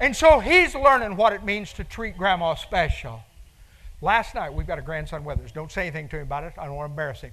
And 0.00 0.14
so 0.14 0.38
he's 0.38 0.74
learning 0.74 1.16
what 1.16 1.32
it 1.32 1.44
means 1.44 1.72
to 1.74 1.84
treat 1.84 2.16
grandma 2.16 2.54
special. 2.54 3.20
Last 4.00 4.34
night, 4.34 4.54
we've 4.54 4.66
got 4.66 4.78
a 4.78 4.82
grandson 4.82 5.24
with 5.24 5.40
us. 5.40 5.50
Don't 5.50 5.72
say 5.72 5.82
anything 5.82 6.08
to 6.10 6.16
him 6.16 6.22
about 6.22 6.44
it. 6.44 6.52
I 6.56 6.66
don't 6.66 6.76
want 6.76 6.88
to 6.88 6.92
embarrass 6.92 7.22
him. 7.22 7.32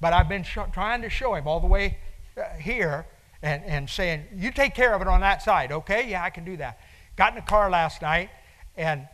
But 0.00 0.14
I've 0.14 0.28
been 0.28 0.42
sh- 0.42 0.58
trying 0.72 1.02
to 1.02 1.10
show 1.10 1.34
him 1.34 1.46
all 1.46 1.60
the 1.60 1.66
way 1.66 1.98
uh, 2.36 2.44
here 2.58 3.06
and, 3.42 3.62
and 3.64 3.90
saying, 3.90 4.24
You 4.34 4.50
take 4.50 4.74
care 4.74 4.94
of 4.94 5.02
it 5.02 5.08
on 5.08 5.20
that 5.20 5.42
side, 5.42 5.70
okay? 5.70 6.08
Yeah, 6.08 6.24
I 6.24 6.30
can 6.30 6.44
do 6.44 6.56
that. 6.56 6.80
Got 7.16 7.34
in 7.34 7.36
the 7.36 7.42
car 7.42 7.68
last 7.68 8.00
night 8.00 8.30
and 8.74 9.06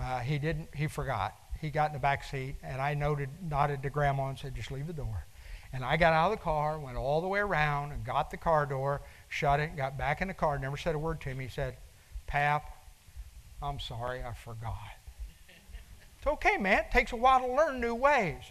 uh, 0.00 0.20
he 0.20 0.38
didn't, 0.38 0.68
he 0.74 0.86
forgot. 0.86 1.36
He 1.60 1.70
got 1.70 1.90
in 1.90 1.92
the 1.92 1.98
back 1.98 2.24
seat 2.24 2.56
and 2.62 2.80
I 2.80 2.94
noted, 2.94 3.28
nodded 3.42 3.82
to 3.82 3.90
grandma 3.90 4.28
and 4.28 4.38
said, 4.38 4.54
Just 4.54 4.70
leave 4.70 4.86
the 4.86 4.92
door. 4.92 5.26
And 5.72 5.84
I 5.84 5.96
got 5.96 6.12
out 6.12 6.32
of 6.32 6.38
the 6.38 6.42
car, 6.42 6.78
went 6.78 6.96
all 6.96 7.20
the 7.20 7.28
way 7.28 7.38
around 7.38 7.92
and 7.92 8.04
got 8.04 8.30
the 8.30 8.36
car 8.36 8.66
door, 8.66 9.02
shut 9.28 9.60
it, 9.60 9.76
got 9.76 9.96
back 9.96 10.20
in 10.20 10.28
the 10.28 10.34
car, 10.34 10.58
never 10.58 10.76
said 10.76 10.94
a 10.94 10.98
word 10.98 11.20
to 11.20 11.28
him. 11.28 11.38
He 11.38 11.48
said, 11.48 11.76
Pap, 12.26 12.76
I'm 13.62 13.78
sorry, 13.78 14.22
I 14.22 14.32
forgot. 14.32 14.78
It's 16.18 16.26
okay, 16.26 16.56
man. 16.56 16.80
It 16.80 16.90
takes 16.90 17.12
a 17.12 17.16
while 17.16 17.40
to 17.40 17.46
learn 17.46 17.80
new 17.80 17.94
ways. 17.94 18.42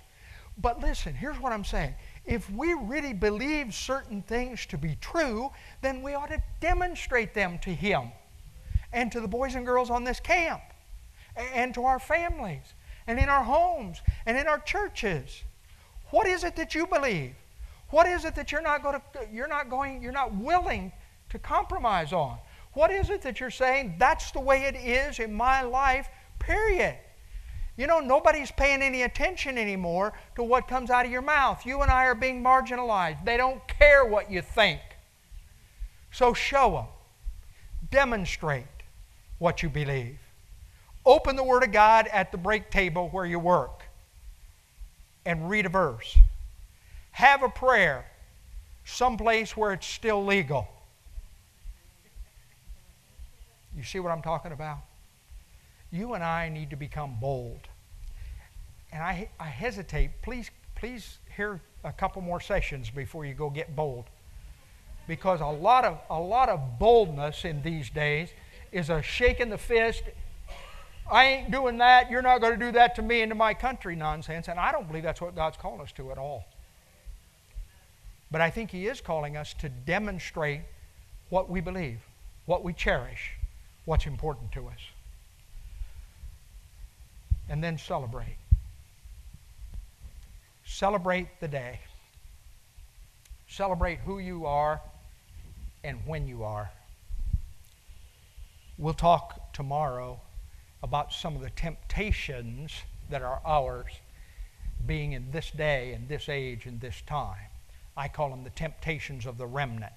But 0.58 0.82
listen, 0.82 1.14
here's 1.14 1.39
what 1.39 1.52
I'm 1.52 1.64
saying 1.64 1.95
if 2.26 2.50
we 2.52 2.74
really 2.74 3.14
believe 3.14 3.74
certain 3.74 4.22
things 4.22 4.66
to 4.68 4.78
be 4.78 4.97
true, 5.02 5.50
then 5.82 6.02
we 6.02 6.14
ought 6.14 6.30
to 6.30 6.41
demonstrate 6.60 7.34
them 7.34 7.60
to 7.60 7.74
Him 7.74 8.12
and 8.93 9.12
to 9.12 9.20
the 9.20 9.28
boys 9.28 9.56
and 9.56 9.66
girls 9.66 9.89
on 9.89 10.04
this 10.04 10.20
camp 10.20 10.62
and 11.36 11.74
to 11.74 11.84
our 11.86 12.00
families 12.00 12.74
and 13.08 13.20
in 13.20 13.30
our 13.30 13.44
homes 13.44 14.02
and 14.26 14.38
in 14.38 14.48
our 14.48 14.60
churches. 14.60 15.44
What 16.12 16.28
is 16.28 16.44
it 16.44 16.56
that 16.56 16.76
you 16.76 16.88
believe? 16.88 17.34
What 17.90 18.08
is 18.08 18.26
it 18.26 18.36
that 18.36 18.52
you're 18.52 18.62
not 18.62 18.84
going 18.84 19.00
to, 19.00 19.28
you're 19.32 19.48
not 19.48 19.70
going, 19.70 20.02
you're 20.02 20.12
not 20.12 20.34
willing 20.36 20.92
to 21.30 21.40
compromise 21.40 22.14
on? 22.14 22.38
What 22.74 22.92
is 22.92 23.10
it 23.10 23.22
that 23.24 23.40
you're 23.40 23.50
saying 23.50 23.96
that's 23.98 24.32
the 24.32 24.40
way 24.40 24.64
it 24.64 24.76
is 24.76 25.20
in 25.20 25.34
my 25.34 25.62
life, 25.64 26.08
period? 26.38 26.98
You 27.78 27.88
know, 27.88 28.00
nobody's 28.00 28.52
paying 28.52 28.82
any 28.82 29.04
attention 29.04 29.58
anymore 29.58 30.14
to 30.36 30.44
what 30.44 30.68
comes 30.68 30.90
out 30.90 31.06
of 31.06 31.12
your 31.12 31.22
mouth. 31.22 31.66
You 31.66 31.82
and 31.82 31.90
I 31.90 32.06
are 32.06 32.16
being 32.16 32.44
marginalized. 32.44 33.24
They 33.24 33.38
don't 33.38 33.66
care 33.68 34.06
what 34.06 34.30
you 34.30 34.42
think. 34.42 34.82
So 36.12 36.34
show 36.34 36.72
them. 36.72 36.86
Demonstrate 37.90 38.66
what 39.38 39.64
you 39.64 39.70
believe. 39.70 40.20
Open 41.10 41.36
the 41.36 41.43
Word 41.43 41.64
of 41.64 41.72
God 41.72 42.07
at 42.14 42.32
the 42.32 42.38
break 42.38 42.70
table 42.70 43.10
where 43.10 43.26
you 43.26 43.39
work 43.39 43.82
and 45.26 45.49
read 45.49 45.66
a 45.66 45.70
verse. 45.70 46.16
Have 47.12 47.41
a 47.41 47.49
prayer 47.49 48.05
someplace 48.86 49.57
where 49.57 49.74
it's 49.74 49.88
still 49.88 50.24
legal. 50.24 50.68
You 53.76 53.84
see 53.84 53.99
what 53.99 54.12
I'm 54.12 54.22
talking 54.22 54.51
about? 54.51 54.80
you 55.91 56.14
and 56.14 56.24
I 56.24 56.49
need 56.49 56.70
to 56.70 56.76
become 56.76 57.18
bold. 57.20 57.68
And 58.91 59.01
I, 59.01 59.30
I 59.39 59.47
hesitate. 59.47 60.12
Please, 60.22 60.51
please 60.76 61.18
hear 61.36 61.62
a 61.84 61.91
couple 61.91 62.22
more 62.22 62.39
sessions 62.39 62.91
before 62.91 63.26
you 63.26 63.34
go 63.34 63.49
get 63.49 63.76
bold. 63.76 64.05
because 65.07 65.41
a 65.41 65.45
lot 65.45 65.86
of 65.86 65.97
a 66.10 66.20
lot 66.20 66.49
of 66.49 66.78
boldness 66.78 67.43
in 67.43 67.64
these 67.64 67.89
days 67.89 68.30
is 68.72 68.91
a 68.91 69.01
shaking 69.01 69.49
the 69.49 69.57
fist. 69.57 70.03
I 71.10 71.26
ain't 71.26 71.51
doing 71.51 71.80
that. 71.80 72.12
You're 72.12 72.22
not 72.22 72.39
going 72.39 72.60
to 72.60 72.66
do 72.66 72.72
that 72.74 72.95
to 72.95 73.01
me 73.01 73.22
and 73.22 73.32
to 73.32 73.36
my 73.36 73.53
country 73.53 73.95
nonsense. 73.95 74.47
And 74.47 74.60
I 74.60 74.72
don't 74.72 74.88
believe 74.88 75.03
that's 75.03 75.22
what 75.22 75.36
God's 75.36 75.57
calling 75.57 75.82
us 75.82 75.91
to 75.93 76.12
at 76.12 76.18
all. 76.18 76.45
But 78.32 78.41
I 78.41 78.49
think 78.49 78.70
He 78.70 78.88
is 78.88 79.01
calling 79.01 79.36
us 79.36 79.53
to 79.55 79.70
demonstrate 79.70 80.62
what 81.30 81.49
we 81.49 81.62
believe, 81.62 81.99
what 82.45 82.64
we 82.64 82.74
cherish, 82.74 83.32
what's 83.86 84.05
important 84.05 84.51
to 84.51 84.68
us. 84.68 84.80
And 87.49 87.64
then 87.64 87.80
celebrate. 87.80 88.38
Celebrate 90.64 91.39
the 91.39 91.47
day. 91.47 91.80
Celebrate 93.47 93.97
who 93.99 94.20
you 94.20 94.45
are 94.45 94.80
and 95.84 95.99
when 96.05 96.28
you 96.28 96.43
are. 96.43 96.70
We'll 98.78 98.93
talk 98.93 99.51
tomorrow 99.53 100.22
about 100.84 101.14
some 101.14 101.36
of 101.36 101.42
the 101.42 101.50
temptations 101.52 102.72
that 103.10 103.22
are 103.22 103.42
ours 103.46 103.92
being 104.86 105.14
in 105.14 105.32
this 105.32 105.52
day 105.52 105.94
and 105.94 106.08
this 106.08 106.30
age 106.30 106.66
and 106.66 106.80
this 106.80 107.02
time. 107.06 107.50
I 107.98 108.08
call 108.08 108.30
them 108.30 108.44
the 108.44 108.50
temptations 108.52 109.26
of 109.26 109.38
the 109.38 109.46
remnant. 109.46 109.92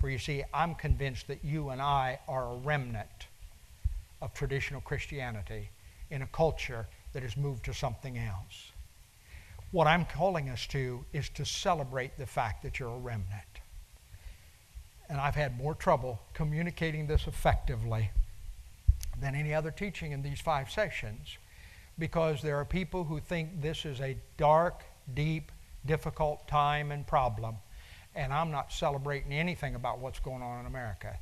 For 0.00 0.10
you 0.10 0.18
see, 0.18 0.42
I'm 0.52 0.74
convinced 0.74 1.28
that 1.28 1.44
you 1.44 1.68
and 1.68 1.80
I 1.80 2.18
are 2.26 2.50
a 2.50 2.56
remnant 2.56 3.28
of 4.20 4.34
traditional 4.34 4.80
Christianity 4.80 5.70
in 6.10 6.22
a 6.22 6.26
culture 6.26 6.86
that 7.12 7.22
has 7.22 7.36
moved 7.36 7.64
to 7.66 7.74
something 7.74 8.18
else. 8.18 8.72
What 9.70 9.86
I'm 9.86 10.04
calling 10.04 10.48
us 10.48 10.66
to 10.68 11.04
is 11.12 11.28
to 11.30 11.44
celebrate 11.44 12.18
the 12.18 12.26
fact 12.26 12.62
that 12.64 12.78
you're 12.78 12.94
a 12.94 12.98
remnant. 12.98 13.60
And 15.08 15.20
I've 15.20 15.34
had 15.34 15.56
more 15.56 15.74
trouble 15.74 16.20
communicating 16.34 17.06
this 17.06 17.26
effectively 17.26 18.10
than 19.22 19.34
any 19.34 19.54
other 19.54 19.70
teaching 19.70 20.12
in 20.12 20.20
these 20.20 20.40
five 20.40 20.70
sessions 20.70 21.38
because 21.98 22.42
there 22.42 22.56
are 22.56 22.64
people 22.64 23.04
who 23.04 23.20
think 23.20 23.62
this 23.62 23.84
is 23.84 24.00
a 24.00 24.16
dark, 24.36 24.82
deep, 25.14 25.52
difficult 25.86 26.46
time 26.48 26.90
and 26.90 27.06
problem. 27.06 27.56
And 28.14 28.32
I'm 28.32 28.50
not 28.50 28.72
celebrating 28.72 29.32
anything 29.32 29.74
about 29.74 30.00
what's 30.00 30.18
going 30.18 30.42
on 30.42 30.60
in 30.60 30.66
America. 30.66 31.16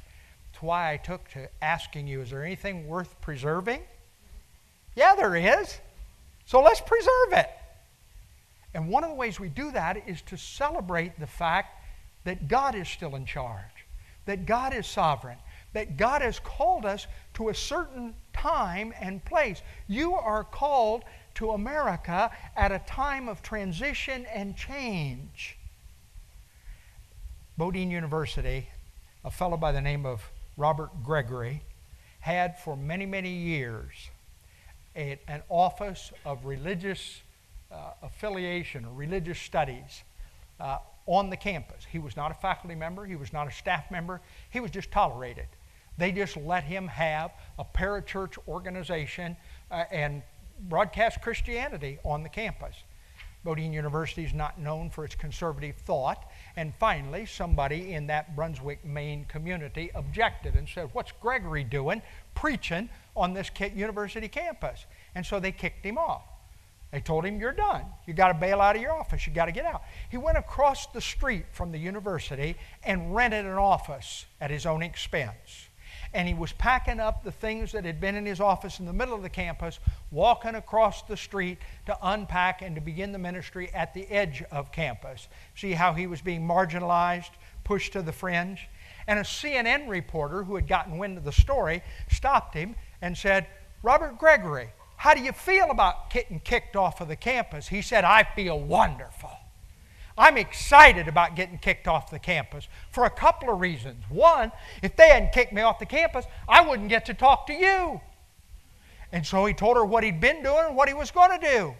That's 0.51 0.63
why 0.63 0.93
I 0.93 0.97
took 0.97 1.29
to 1.31 1.49
asking 1.63 2.07
you 2.07 2.23
is 2.23 2.31
there 2.31 2.45
anything 2.45 2.89
worth 2.89 3.21
preserving? 3.21 3.83
Yeah, 4.97 5.15
there 5.15 5.37
is. 5.37 5.79
So 6.47 6.61
let's 6.63 6.81
preserve 6.81 7.33
it. 7.33 7.51
And 8.75 8.89
one 8.89 9.05
of 9.05 9.11
the 9.11 9.17
ways 9.17 9.39
we 9.39 9.49
do 9.49 9.71
that 9.73 10.09
is 10.09 10.23
to 10.23 10.37
celebrate 10.37 11.19
the 11.21 11.27
fact 11.27 11.83
that 12.25 12.49
God 12.49 12.75
is 12.75 12.89
still 12.89 13.15
in 13.17 13.27
charge, 13.27 13.87
that 14.27 14.47
God 14.47 14.75
is 14.75 14.87
sovereign, 14.87 15.39
that 15.73 15.97
God 15.97 16.23
has 16.23 16.41
called 16.41 16.85
us 16.85 17.07
to 17.41 17.49
a 17.49 17.55
certain 17.55 18.13
time 18.35 18.93
and 19.01 19.25
place. 19.25 19.63
You 19.89 20.13
are 20.13 20.45
called 20.45 21.05
to 21.37 21.53
America 21.53 22.31
at 22.55 22.71
a 22.71 22.81
time 22.81 23.31
of 23.31 23.43
transition 23.43 24.27
and 24.27 24.55
change. 24.55 25.57
Bowdoin 27.57 27.91
University, 27.91 28.69
a 29.25 29.31
fellow 29.31 29.57
by 29.57 29.73
the 29.73 29.81
name 29.81 30.05
of 30.05 30.31
Robert 30.59 30.91
Gregory, 31.03 31.63
had 32.21 32.59
for 32.59 32.77
many, 32.77 33.07
many 33.07 33.31
years 33.31 34.11
a, 34.95 35.19
an 35.27 35.43
office 35.49 36.13
of 36.27 36.45
religious 36.45 37.23
uh, 37.73 37.93
affiliation 38.03 38.85
religious 38.97 39.39
studies 39.39 40.03
uh, 40.59 40.77
on 41.07 41.31
the 41.31 41.39
campus. 41.39 41.87
He 41.91 42.01
was 42.01 42.17
not 42.19 42.33
a 42.33 42.35
faculty 42.35 42.75
member, 42.75 43.07
he 43.07 43.17
was 43.17 43.33
not 43.33 43.49
a 43.49 43.51
staff 43.51 43.91
member, 43.91 44.21
he 44.51 44.61
was 44.61 44.71
just 44.71 44.91
tolerated. 44.91 45.47
They 45.99 46.13
just 46.13 46.37
let 46.37 46.65
him 46.65 46.89
have 46.89 47.33
a 47.59 47.65
parachurch 47.65 48.39
organization 48.49 49.37
uh, 49.71 49.85
and 49.91 50.23
broadcast 50.69 51.21
Christianity 51.23 51.99
on 52.05 52.23
the 52.23 52.29
campus. 52.29 52.77
Bowdoin 53.43 53.73
University 53.73 54.23
is 54.23 54.35
not 54.35 54.59
known 54.59 54.91
for 54.91 55.05
its 55.05 55.15
conservative 55.15 55.77
thought. 55.77 56.31
And 56.57 56.75
finally, 56.79 57.25
somebody 57.25 57.95
in 57.95 58.07
that 58.09 58.37
Brunswick, 58.37 58.85
Maine 58.85 59.25
community 59.27 59.91
objected 59.95 60.57
and 60.57 60.69
said, 60.69 60.91
What's 60.93 61.13
Gregory 61.13 61.65
doing 61.65 62.03
preaching 62.35 62.91
on 63.17 63.33
this 63.33 63.51
university 63.75 64.29
campus? 64.29 64.85
And 65.15 65.25
so 65.25 65.41
they 65.41 65.53
kicked 65.53 65.85
him 65.85 65.97
off. 65.97 66.23
They 66.93 67.01
told 67.01 67.25
him, 67.25 67.41
You're 67.41 67.53
done. 67.53 67.85
You 68.07 68.13
got 68.13 68.29
to 68.29 68.35
bail 68.35 68.61
out 68.61 68.77
of 68.77 68.83
your 68.83 68.93
office. 68.93 69.27
You 69.27 69.33
got 69.33 69.47
to 69.47 69.53
get 69.53 69.65
out. 69.65 69.85
He 70.11 70.19
went 70.19 70.37
across 70.37 70.87
the 70.89 71.01
street 71.01 71.47
from 71.51 71.73
the 71.73 71.79
university 71.79 72.57
and 72.85 73.15
rented 73.15 73.47
an 73.47 73.53
office 73.53 74.27
at 74.41 74.51
his 74.51 74.67
own 74.67 74.83
expense 74.83 75.70
and 76.13 76.27
he 76.27 76.35
was 76.35 76.53
packing 76.53 76.99
up 76.99 77.23
the 77.23 77.33
things 77.33 77.73
that 77.73 77.85
had 77.85 78.01
been 78.01 78.17
in 78.17 78.27
his 78.27 78.41
office 78.41 78.81
in 78.81 78.87
the 78.87 78.93
middle 78.93 79.15
of 79.15 79.23
the 79.23 79.29
campus, 79.29 79.79
walking 80.11 80.57
across 80.57 81.03
the 81.03 81.17
street 81.17 81.59
to 81.87 81.97
unpack 82.03 82.63
and 82.63 82.75
to 82.75 82.81
begin 82.81 83.13
the 83.13 83.19
ministry 83.19 83.71
at 83.73 83.95
the 83.95 84.09
edge 84.09 84.43
of 84.51 84.73
campus. 84.73 85.29
See 85.55 85.73
how 85.73 85.93
he 85.93 86.07
was 86.07 86.21
being 86.21 86.47
marginalized, 86.47 87.31
pushed 87.63 87.93
to 87.93 88.03
the 88.03 88.13
fringe? 88.13 88.69
And 89.07 89.19
a 89.19 89.23
CNN 89.23 89.89
reporter 89.89 90.45
who 90.45 90.57
had 90.57 90.67
gotten 90.67 90.99
wind 90.99 91.17
of 91.17 91.25
the 91.25 91.33
story 91.33 91.83
stopped 92.11 92.55
him 92.55 92.75
and 93.01 93.17
said, 93.17 93.47
Robert 93.83 94.19
Gregory, 94.19 94.71
how 94.97 95.15
do 95.15 95.23
you 95.23 95.33
feel 95.33 95.71
about 95.71 96.11
getting 96.11 96.41
kicked 96.41 96.77
off 96.77 97.01
of 97.01 97.09
the 97.09 97.17
campus? 97.17 97.69
He 97.69 97.83
said, 97.83 98.05
I 98.05 98.23
feel 98.23 98.61
wonderful. 98.61 99.31
I'm 100.21 100.37
excited 100.37 101.09
about 101.09 101.35
getting 101.35 101.57
kicked 101.57 101.89
off 101.89 102.11
the 102.11 102.19
campus 102.19 102.69
for 102.91 103.07
a 103.07 103.11
couple 103.11 103.49
of 103.49 103.59
reasons. 103.59 104.05
One, 104.11 104.53
if 104.83 104.95
they 104.95 105.09
hadn't 105.09 105.33
kicked 105.33 105.51
me 105.51 105.63
off 105.63 105.79
the 105.79 105.87
campus, 105.87 106.27
I 106.47 106.61
wouldn't 106.61 106.91
get 106.91 107.07
to 107.07 107.15
talk 107.15 107.47
to 107.47 107.55
you. 107.55 108.03
And 109.13 109.27
so 109.27 109.47
he 109.47 109.55
told 109.55 109.79
her 109.79 109.85
what 109.85 110.05
he'd 110.05 110.21
been 110.21 110.43
doing 110.43 110.67
and 110.67 110.77
what 110.77 110.89
he 110.89 110.95
was 110.95 111.11
going 111.11 111.41
to 111.41 111.47
do. 111.47 111.75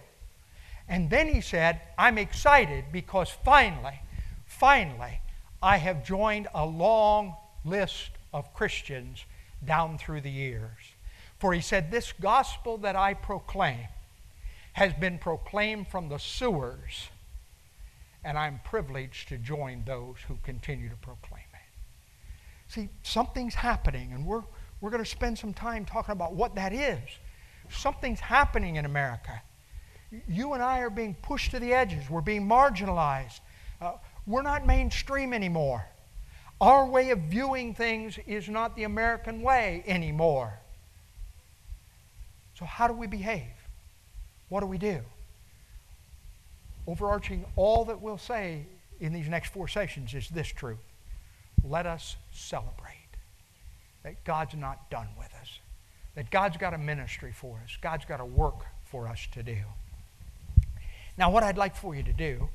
And 0.89 1.07
then 1.07 1.27
he 1.27 1.39
said, 1.39 1.81
I'm 1.99 2.17
excited 2.17 2.85
because 2.91 3.29
finally, 3.29 4.01
finally, 4.47 5.19
I 5.61 5.77
have 5.77 6.03
joined 6.03 6.47
a 6.55 6.65
long 6.65 7.35
list 7.63 8.09
of 8.33 8.55
Christians 8.55 9.23
down 9.63 9.99
through 9.99 10.21
the 10.21 10.31
years. 10.31 10.95
For 11.37 11.53
he 11.53 11.61
said, 11.61 11.91
This 11.91 12.11
gospel 12.11 12.79
that 12.79 12.95
I 12.95 13.13
proclaim 13.13 13.85
has 14.73 14.93
been 14.93 15.19
proclaimed 15.19 15.89
from 15.89 16.09
the 16.09 16.17
sewers 16.17 17.11
and 18.23 18.37
I'm 18.37 18.59
privileged 18.63 19.29
to 19.29 19.37
join 19.37 19.83
those 19.85 20.17
who 20.27 20.37
continue 20.43 20.89
to 20.89 20.95
proclaim 20.97 21.43
it. 21.53 22.71
See, 22.71 22.89
something's 23.03 23.55
happening, 23.55 24.13
and 24.13 24.25
we're, 24.25 24.43
we're 24.79 24.91
going 24.91 25.03
to 25.03 25.09
spend 25.09 25.37
some 25.37 25.53
time 25.53 25.85
talking 25.85 26.13
about 26.13 26.33
what 26.33 26.55
that 26.55 26.73
is. 26.73 26.99
Something's 27.69 28.19
happening 28.19 28.75
in 28.75 28.85
America. 28.85 29.41
You 30.27 30.53
and 30.53 30.61
I 30.61 30.79
are 30.79 30.89
being 30.89 31.15
pushed 31.21 31.51
to 31.51 31.59
the 31.59 31.73
edges, 31.73 32.09
we're 32.09 32.21
being 32.21 32.47
marginalized. 32.47 33.39
Uh, 33.81 33.93
we're 34.27 34.43
not 34.43 34.65
mainstream 34.65 35.33
anymore. 35.33 35.85
Our 36.59 36.85
way 36.85 37.09
of 37.09 37.19
viewing 37.19 37.73
things 37.73 38.19
is 38.27 38.47
not 38.47 38.75
the 38.75 38.83
American 38.83 39.41
way 39.41 39.83
anymore. 39.87 40.59
So, 42.53 42.65
how 42.65 42.87
do 42.87 42.93
we 42.93 43.07
behave? 43.07 43.51
What 44.49 44.59
do 44.59 44.67
we 44.67 44.77
do? 44.77 44.99
Overarching 46.91 47.45
all 47.55 47.85
that 47.85 48.01
we'll 48.01 48.17
say 48.17 48.65
in 48.99 49.13
these 49.13 49.29
next 49.29 49.53
four 49.53 49.67
sessions 49.67 50.13
is 50.13 50.27
this 50.27 50.49
truth. 50.49 50.77
Let 51.63 51.85
us 51.85 52.17
celebrate 52.33 52.97
that 54.03 54.21
God's 54.25 54.55
not 54.55 54.89
done 54.89 55.07
with 55.17 55.33
us, 55.41 55.59
that 56.15 56.29
God's 56.29 56.57
got 56.57 56.73
a 56.73 56.77
ministry 56.77 57.31
for 57.31 57.61
us, 57.63 57.77
God's 57.81 58.03
got 58.03 58.19
a 58.19 58.25
work 58.25 58.65
for 58.83 59.07
us 59.07 59.25
to 59.33 59.41
do. 59.41 59.57
Now, 61.17 61.31
what 61.31 61.43
I'd 61.43 61.57
like 61.57 61.77
for 61.77 61.95
you 61.95 62.03
to 62.03 62.13
do 62.13 62.49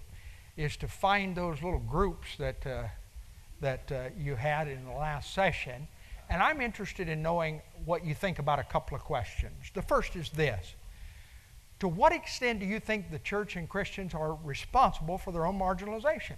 is 0.56 0.76
to 0.78 0.88
find 0.88 1.34
those 1.34 1.62
little 1.62 1.80
groups 1.80 2.36
that, 2.38 2.66
uh, 2.66 2.84
that 3.60 3.90
uh, 3.90 4.08
you 4.18 4.34
had 4.34 4.68
in 4.68 4.84
the 4.84 4.92
last 4.92 5.32
session, 5.32 5.88
and 6.28 6.42
I'm 6.42 6.60
interested 6.60 7.08
in 7.08 7.22
knowing 7.22 7.62
what 7.86 8.04
you 8.04 8.14
think 8.14 8.38
about 8.38 8.58
a 8.58 8.64
couple 8.64 8.96
of 8.96 9.02
questions. 9.02 9.70
The 9.72 9.82
first 9.82 10.14
is 10.14 10.28
this 10.30 10.74
to 11.80 11.88
what 11.88 12.12
extent 12.12 12.60
do 12.60 12.66
you 12.66 12.80
think 12.80 13.10
the 13.10 13.18
church 13.18 13.56
and 13.56 13.68
Christians 13.68 14.14
are 14.14 14.34
responsible 14.34 15.18
for 15.18 15.32
their 15.32 15.46
own 15.46 15.58
marginalization? 15.58 16.36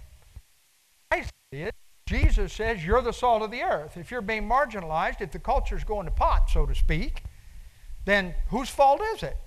Jesus 2.09 2.53
says 2.53 2.83
you're 2.83 3.01
the 3.01 3.13
salt 3.13 3.43
of 3.43 3.51
the 3.51 3.61
earth. 3.61 3.95
If 3.95 4.09
you're 4.09 4.21
being 4.21 4.49
marginalized, 4.49 5.21
if 5.21 5.31
the 5.31 5.39
culture's 5.39 5.83
going 5.83 6.05
to 6.05 6.11
pot, 6.11 6.49
so 6.49 6.65
to 6.65 6.73
speak, 6.73 7.23
then 8.05 8.33
whose 8.49 8.69
fault 8.69 8.99
is 9.13 9.21
it? 9.21 9.37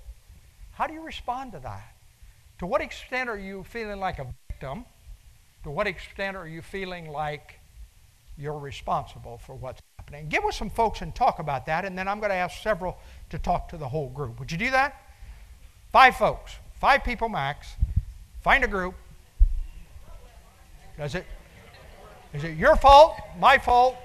How 0.71 0.87
do 0.87 0.93
you 0.93 1.01
respond 1.01 1.51
to 1.51 1.59
that? 1.59 1.95
To 2.59 2.65
what 2.65 2.81
extent 2.81 3.29
are 3.29 3.37
you 3.37 3.63
feeling 3.63 3.99
like 3.99 4.19
a 4.19 4.27
victim? 4.49 4.85
To 5.63 5.71
what 5.71 5.87
extent 5.87 6.37
are 6.37 6.47
you 6.47 6.61
feeling 6.61 7.09
like 7.09 7.59
you're 8.37 8.57
responsible 8.57 9.37
for 9.37 9.55
what's 9.55 9.81
happening? 9.99 10.29
Get 10.29 10.43
with 10.43 10.55
some 10.55 10.69
folks 10.69 11.01
and 11.01 11.13
talk 11.13 11.39
about 11.39 11.65
that, 11.65 11.83
and 11.83 11.97
then 11.97 12.07
I'm 12.07 12.19
going 12.19 12.31
to 12.31 12.35
ask 12.35 12.63
several 12.63 12.97
to 13.29 13.37
talk 13.37 13.67
to 13.69 13.77
the 13.77 13.89
whole 13.89 14.09
group. 14.09 14.39
Would 14.39 14.51
you 14.51 14.57
do 14.57 14.71
that? 14.71 14.95
Five 15.93 16.15
folks, 16.15 16.55
five 16.81 17.03
people 17.03 17.29
max. 17.29 17.75
Find 18.41 18.63
a 18.63 18.67
group. 18.67 18.95
Does 20.97 21.13
it? 21.13 21.23
Is 22.33 22.43
it 22.43 22.57
your 22.57 22.75
fault? 22.75 23.15
My 23.39 23.59
fault? 23.59 23.95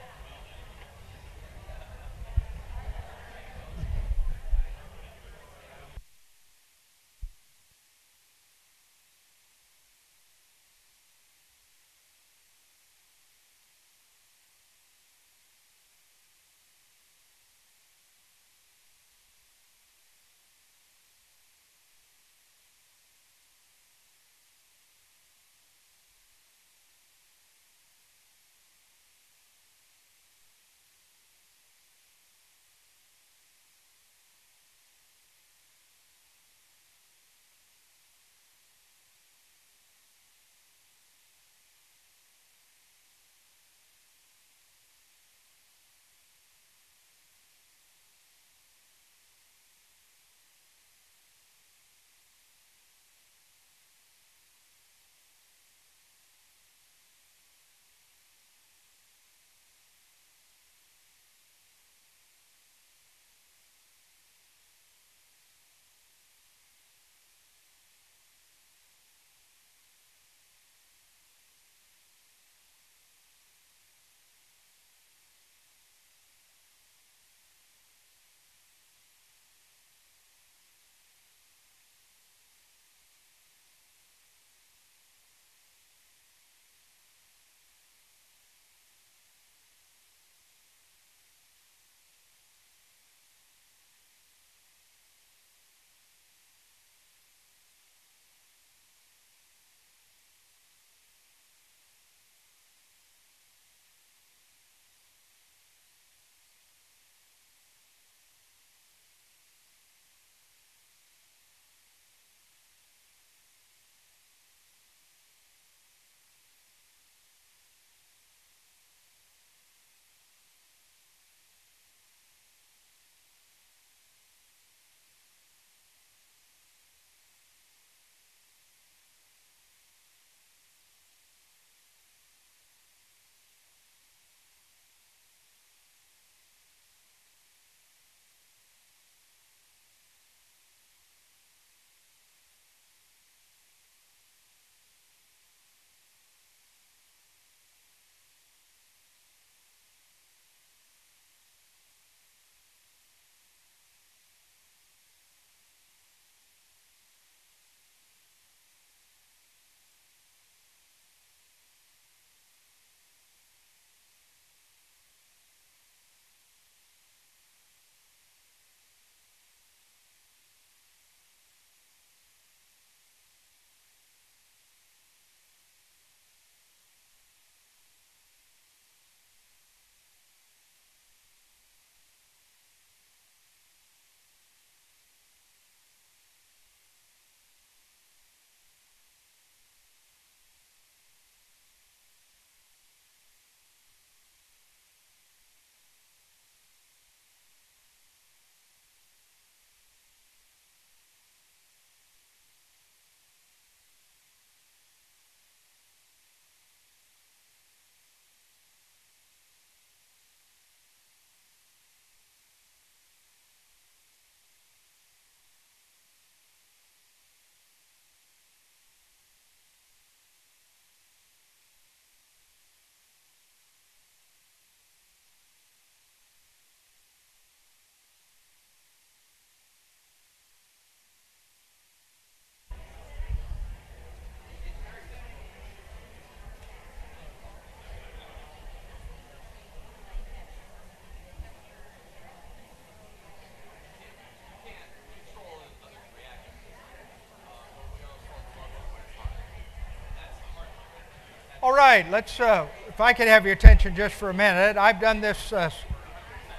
All 251.61 251.73
right, 251.73 252.09
let's, 252.09 252.39
uh, 252.39 252.69
if 252.87 253.01
I 253.01 253.13
could 253.13 253.27
have 253.27 253.45
your 253.45 253.53
attention 253.53 253.97
just 253.97 254.15
for 254.15 254.31
a 254.31 254.33
minute. 254.33 254.77
I've 254.77 255.01
done 255.01 255.21
this 255.21 255.53
uh, 255.53 255.71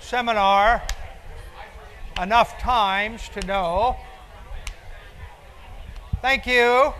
seminar 0.01 0.83
enough 2.21 2.59
times 2.59 3.29
to 3.29 3.47
know. 3.47 3.95
Thank 6.21 6.45
you. 6.45 6.93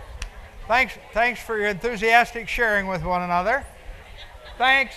Thanks, 0.66 0.94
thanks 1.12 1.42
for 1.42 1.58
your 1.58 1.68
enthusiastic 1.68 2.48
sharing 2.48 2.86
with 2.86 3.04
one 3.04 3.20
another. 3.20 3.66
Thanks. 4.56 4.94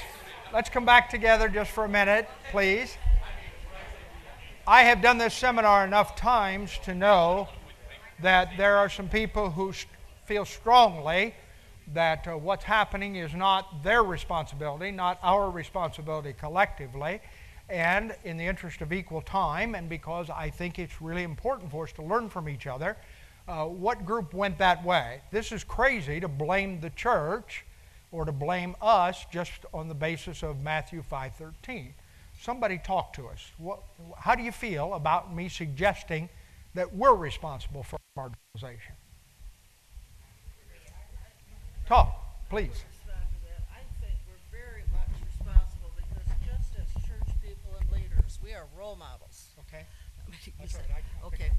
Let's 0.54 0.70
come 0.70 0.86
back 0.86 1.10
together 1.10 1.49
just 1.49 1.72
for 1.72 1.84
a 1.84 1.89
minute, 1.89 2.30
please. 2.51 2.95
I 4.66 4.84
have 4.84 5.01
done 5.01 5.18
this 5.18 5.34
seminar 5.34 5.84
enough 5.84 6.16
times 6.16 6.80
to 6.86 6.95
know 6.95 7.49
that 8.22 8.51
there 8.56 8.78
are 8.78 8.88
some 8.88 9.10
people 9.10 9.49
who 9.49 9.74
feel 10.26 10.45
strongly 10.45 11.36
that 11.93 12.27
uh, 12.27 12.38
what's 12.38 12.63
happening 12.63 13.15
is 13.15 13.34
not 13.34 13.84
their 13.84 14.03
responsibility, 14.03 14.91
not 14.91 15.19
our 15.21 15.49
responsibility 15.49 16.34
collectively. 16.34 17.21
And 17.69 18.15
in 18.23 18.38
the 18.38 18.45
interest 18.45 18.81
of 18.81 18.93
equal 18.93 19.21
time, 19.21 19.75
and 19.75 19.89
because 19.89 20.29
I 20.29 20.49
think 20.49 20.79
it's 20.79 21.01
really 21.01 21.23
important 21.23 21.71
for 21.71 21.84
us 21.86 21.93
to 21.93 22.03
learn 22.03 22.29
from 22.29 22.49
each 22.49 22.67
other, 22.67 22.97
uh, 23.47 23.65
what 23.65 24.05
group 24.05 24.34
went 24.34 24.57
that 24.59 24.84
way? 24.84 25.21
This 25.31 25.51
is 25.51 25.63
crazy 25.63 26.19
to 26.19 26.27
blame 26.27 26.79
the 26.79 26.89
church 26.91 27.65
or 28.11 28.25
to 28.25 28.31
blame 28.31 28.75
us 28.81 29.25
just 29.31 29.65
on 29.73 29.88
the 29.88 29.95
basis 29.95 30.43
of 30.43 30.61
Matthew 30.61 31.01
5:13. 31.01 31.93
Somebody 32.39 32.77
talk 32.77 33.13
to 33.13 33.27
us. 33.27 33.51
What, 33.57 33.84
how 34.17 34.36
do 34.36 34.43
you 34.43 34.51
feel 34.51 34.93
about 34.93 35.34
me 35.34 35.49
suggesting 35.49 36.29
that 36.73 36.93
we're 36.93 37.15
responsible 37.15 37.84
for 37.84 37.97
marginalization? 38.17 38.93
Talk, 41.93 42.49
please. 42.49 42.69
respond 42.89 43.21
to 43.29 43.39
that. 43.45 43.61
I 43.69 43.85
think 44.01 44.17
we're 44.25 44.41
very 44.49 44.81
much 44.89 45.13
responsible 45.29 45.93
because 45.93 46.25
just 46.41 46.73
as 46.81 47.03
church 47.05 47.29
people 47.45 47.69
and 47.79 47.85
leaders, 47.91 48.39
we 48.43 48.51
are 48.55 48.65
role 48.75 48.95
models. 48.95 49.49
Okay. 49.59 49.85
I 50.25 50.31
mean, 50.31 50.39
you 50.43 50.53
That's 50.59 50.73
right. 50.73 51.03
Okay. 51.23 51.51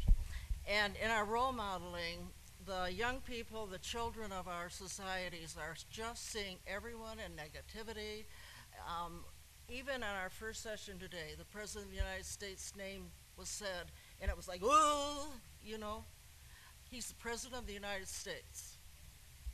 And 0.67 0.95
in 1.01 1.13
our 1.13 1.25
role 1.25 1.53
modeling, 1.53 2.31
the 2.67 2.91
young 2.93 3.21
people, 3.21 3.67
the 3.67 3.79
children 3.79 4.33
of 4.33 4.49
our 4.49 4.71
societies 4.71 5.55
are 5.57 5.77
just 5.89 6.33
seeing 6.33 6.57
everyone 6.67 7.19
in 7.25 7.31
negativity. 7.39 8.25
Um, 8.91 9.21
even 9.69 9.95
in 9.99 10.03
our 10.03 10.31
first 10.31 10.65
session 10.65 10.99
today, 10.99 11.39
the 11.39 11.45
President 11.45 11.85
of 11.85 11.91
the 11.93 12.03
United 12.03 12.27
States' 12.27 12.73
name 12.77 13.05
was 13.39 13.49
said, 13.49 13.87
and 14.21 14.29
it 14.29 14.37
was 14.37 14.49
like, 14.49 14.65
ooh, 14.65 15.31
you 15.65 15.79
know. 15.79 16.03
He's 16.91 17.07
the 17.07 17.15
President 17.15 17.61
of 17.61 17.69
the 17.69 17.73
United 17.73 18.09
States. 18.09 18.74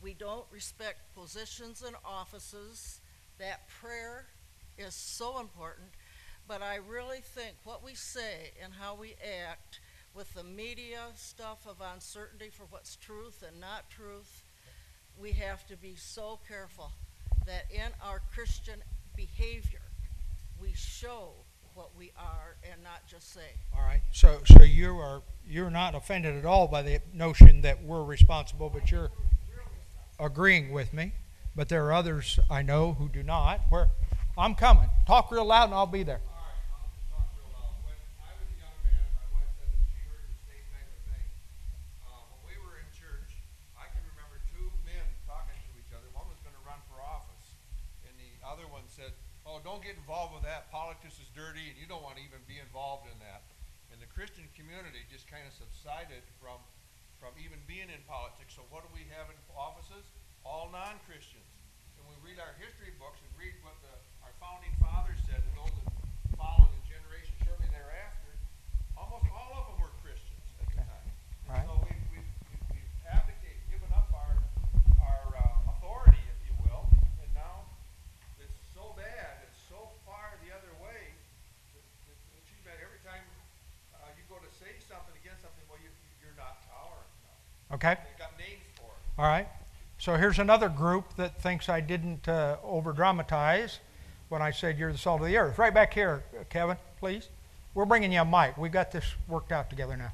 We 0.02 0.14
don't 0.14 0.44
respect 0.50 1.14
positions 1.14 1.82
and 1.86 1.94
offices. 2.04 3.00
That 3.38 3.68
prayer 3.68 4.26
is 4.78 4.94
so 4.94 5.38
important. 5.38 5.88
But 6.48 6.62
I 6.62 6.76
really 6.76 7.20
think 7.20 7.54
what 7.64 7.84
we 7.84 7.94
say 7.94 8.52
and 8.62 8.72
how 8.72 8.94
we 8.94 9.14
act 9.48 9.80
with 10.14 10.32
the 10.34 10.42
media 10.42 10.98
stuff 11.14 11.66
of 11.68 11.76
uncertainty 11.94 12.50
for 12.50 12.64
what's 12.70 12.96
truth 12.96 13.44
and 13.46 13.60
not 13.60 13.88
truth, 13.90 14.42
we 15.20 15.32
have 15.32 15.66
to 15.68 15.76
be 15.76 15.94
so 15.96 16.40
careful 16.48 16.90
that 17.46 17.66
in 17.70 17.92
our 18.04 18.20
Christian 18.32 18.80
behavior, 19.16 19.82
we 20.60 20.72
show 20.74 21.30
what 21.74 21.90
we 21.96 22.10
are 22.18 22.56
and 22.70 22.82
not 22.82 23.06
just 23.06 23.32
say. 23.32 23.54
All 23.76 23.82
right. 23.82 24.00
So, 24.12 24.40
so 24.44 24.62
you 24.62 24.98
are 24.98 25.22
you're 25.46 25.70
not 25.70 25.94
offended 25.94 26.36
at 26.36 26.44
all 26.44 26.68
by 26.68 26.82
the 26.82 27.00
notion 27.12 27.62
that 27.62 27.82
we're 27.82 28.04
responsible, 28.04 28.70
but 28.70 28.90
you're 28.90 29.10
agreeing 30.20 30.72
with 30.72 30.92
me. 30.92 31.12
But 31.56 31.68
there 31.68 31.84
are 31.86 31.92
others 31.92 32.38
I 32.48 32.62
know 32.62 32.94
who 32.94 33.08
do 33.08 33.22
not. 33.22 33.60
Where 33.70 33.88
I'm 34.38 34.54
coming. 34.54 34.88
Talk 35.06 35.32
real 35.32 35.44
loud, 35.44 35.64
and 35.64 35.74
I'll 35.74 35.90
be 35.90 36.04
there. 36.06 36.22
All 36.22 36.38
right, 36.46 36.62
I'll 36.70 36.86
just 36.94 37.10
talk 37.10 37.26
real 37.34 37.50
loud. 37.50 37.74
When 37.82 37.98
I 38.22 38.30
was 38.38 38.46
a 38.46 38.58
young 38.62 38.78
man, 38.86 39.02
my 39.18 39.26
wife 39.34 39.50
said 39.58 39.66
that 39.66 39.82
she 39.90 39.98
heard 40.06 40.24
the 40.30 40.40
same 40.46 40.64
type 40.70 40.86
of 40.86 41.02
thing. 41.10 41.26
Uh, 42.06 42.22
when 42.30 42.40
we 42.46 42.54
were 42.62 42.78
in 42.78 42.86
church, 42.94 43.42
I 43.74 43.90
can 43.90 44.00
remember 44.06 44.38
two 44.54 44.70
men 44.86 45.02
talking 45.26 45.58
to 45.58 45.70
each 45.74 45.90
other. 45.90 46.06
One 46.14 46.30
was 46.30 46.38
going 46.46 46.54
to 46.54 46.64
run 46.64 46.78
for 46.86 47.02
office, 47.02 47.58
and 48.06 48.14
the 48.14 48.30
other 48.46 48.70
one 48.70 48.86
said, 48.86 49.10
"Oh, 49.42 49.58
don't 49.60 49.82
get 49.82 49.98
involved 49.98 50.38
with 50.38 50.46
that. 50.46 50.70
Politics 50.70 51.18
is 51.18 51.28
dirty, 51.34 51.66
and 51.66 51.76
you 51.76 51.90
don't 51.90 52.06
want 52.06 52.16
to 52.16 52.22
even 52.22 52.40
be 52.46 52.62
involved 52.62 53.10
in 53.10 53.18
that." 53.20 53.42
And 53.90 53.98
the 53.98 54.06
Christian 54.06 54.46
community 54.54 55.02
just 55.10 55.26
kind 55.26 55.42
of 55.42 55.52
subsided 55.52 56.22
from 56.38 56.62
from 57.20 57.36
even 57.36 57.60
being 57.68 57.92
in 57.92 58.00
politics. 58.08 58.56
So 58.56 58.64
what 58.72 58.80
do 58.80 58.90
we 58.96 59.04
have 59.12 59.28
in 59.28 59.36
offices? 59.52 60.08
All 60.40 60.72
non-Christians. 60.72 61.44
And 62.00 62.08
we 62.08 62.16
read 62.24 62.40
our 62.40 62.56
history 62.56 62.96
books 62.96 63.20
and 63.20 63.28
read 63.36 63.52
what 63.60 63.76
the, 63.84 63.92
our 64.24 64.32
founding 64.40 64.72
fathers 64.80 65.20
said, 65.28 65.44
and 65.44 65.52
those 65.52 65.68
that 65.84 65.92
followed 66.40 66.72
in 66.72 66.80
generations 66.88 67.36
shortly 67.44 67.68
thereafter, 67.68 68.32
almost 68.96 69.28
all 69.28 69.52
of 69.52 69.64
them 69.68 69.84
were 69.84 69.92
Christians 70.00 70.40
at 70.64 70.72
the 70.72 70.80
Okay. 70.80 70.88
time. 70.88 71.08
Right. 71.44 71.66
So 71.68 71.76
we've, 71.84 72.04
we've, 72.08 72.30
we've, 72.48 72.64
we've 72.72 72.94
abdicated, 73.04 73.60
given 73.68 73.92
up 73.92 74.08
our, 74.16 74.32
our 75.04 75.24
uh, 75.36 75.72
authority, 75.76 76.24
if 76.24 76.40
you 76.48 76.56
will, 76.64 76.88
and 77.20 77.28
now 77.36 77.68
it's 78.40 78.56
so 78.72 78.96
bad, 78.96 79.44
it's 79.44 79.60
so 79.68 79.92
far 80.08 80.40
the 80.40 80.56
other 80.56 80.72
way, 80.80 81.12
that, 81.76 81.84
that, 82.08 82.16
that 82.32 82.44
you 82.48 82.56
bet 82.64 82.80
every 82.80 83.04
time 83.04 83.28
uh, 84.00 84.08
you 84.16 84.24
go 84.32 84.40
to 84.40 84.48
say 84.56 84.72
something 84.88 85.12
against 85.20 85.44
something, 85.44 85.68
well, 85.68 85.76
you, 85.84 85.92
you're 86.24 86.38
not 86.40 86.64
tolerant 86.64 87.12
now. 87.28 87.76
Okay. 87.76 87.94
They've 88.08 88.22
got 88.24 88.32
names 88.40 88.64
for 88.80 88.88
it. 88.96 89.04
All 89.20 89.26
right. 89.26 89.46
So 89.98 90.14
here's 90.14 90.38
another 90.38 90.70
group 90.70 91.14
that 91.16 91.42
thinks 91.42 91.68
I 91.68 91.80
didn't 91.80 92.26
uh, 92.26 92.56
over 92.64 92.90
dramatize 92.94 93.78
when 94.30 94.40
I 94.40 94.50
said 94.50 94.78
you're 94.78 94.92
the 94.92 94.96
salt 94.96 95.20
of 95.20 95.26
the 95.26 95.36
earth. 95.36 95.58
Right 95.58 95.74
back 95.74 95.92
here, 95.92 96.24
Kevin, 96.48 96.78
please. 96.98 97.28
We're 97.74 97.84
bringing 97.84 98.12
you 98.12 98.22
a 98.22 98.24
mic. 98.24 98.56
We've 98.56 98.72
got 98.72 98.90
this 98.90 99.04
worked 99.28 99.52
out 99.52 99.68
together 99.68 99.94
now. 99.94 100.12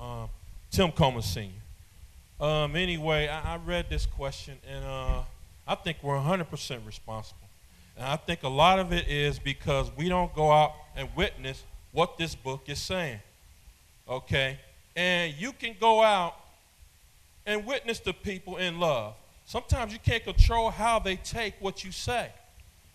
Uh. 0.00 0.22
Um, 0.22 0.28
Tim 0.72 0.90
Coleman 0.90 1.22
Senior. 1.22 1.52
Um, 2.40 2.74
anyway, 2.74 3.28
I, 3.28 3.54
I 3.54 3.56
read 3.58 3.88
this 3.88 4.06
question 4.06 4.56
and 4.68 4.84
uh, 4.84 5.22
I 5.68 5.76
think 5.76 5.98
we're 6.02 6.16
100% 6.16 6.84
responsible. 6.84 7.47
And 7.98 8.06
I 8.06 8.14
think 8.14 8.44
a 8.44 8.48
lot 8.48 8.78
of 8.78 8.92
it 8.92 9.08
is 9.08 9.40
because 9.40 9.90
we 9.96 10.08
don't 10.08 10.32
go 10.32 10.52
out 10.52 10.72
and 10.94 11.08
witness 11.16 11.64
what 11.90 12.16
this 12.16 12.36
book 12.36 12.68
is 12.68 12.78
saying. 12.80 13.18
Okay? 14.08 14.60
And 14.94 15.34
you 15.34 15.50
can 15.50 15.74
go 15.80 16.00
out 16.00 16.36
and 17.44 17.66
witness 17.66 17.98
to 18.00 18.12
people 18.12 18.56
in 18.56 18.78
love. 18.78 19.14
Sometimes 19.46 19.92
you 19.92 19.98
can't 19.98 20.22
control 20.22 20.70
how 20.70 21.00
they 21.00 21.16
take 21.16 21.54
what 21.58 21.82
you 21.82 21.90
say. 21.90 22.30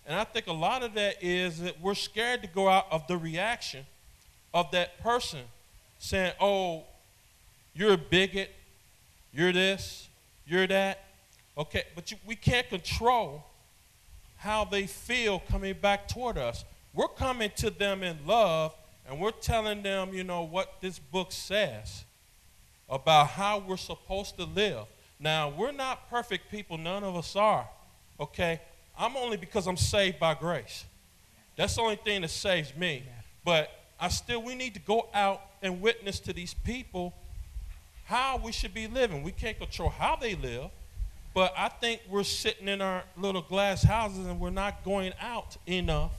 And 0.07 0.17
I 0.17 0.23
think 0.23 0.47
a 0.47 0.53
lot 0.53 0.83
of 0.83 0.93
that 0.93 1.21
is 1.21 1.59
that 1.59 1.81
we're 1.81 1.95
scared 1.95 2.41
to 2.43 2.47
go 2.47 2.69
out 2.69 2.87
of 2.89 3.05
the 3.07 3.17
reaction 3.17 3.85
of 4.53 4.71
that 4.71 5.01
person 5.01 5.41
saying, 5.99 6.33
oh, 6.39 6.83
you're 7.73 7.93
a 7.93 7.97
bigot, 7.97 8.51
you're 9.33 9.51
this, 9.51 10.07
you're 10.45 10.67
that. 10.67 11.03
Okay, 11.57 11.83
but 11.93 12.09
you, 12.09 12.17
we 12.25 12.35
can't 12.35 12.69
control 12.69 13.43
how 14.43 14.65
they 14.65 14.85
feel 14.85 15.39
coming 15.39 15.73
back 15.81 16.05
toward 16.09 16.37
us. 16.37 16.65
We're 16.93 17.07
coming 17.07 17.49
to 17.55 17.69
them 17.69 18.03
in 18.03 18.17
love 18.27 18.75
and 19.07 19.17
we're 19.17 19.31
telling 19.31 19.83
them, 19.83 20.13
you 20.13 20.25
know, 20.25 20.43
what 20.43 20.81
this 20.81 20.99
book 20.99 21.31
says 21.31 22.03
about 22.89 23.27
how 23.27 23.59
we're 23.59 23.77
supposed 23.77 24.35
to 24.37 24.43
live. 24.43 24.83
Now, 25.17 25.47
we're 25.47 25.71
not 25.71 26.09
perfect 26.09 26.51
people, 26.51 26.77
none 26.77 27.05
of 27.05 27.15
us 27.15 27.37
are. 27.37 27.65
Okay? 28.19 28.59
I'm 28.99 29.15
only 29.15 29.37
because 29.37 29.65
I'm 29.65 29.77
saved 29.77 30.19
by 30.19 30.33
grace. 30.33 30.83
That's 31.55 31.75
the 31.75 31.81
only 31.81 31.95
thing 31.95 32.21
that 32.23 32.29
saves 32.29 32.75
me. 32.75 33.03
But 33.45 33.71
I 33.97 34.09
still 34.09 34.43
we 34.43 34.55
need 34.55 34.73
to 34.73 34.81
go 34.81 35.07
out 35.13 35.41
and 35.61 35.79
witness 35.79 36.19
to 36.19 36.33
these 36.33 36.53
people 36.53 37.13
how 38.03 38.41
we 38.43 38.51
should 38.51 38.73
be 38.73 38.87
living. 38.87 39.23
We 39.23 39.31
can't 39.31 39.57
control 39.57 39.87
how 39.87 40.17
they 40.17 40.35
live, 40.35 40.69
but 41.33 41.53
I 41.57 41.69
think 41.69 42.01
we're 42.09 42.23
sitting 42.23 42.67
in 42.67 42.81
our 42.81 43.03
little 43.17 43.41
glass 43.41 43.83
houses 43.83 44.25
and 44.25 44.39
we're 44.39 44.49
not 44.51 44.83
going 44.83 45.13
out 45.19 45.57
enough 45.67 46.11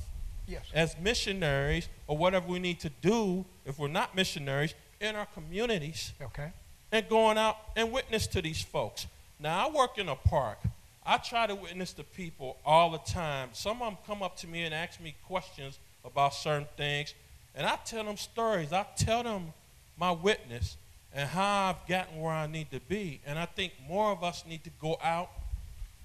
Yes. 0.47 0.65
as 0.75 0.95
missionaries 0.99 1.89
or 2.07 2.19
whatever 2.19 2.47
we 2.49 2.59
need 2.59 2.79
to 2.81 2.91
do 3.01 3.45
if 3.65 3.79
we're 3.79 3.89
not 3.89 4.15
missionaries 4.15 4.75
in 5.01 5.17
our 5.17 5.25
communities 5.27 6.13
Okay. 6.21 6.51
and 6.93 7.09
going 7.09 7.39
out 7.39 7.57
and 7.77 7.91
witness 7.93 8.27
to 8.29 8.43
these 8.43 8.61
folks. 8.63 9.07
Now, 9.41 9.67
I 9.67 9.71
work 9.71 9.97
in 9.99 10.09
a 10.09 10.17
park. 10.17 10.59
I 11.07 11.17
try 11.19 11.47
to 11.47 11.55
witness 11.55 11.93
to 11.95 12.05
people 12.05 12.59
all 12.65 12.91
the 12.91 12.99
time. 12.99 13.51
Some 13.53 13.81
of 13.83 13.89
them 13.89 13.99
come 14.07 14.23
up 14.23 14.37
to 14.39 14.47
me 14.47 14.65
and 14.65 14.75
ask 14.75 15.01
me 15.01 15.15
questions 15.27 15.79
about 16.05 16.35
certain 16.35 16.67
things, 16.77 17.15
and 17.55 17.67
I 17.67 17.77
tell 17.85 18.05
them 18.05 18.17
stories. 18.19 18.73
I 18.73 18.85
tell 18.97 19.23
them 19.23 19.53
my 19.97 20.11
witness 20.11 20.77
and 21.15 21.29
how 21.29 21.71
I've 21.71 21.89
gotten 21.89 22.21
where 22.21 22.33
I 22.33 22.47
need 22.47 22.71
to 22.73 22.81
be. 22.81 23.21
And 23.27 23.39
I 23.39 23.47
think 23.47 23.73
more 23.89 24.11
of 24.11 24.23
us 24.25 24.45
need 24.47 24.65
to 24.65 24.71
go 24.81 24.99
out 25.03 25.31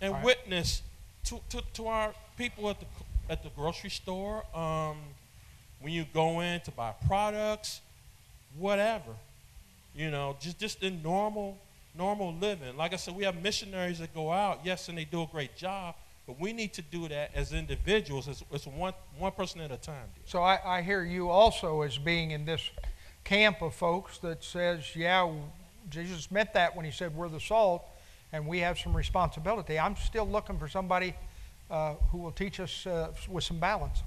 and 0.01 0.13
right. 0.13 0.23
witness 0.23 0.81
to, 1.25 1.39
to, 1.49 1.61
to 1.73 1.87
our 1.87 2.13
people 2.37 2.69
at 2.69 2.79
the, 2.79 2.85
at 3.29 3.43
the 3.43 3.49
grocery 3.49 3.89
store, 3.89 4.43
um, 4.55 4.97
when 5.81 5.93
you 5.93 6.05
go 6.13 6.41
in 6.41 6.61
to 6.61 6.71
buy 6.71 6.93
products, 7.07 7.81
whatever 8.57 9.13
you 9.95 10.11
know, 10.11 10.35
just 10.39 10.57
just 10.57 10.83
in 10.83 11.01
normal 11.03 11.57
normal 11.97 12.33
living. 12.35 12.77
Like 12.77 12.93
I 12.93 12.95
said, 12.95 13.15
we 13.15 13.23
have 13.25 13.41
missionaries 13.41 13.99
that 13.99 14.13
go 14.13 14.31
out, 14.31 14.61
yes, 14.63 14.89
and 14.89 14.97
they 14.97 15.05
do 15.05 15.23
a 15.23 15.27
great 15.27 15.55
job, 15.55 15.95
but 16.25 16.39
we 16.39 16.53
need 16.53 16.73
to 16.73 16.81
do 16.81 17.07
that 17.09 17.31
as 17.35 17.51
individuals. 17.51 18.27
It's, 18.27 18.43
it's 18.51 18.67
one 18.67 18.93
one 19.17 19.31
person 19.31 19.61
at 19.61 19.71
a 19.71 19.77
time. 19.77 20.07
Dear. 20.15 20.23
So 20.25 20.41
I, 20.41 20.77
I 20.77 20.81
hear 20.81 21.03
you 21.03 21.29
also 21.29 21.81
as 21.81 21.97
being 21.97 22.31
in 22.31 22.45
this 22.45 22.69
camp 23.23 23.61
of 23.61 23.73
folks 23.75 24.17
that 24.19 24.43
says, 24.43 24.95
yeah, 24.95 25.31
Jesus 25.89 26.31
meant 26.31 26.53
that 26.53 26.75
when 26.75 26.85
he 26.85 26.91
said 26.91 27.15
we're 27.15 27.29
the 27.29 27.39
salt 27.39 27.83
and 28.31 28.47
we 28.47 28.59
have 28.59 28.77
some 28.77 28.95
responsibility. 28.95 29.79
I'm 29.79 29.95
still 29.95 30.27
looking 30.27 30.57
for 30.57 30.67
somebody 30.67 31.15
uh, 31.69 31.95
who 32.11 32.19
will 32.19 32.31
teach 32.31 32.59
us 32.59 32.85
uh, 32.85 33.11
with 33.29 33.43
some 33.43 33.59
balance. 33.59 34.03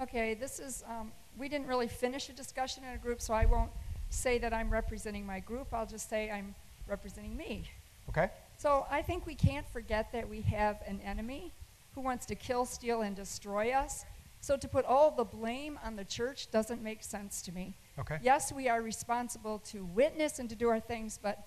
Okay, 0.00 0.34
this 0.34 0.60
is, 0.60 0.84
um, 0.88 1.10
we 1.36 1.48
didn't 1.48 1.66
really 1.66 1.88
finish 1.88 2.28
a 2.28 2.32
discussion 2.32 2.84
in 2.84 2.94
a 2.94 2.98
group, 2.98 3.20
so 3.20 3.34
I 3.34 3.46
won't 3.46 3.70
say 4.10 4.38
that 4.38 4.52
I'm 4.52 4.70
representing 4.70 5.26
my 5.26 5.40
group. 5.40 5.68
I'll 5.72 5.86
just 5.86 6.08
say 6.08 6.30
I'm 6.30 6.54
representing 6.86 7.36
me. 7.36 7.64
Okay? 8.08 8.30
So 8.56 8.86
I 8.90 9.02
think 9.02 9.26
we 9.26 9.34
can't 9.34 9.68
forget 9.68 10.12
that 10.12 10.28
we 10.28 10.40
have 10.42 10.82
an 10.86 11.00
enemy 11.04 11.52
who 11.94 12.00
wants 12.00 12.26
to 12.26 12.34
kill, 12.34 12.64
steal, 12.64 13.02
and 13.02 13.14
destroy 13.14 13.72
us. 13.72 14.04
So 14.40 14.56
to 14.56 14.68
put 14.68 14.84
all 14.84 15.10
the 15.10 15.24
blame 15.24 15.78
on 15.84 15.96
the 15.96 16.04
church 16.04 16.50
doesn't 16.50 16.82
make 16.82 17.02
sense 17.02 17.42
to 17.42 17.52
me. 17.52 17.74
Okay. 17.98 18.18
Yes, 18.22 18.52
we 18.52 18.68
are 18.68 18.80
responsible 18.80 19.58
to 19.66 19.84
witness 19.84 20.38
and 20.38 20.48
to 20.48 20.56
do 20.56 20.68
our 20.68 20.80
things, 20.80 21.18
but 21.20 21.46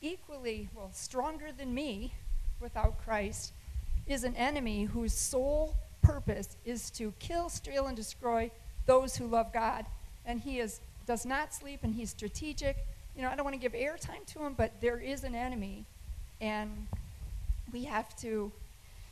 equally, 0.00 0.68
well, 0.74 0.90
stronger 0.92 1.50
than 1.56 1.74
me 1.74 2.14
without 2.60 3.02
Christ 3.04 3.52
is 4.06 4.24
an 4.24 4.34
enemy 4.36 4.84
whose 4.84 5.12
sole 5.12 5.76
purpose 6.00 6.56
is 6.64 6.90
to 6.90 7.12
kill, 7.18 7.48
steal, 7.48 7.86
and 7.86 7.96
destroy 7.96 8.50
those 8.86 9.16
who 9.16 9.26
love 9.26 9.52
God. 9.52 9.86
And 10.24 10.40
he 10.40 10.58
is 10.58 10.80
does 11.06 11.26
not 11.26 11.52
sleep 11.52 11.80
and 11.82 11.94
he's 11.94 12.10
strategic. 12.10 12.76
You 13.16 13.22
know, 13.22 13.28
I 13.28 13.34
don't 13.34 13.44
want 13.44 13.54
to 13.54 13.60
give 13.60 13.72
airtime 13.72 14.24
to 14.26 14.44
him, 14.44 14.54
but 14.56 14.80
there 14.80 14.98
is 14.98 15.24
an 15.24 15.34
enemy 15.34 15.84
and 16.40 16.86
we 17.72 17.84
have 17.84 18.16
to 18.16 18.52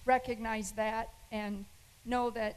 recognize 0.05 0.72
that 0.72 1.11
and 1.33 1.64
know 2.05 2.31
that 2.31 2.57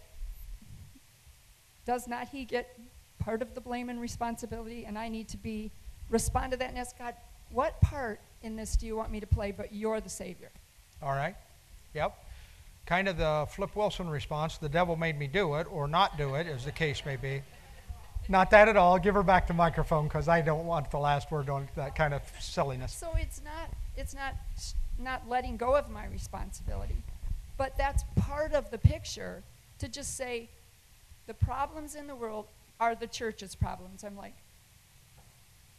does 1.86 2.07
not 2.07 2.29
he 2.29 2.45
get 2.45 2.79
part 3.19 3.41
of 3.41 3.55
the 3.55 3.61
blame 3.61 3.89
and 3.89 4.01
responsibility 4.01 4.86
and 4.86 4.97
I 4.97 5.09
need 5.09 5.27
to 5.29 5.38
be 5.38 5.71
respond 6.09 6.51
to 6.51 6.57
that 6.57 6.69
and 6.69 6.77
ask 6.77 6.97
God, 6.97 7.15
what 7.51 7.79
part 7.81 8.19
in 8.41 8.55
this 8.55 8.75
do 8.75 8.86
you 8.86 8.95
want 8.95 9.11
me 9.11 9.19
to 9.19 9.27
play? 9.27 9.51
But 9.51 9.73
you're 9.73 10.01
the 10.01 10.09
Savior. 10.09 10.49
All 11.01 11.11
right. 11.11 11.36
Yep. 11.93 12.17
Kind 12.86 13.07
of 13.07 13.17
the 13.17 13.47
Flip 13.49 13.75
Wilson 13.75 14.09
response 14.09 14.57
the 14.57 14.69
devil 14.69 14.95
made 14.95 15.17
me 15.17 15.27
do 15.27 15.55
it, 15.55 15.67
or 15.71 15.88
not 15.88 16.17
do 16.17 16.36
it, 16.36 16.47
as 16.47 16.65
the 16.65 16.71
case 16.71 17.05
may 17.05 17.15
be. 17.15 17.41
Not 18.27 18.51
that 18.51 18.67
at 18.67 18.77
all. 18.77 18.99
Give 18.99 19.15
her 19.15 19.23
back 19.23 19.47
the 19.47 19.53
microphone 19.53 20.05
because 20.05 20.27
I 20.27 20.41
don't 20.41 20.65
want 20.65 20.91
the 20.91 20.97
last 20.97 21.31
word 21.31 21.49
on 21.49 21.67
that 21.75 21.95
kind 21.95 22.13
of 22.13 22.21
silliness. 22.39 22.93
So 22.93 23.11
it's 23.17 23.41
not 23.43 23.69
it's 23.97 24.13
not 24.13 24.36
not 24.99 25.27
letting 25.27 25.57
go 25.57 25.75
of 25.75 25.89
my 25.89 26.05
responsibility, 26.07 26.97
but 27.57 27.77
that's 27.77 28.03
part 28.15 28.53
of 28.53 28.71
the 28.71 28.77
picture 28.77 29.43
to 29.79 29.88
just 29.88 30.15
say 30.15 30.49
the 31.28 31.34
problems 31.34 31.95
in 31.95 32.07
the 32.07 32.15
world 32.15 32.45
are 32.80 32.95
the 32.95 33.07
church's 33.07 33.55
problems. 33.55 34.03
I'm 34.03 34.17
like 34.17 34.36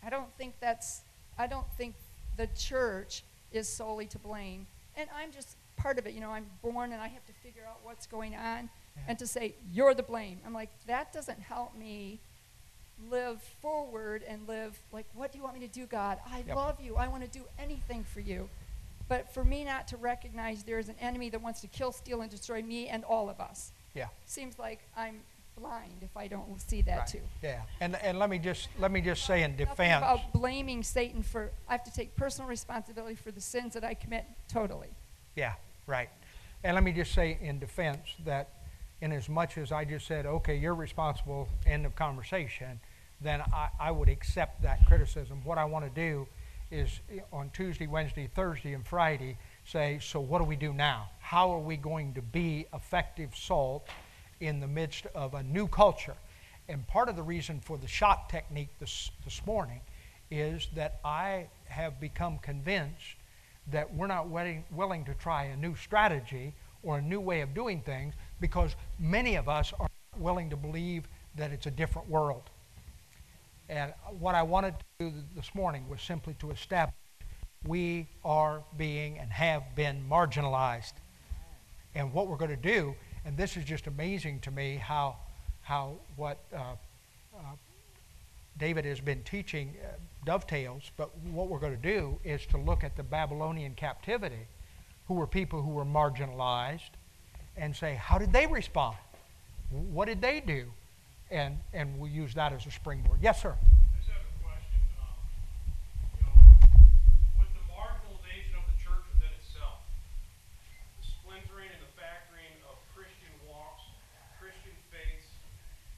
I 0.05 0.11
don't 0.11 0.33
think 0.37 0.55
that's 0.61 1.03
I 1.39 1.47
don't 1.47 1.67
think 1.77 1.95
the 2.37 2.49
church 2.57 3.23
is 3.53 3.69
solely 3.69 4.07
to 4.07 4.19
blame. 4.19 4.67
And 4.97 5.09
I'm 5.17 5.33
just 5.33 5.57
part 5.77 5.99
of 5.99 6.07
it. 6.07 6.15
You 6.15 6.21
know, 6.21 6.31
I'm 6.31 6.47
born 6.63 6.93
and 6.93 7.01
I 7.03 7.09
have 7.09 7.25
to 7.27 7.33
figure 7.43 7.63
out 7.69 7.79
what's 7.83 8.07
going 8.07 8.35
on. 8.35 8.69
Yeah. 8.97 9.03
And 9.09 9.19
to 9.19 9.27
say, 9.27 9.55
you're 9.73 9.95
the 9.95 10.03
blame. 10.05 10.39
I'm 10.47 10.53
like, 10.53 10.71
that 10.87 11.13
doesn't 11.13 11.41
help 11.41 11.77
me 11.77 12.19
live 13.11 13.43
forward 13.61 14.23
and 14.29 14.47
live 14.47 14.79
like, 14.93 15.07
what 15.15 15.33
do 15.33 15.39
you 15.39 15.45
want 15.45 15.59
me 15.59 15.67
to 15.67 15.73
do, 15.73 15.87
God? 15.87 16.19
I 16.31 16.45
Yep. 16.47 16.57
love 16.57 16.81
you. 16.81 16.97
I 16.97 17.09
want 17.09 17.25
to 17.25 17.39
do 17.39 17.45
anything 17.59 18.05
for 18.05 18.21
you. 18.21 18.49
But 19.09 19.33
for 19.35 19.45
me 19.45 19.65
not 19.65 19.89
to 19.89 19.97
recognize 19.97 20.63
there 20.63 20.79
is 20.79 20.89
an 20.89 20.97
enemy 21.01 21.29
that 21.31 21.43
wants 21.43 21.61
to 21.63 21.67
kill, 21.67 21.91
steal, 21.93 22.21
and 22.23 22.31
destroy 22.31 22.63
me 22.63 22.89
and 22.89 23.03
all 23.05 23.29
of 23.29 23.41
us 23.41 23.73
Yeah. 23.95 24.09
seems 24.27 24.59
like 24.59 24.81
I'm 24.97 25.21
blind 25.57 26.03
if 26.03 26.17
I 26.17 26.27
don't 26.29 26.61
see 26.61 26.83
that 26.83 26.99
Right. 26.99 27.07
too. 27.07 27.21
Yeah. 27.43 27.63
And 27.81 27.97
and 27.97 28.19
let 28.19 28.31
me 28.31 28.39
just 28.39 28.69
let 28.79 28.91
me 28.91 29.01
just 29.01 29.25
say 29.25 29.43
in 29.43 29.53
Nothing 29.53 29.67
defense. 29.67 29.99
about 30.03 30.33
blaming 30.33 30.83
Satan 30.83 31.23
for, 31.23 31.51
I 31.69 31.73
have 31.73 31.85
to 31.85 31.93
take 31.93 32.17
personal 32.17 32.49
responsibility 32.49 33.15
for 33.15 33.31
the 33.31 33.41
sins 33.41 33.75
that 33.75 33.85
I 33.85 33.95
commit 33.95 34.25
totally. 34.49 34.91
Yeah, 35.37 35.55
right. 35.87 36.11
And 36.63 36.75
let 36.75 36.85
me 36.85 36.93
just 36.93 37.13
say 37.13 37.39
in 37.41 37.59
defense 37.59 38.01
that 38.25 38.49
in 39.01 39.13
as 39.13 39.29
much 39.29 39.59
as 39.59 39.71
I 39.73 39.85
just 39.85 40.07
said, 40.07 40.25
okay, 40.27 40.57
you're 40.57 40.75
responsible, 40.75 41.49
end 41.67 41.85
of 41.85 41.95
conversation, 41.95 42.81
then 43.21 43.43
I, 43.53 43.69
I 43.79 43.91
would 43.91 44.09
accept 44.09 44.63
that 44.63 44.87
criticism. 44.87 45.41
What 45.45 45.59
I 45.59 45.65
want 45.65 45.85
to 45.85 45.91
do 45.91 46.27
is 46.71 47.01
eh, 47.13 47.19
on 47.33 47.51
Tuesday, 47.51 47.87
Wednesday, 47.87 48.29
Thursday, 48.35 48.73
and 48.73 48.87
Friday 48.87 49.37
say, 49.67 49.99
so 50.01 50.21
what 50.21 50.39
do 50.39 50.45
we 50.45 50.57
do 50.57 50.73
now? 50.73 51.11
How 51.21 51.51
are 51.53 51.59
we 51.59 51.77
going 51.77 52.15
to 52.15 52.23
be 52.23 52.67
effective 52.73 53.37
salt 53.37 53.89
in 54.41 54.61
the 54.61 54.67
midst 54.67 55.07
of 55.15 55.35
a 55.35 55.43
new 55.43 55.67
culture? 55.67 56.17
And 56.69 56.87
part 56.87 57.09
of 57.09 57.17
the 57.17 57.23
reason 57.23 57.61
for 57.61 57.77
the 57.77 57.87
shot 57.87 58.29
technique 58.31 58.71
this, 58.79 59.11
this 59.25 59.45
morning 59.47 59.81
is 60.31 60.69
that 60.75 61.01
I 61.05 61.47
have 61.67 62.01
become 62.01 62.39
convinced 62.39 63.17
that 63.71 63.95
we're 63.95 64.07
not 64.07 64.29
willing, 64.29 64.65
willing 64.71 65.05
to 65.05 65.15
try 65.15 65.45
a 65.45 65.57
new 65.57 65.75
strategy 65.77 66.55
or 66.83 66.99
a 66.99 67.03
new 67.03 67.21
way 67.21 67.41
of 67.41 67.55
doing 67.55 67.81
things 67.81 68.15
because 68.41 68.77
many 68.99 69.37
of 69.37 69.49
us 69.49 69.73
are 69.79 69.89
willing 70.19 70.51
to 70.51 70.57
believe 70.57 71.05
that 71.37 71.51
it's 71.51 71.67
a 71.67 71.71
different 71.71 72.09
world. 72.09 72.43
And 73.69 73.93
what 74.19 74.35
I 74.35 74.43
wanted 74.43 74.75
to 74.79 75.11
do 75.11 75.13
this 75.35 75.55
morning 75.55 75.89
was 75.89 76.03
simply 76.03 76.35
to 76.41 76.51
establish 76.51 76.95
we 77.67 78.07
are 78.25 78.63
being 78.77 79.19
and 79.19 79.31
have 79.31 79.75
been 79.75 80.05
marginalized. 80.09 80.93
And 81.95 82.13
what 82.13 82.27
we're 82.29 82.37
going 82.37 82.51
to 82.51 82.57
do, 82.57 82.95
and 83.25 83.37
this 83.37 83.57
is 83.57 83.65
just 83.65 83.87
amazing 83.87 84.41
to 84.41 84.51
me 84.51 84.77
how, 84.77 85.17
how 85.63 85.95
what 86.17 86.39
uh, 86.55 86.77
uh, 87.37 87.39
David 88.59 88.85
has 88.85 89.01
been 89.01 89.23
teaching 89.25 89.75
uh, 89.83 89.89
dovetails, 90.25 90.91
but 90.97 91.17
what 91.19 91.49
we're 91.49 91.59
going 91.59 91.77
to 91.77 91.83
do 91.83 92.19
is 92.25 92.47
to 92.47 92.57
look 92.59 92.85
at 92.85 92.97
the 92.97 93.03
Babylonian 93.03 93.75
captivity, 93.75 94.47
who 95.09 95.15
were 95.15 95.27
people 95.27 95.63
who 95.63 95.71
were 95.71 95.85
marginalized, 95.85 96.91
and 97.57 97.75
say, 97.75 97.95
how 97.95 98.19
did 98.19 98.33
they 98.33 98.47
respond? 98.47 98.97
What 99.71 100.07
did 100.07 100.21
they 100.21 100.41
do? 100.41 100.67
And, 101.31 101.59
and 101.73 101.99
we'll 101.99 102.11
use 102.11 102.35
that 102.35 102.53
as 102.53 102.67
a 102.67 102.71
springboard. 102.71 103.19
Yes, 103.23 103.43
sir. 103.43 103.55
I 103.55 103.97
just 103.99 104.11
have 104.11 104.23
a 104.23 104.37
question. 104.45 104.81
Um, 105.03 105.19
you 106.15 106.23
know, 106.23 106.35
with 107.41 107.51
the 107.55 107.65
marginalization 107.71 108.55
of 108.59 108.65
the 108.71 108.77
church 108.79 109.03
within 109.15 109.33
itself, 109.41 109.83
the 111.01 111.07
splintering 111.07 111.71
and 111.75 111.83
the 111.83 111.93
factoring 111.99 112.55
of 112.71 112.77
Christian 112.95 113.33
walks, 113.51 113.83
Christian 114.39 114.75
faiths, 114.95 115.27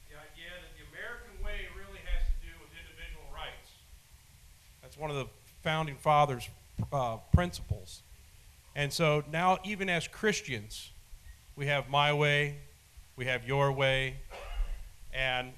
the 0.09 0.17
idea 0.17 0.49
that 0.57 0.73
the 0.79 0.85
American 0.89 1.37
way 1.43 1.69
really 1.75 2.01
has 2.07 2.23
to 2.25 2.35
do 2.41 2.53
with 2.61 2.71
individual 2.73 3.27
rights. 3.29 3.77
That's 4.97 5.01
one 5.01 5.11
of 5.11 5.17
the 5.17 5.31
founding 5.63 5.95
fathers' 5.95 6.49
uh, 6.91 7.17
principles. 7.33 8.01
And 8.75 8.91
so 8.91 9.23
now, 9.31 9.59
even 9.63 9.89
as 9.89 10.07
Christians, 10.07 10.89
we 11.55 11.67
have 11.67 11.87
my 11.89 12.13
way, 12.13 12.55
we 13.15 13.25
have 13.25 13.45
your 13.47 13.71
way, 13.71 14.15
and 15.13 15.51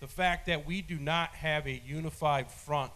the 0.00 0.06
fact 0.06 0.46
that 0.46 0.64
we 0.66 0.80
do 0.82 0.98
not 0.98 1.30
have 1.30 1.66
a 1.66 1.82
unified 1.86 2.50
front 2.50 2.92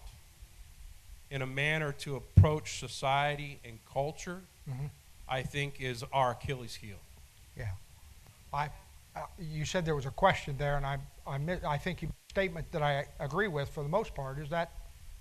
in 1.30 1.42
a 1.42 1.46
manner 1.46 1.92
to 1.92 2.16
approach 2.16 2.78
society 2.78 3.59
and 3.64 3.78
culture, 3.92 4.40
Mhm. 4.68 4.90
I 5.28 5.42
think 5.42 5.80
is 5.80 6.05
our 6.12 6.32
Achilles 6.32 6.74
heel. 6.76 6.99
Yeah. 7.57 7.72
I, 8.53 8.70
uh, 9.16 9.26
you 9.38 9.64
said 9.64 9.84
there 9.84 9.94
was 9.96 10.07
a 10.07 10.11
question 10.11 10.57
there, 10.59 10.76
and 10.76 10.86
I, 10.86 10.99
I, 11.26 11.38
mi- 11.38 11.61
I 11.66 11.76
think 11.78 12.03
you 12.03 12.12
statement 12.30 12.70
that 12.72 12.82
I 12.82 13.07
agree 13.18 13.49
with 13.49 13.68
for 13.70 13.82
the 13.82 13.88
most 13.88 14.14
part 14.14 14.38
is 14.38 14.49
that 14.51 14.70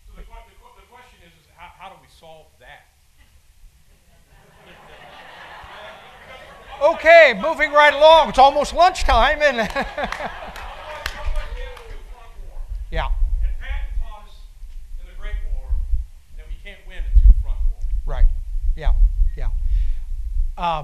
So 0.08 0.14
the, 0.16 0.22
que- 0.24 0.34
the, 0.50 0.56
que- 0.56 0.82
the 0.82 0.88
question 0.88 1.20
is, 1.26 1.34
is 1.34 1.48
how, 1.88 1.94
do 1.94 2.00
we 2.02 2.08
solve 2.20 2.48
that? 2.60 2.86
okay. 6.82 7.34
Moving 7.42 7.72
right 7.72 7.94
along. 7.94 8.28
It's 8.30 8.38
almost 8.38 8.74
lunchtime, 8.74 9.42
and 9.42 9.58
yeah, 12.92 13.08
And 13.42 13.54
Patton 13.62 13.94
taught 14.02 14.26
us 14.28 14.36
in 15.00 15.06
the 15.08 15.14
Great 15.18 15.36
War 15.54 15.70
that 16.36 16.46
we 16.50 16.56
can't 16.62 16.80
win 16.88 16.98
a 16.98 17.02
two-front 17.22 17.58
war. 17.72 17.80
right. 18.06 18.26
Yeah, 18.76 18.94
yeah. 19.38 19.52
Uh, 20.58 20.84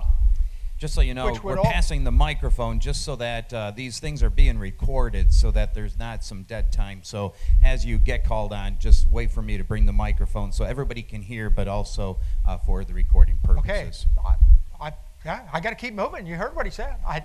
Just 0.84 0.96
so 0.96 1.00
you 1.00 1.14
know, 1.14 1.40
we're 1.42 1.56
passing 1.56 2.04
the 2.04 2.12
microphone 2.12 2.82
just 2.82 3.06
so 3.06 3.16
that 3.16 3.54
uh, 3.54 3.72
these 3.74 4.00
things 4.00 4.22
are 4.22 4.30
being 4.30 4.60
recorded 4.60 5.32
so 5.32 5.50
that 5.52 5.74
there's 5.74 5.98
not 5.98 6.26
some 6.26 6.44
dead 6.44 6.74
time. 6.74 7.00
So 7.04 7.36
as 7.64 7.86
you 7.86 7.98
get 7.98 8.26
called 8.26 8.52
on, 8.52 8.80
just 8.80 9.08
wait 9.10 9.32
for 9.32 9.42
me 9.42 9.58
to 9.58 9.64
bring 9.64 9.86
the 9.86 9.94
microphone 9.94 10.52
so 10.52 10.66
everybody 10.66 11.02
can 11.02 11.22
hear, 11.22 11.50
but 11.50 11.70
also 11.70 12.18
uh, 12.46 12.58
for 12.58 12.84
the 12.84 12.94
recording 12.94 13.40
Okay. 13.50 13.86
purposes. 13.86 14.08
I, 14.22 14.88
I, 14.88 14.94
yeah, 15.24 15.48
I 15.54 15.62
got 15.62 15.70
to 15.70 15.78
keep 15.78 15.94
moving. 15.94 16.28
You 16.28 16.36
heard 16.36 16.54
what 16.54 16.66
he 16.66 16.70
said. 16.70 16.98
I, 17.08 17.24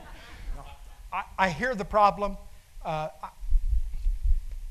I, 1.12 1.24
I 1.36 1.50
hear 1.50 1.74
the 1.74 1.84
problem. 1.84 2.36
Uh, 2.84 3.08
I, 3.20 3.30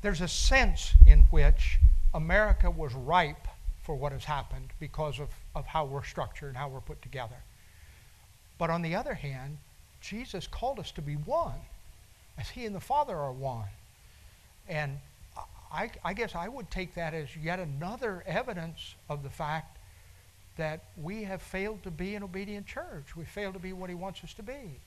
there's 0.00 0.22
a 0.22 0.28
sense 0.28 0.94
in 1.06 1.26
which 1.30 1.78
America 2.14 2.70
was 2.70 2.94
ripe 2.94 3.48
for 3.82 3.94
what 3.94 4.12
has 4.12 4.24
happened 4.24 4.70
because 4.80 5.20
of, 5.20 5.28
of 5.54 5.66
how 5.66 5.84
we're 5.84 6.04
structured 6.04 6.48
and 6.48 6.56
how 6.56 6.70
we're 6.70 6.80
put 6.80 7.02
together. 7.02 7.36
But 8.58 8.70
on 8.70 8.82
the 8.82 8.94
other 8.94 9.14
hand, 9.14 9.58
Jesus 10.00 10.46
called 10.46 10.78
us 10.78 10.90
to 10.92 11.02
be 11.02 11.14
one, 11.14 11.60
as 12.36 12.48
He 12.50 12.66
and 12.66 12.74
the 12.74 12.80
Father 12.80 13.16
are 13.16 13.32
one. 13.32 13.68
And 14.68 14.98
I, 15.72 15.90
I 16.04 16.14
guess 16.14 16.34
I 16.34 16.48
would 16.48 16.70
take 16.70 16.94
that 16.94 17.14
as 17.14 17.36
yet 17.36 17.58
another 17.58 18.22
evidence 18.26 18.94
of 19.08 19.22
the 19.22 19.30
fact 19.30 19.78
that 20.56 20.84
we 21.00 21.22
have 21.24 21.40
failed 21.40 21.82
to 21.84 21.90
be 21.90 22.14
an 22.14 22.22
obedient 22.22 22.66
church. 22.66 23.16
We 23.16 23.24
failed 23.24 23.54
to 23.54 23.60
be 23.60 23.72
what 23.72 23.88
he 23.88 23.94
wants 23.94 24.24
us 24.24 24.34
to 24.34 24.42
be. 24.42 24.80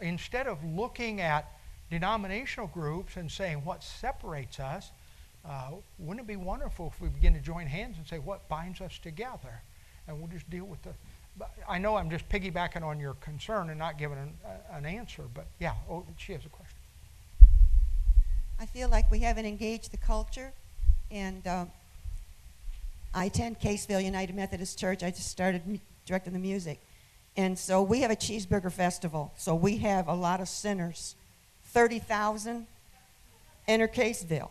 Instead 0.00 0.46
of 0.46 0.64
looking 0.64 1.20
at 1.20 1.52
denominational 1.90 2.68
groups 2.68 3.16
and 3.16 3.30
saying 3.30 3.64
what 3.64 3.82
separates 3.82 4.58
us, 4.58 4.90
uh, 5.44 5.72
wouldn't 5.98 6.24
it 6.24 6.26
be 6.26 6.36
wonderful 6.36 6.92
if 6.94 7.00
we 7.00 7.08
begin 7.08 7.34
to 7.34 7.40
join 7.40 7.66
hands 7.66 7.98
and 7.98 8.06
say 8.06 8.18
what 8.18 8.48
binds 8.48 8.80
us 8.80 8.98
together? 8.98 9.60
And 10.08 10.18
we'll 10.18 10.28
just 10.28 10.48
deal 10.48 10.64
with 10.64 10.82
the, 10.82 10.94
I 11.68 11.78
know 11.78 11.96
I'm 11.96 12.10
just 12.10 12.28
piggybacking 12.28 12.82
on 12.82 13.00
your 13.00 13.14
concern 13.14 13.70
and 13.70 13.78
not 13.78 13.98
giving 13.98 14.18
an, 14.18 14.32
uh, 14.44 14.76
an 14.76 14.86
answer, 14.86 15.24
but 15.34 15.46
yeah, 15.58 15.72
oh, 15.90 16.04
she 16.16 16.32
has 16.32 16.44
a 16.44 16.48
question. 16.48 16.78
I 18.60 18.66
feel 18.66 18.88
like 18.88 19.10
we 19.10 19.18
haven't 19.18 19.46
engaged 19.46 19.90
the 19.90 19.96
culture, 19.96 20.52
and 21.10 21.44
uh, 21.46 21.64
I 23.12 23.24
attend 23.24 23.60
Caseville 23.60 24.04
United 24.04 24.36
Methodist 24.36 24.78
Church. 24.78 25.02
I 25.02 25.10
just 25.10 25.28
started 25.28 25.80
directing 26.06 26.32
the 26.32 26.38
music, 26.38 26.80
and 27.36 27.58
so 27.58 27.82
we 27.82 28.00
have 28.02 28.12
a 28.12 28.16
cheeseburger 28.16 28.70
festival. 28.70 29.32
So 29.36 29.56
we 29.56 29.78
have 29.78 30.06
a 30.06 30.14
lot 30.14 30.40
of 30.40 30.48
sinners, 30.48 31.16
thirty 31.64 31.98
thousand 31.98 32.68
enter 33.66 33.88
Caseville. 33.88 34.50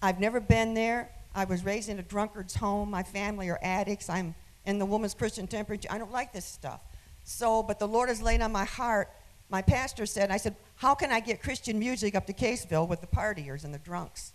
I've 0.00 0.20
never 0.20 0.38
been 0.38 0.74
there. 0.74 1.10
I 1.34 1.44
was 1.44 1.64
raised 1.64 1.88
in 1.88 1.98
a 1.98 2.02
drunkard's 2.02 2.54
home. 2.54 2.90
My 2.90 3.02
family 3.02 3.48
are 3.48 3.58
addicts. 3.62 4.08
I'm 4.08 4.36
in 4.66 4.78
the 4.78 4.86
woman's 4.86 5.14
Christian 5.14 5.46
Temperance. 5.46 5.86
I 5.90 5.98
don't 5.98 6.12
like 6.12 6.32
this 6.32 6.44
stuff. 6.44 6.80
So, 7.24 7.62
but 7.62 7.78
the 7.78 7.88
Lord 7.88 8.08
has 8.08 8.20
laid 8.20 8.40
on 8.40 8.52
my 8.52 8.64
heart. 8.64 9.10
My 9.50 9.62
pastor 9.62 10.06
said, 10.06 10.30
I 10.30 10.36
said, 10.36 10.56
how 10.76 10.94
can 10.94 11.10
I 11.12 11.20
get 11.20 11.42
Christian 11.42 11.78
music 11.78 12.14
up 12.14 12.26
to 12.26 12.32
Caseville 12.32 12.88
with 12.88 13.00
the 13.00 13.06
partiers 13.06 13.64
and 13.64 13.72
the 13.72 13.78
drunks? 13.78 14.32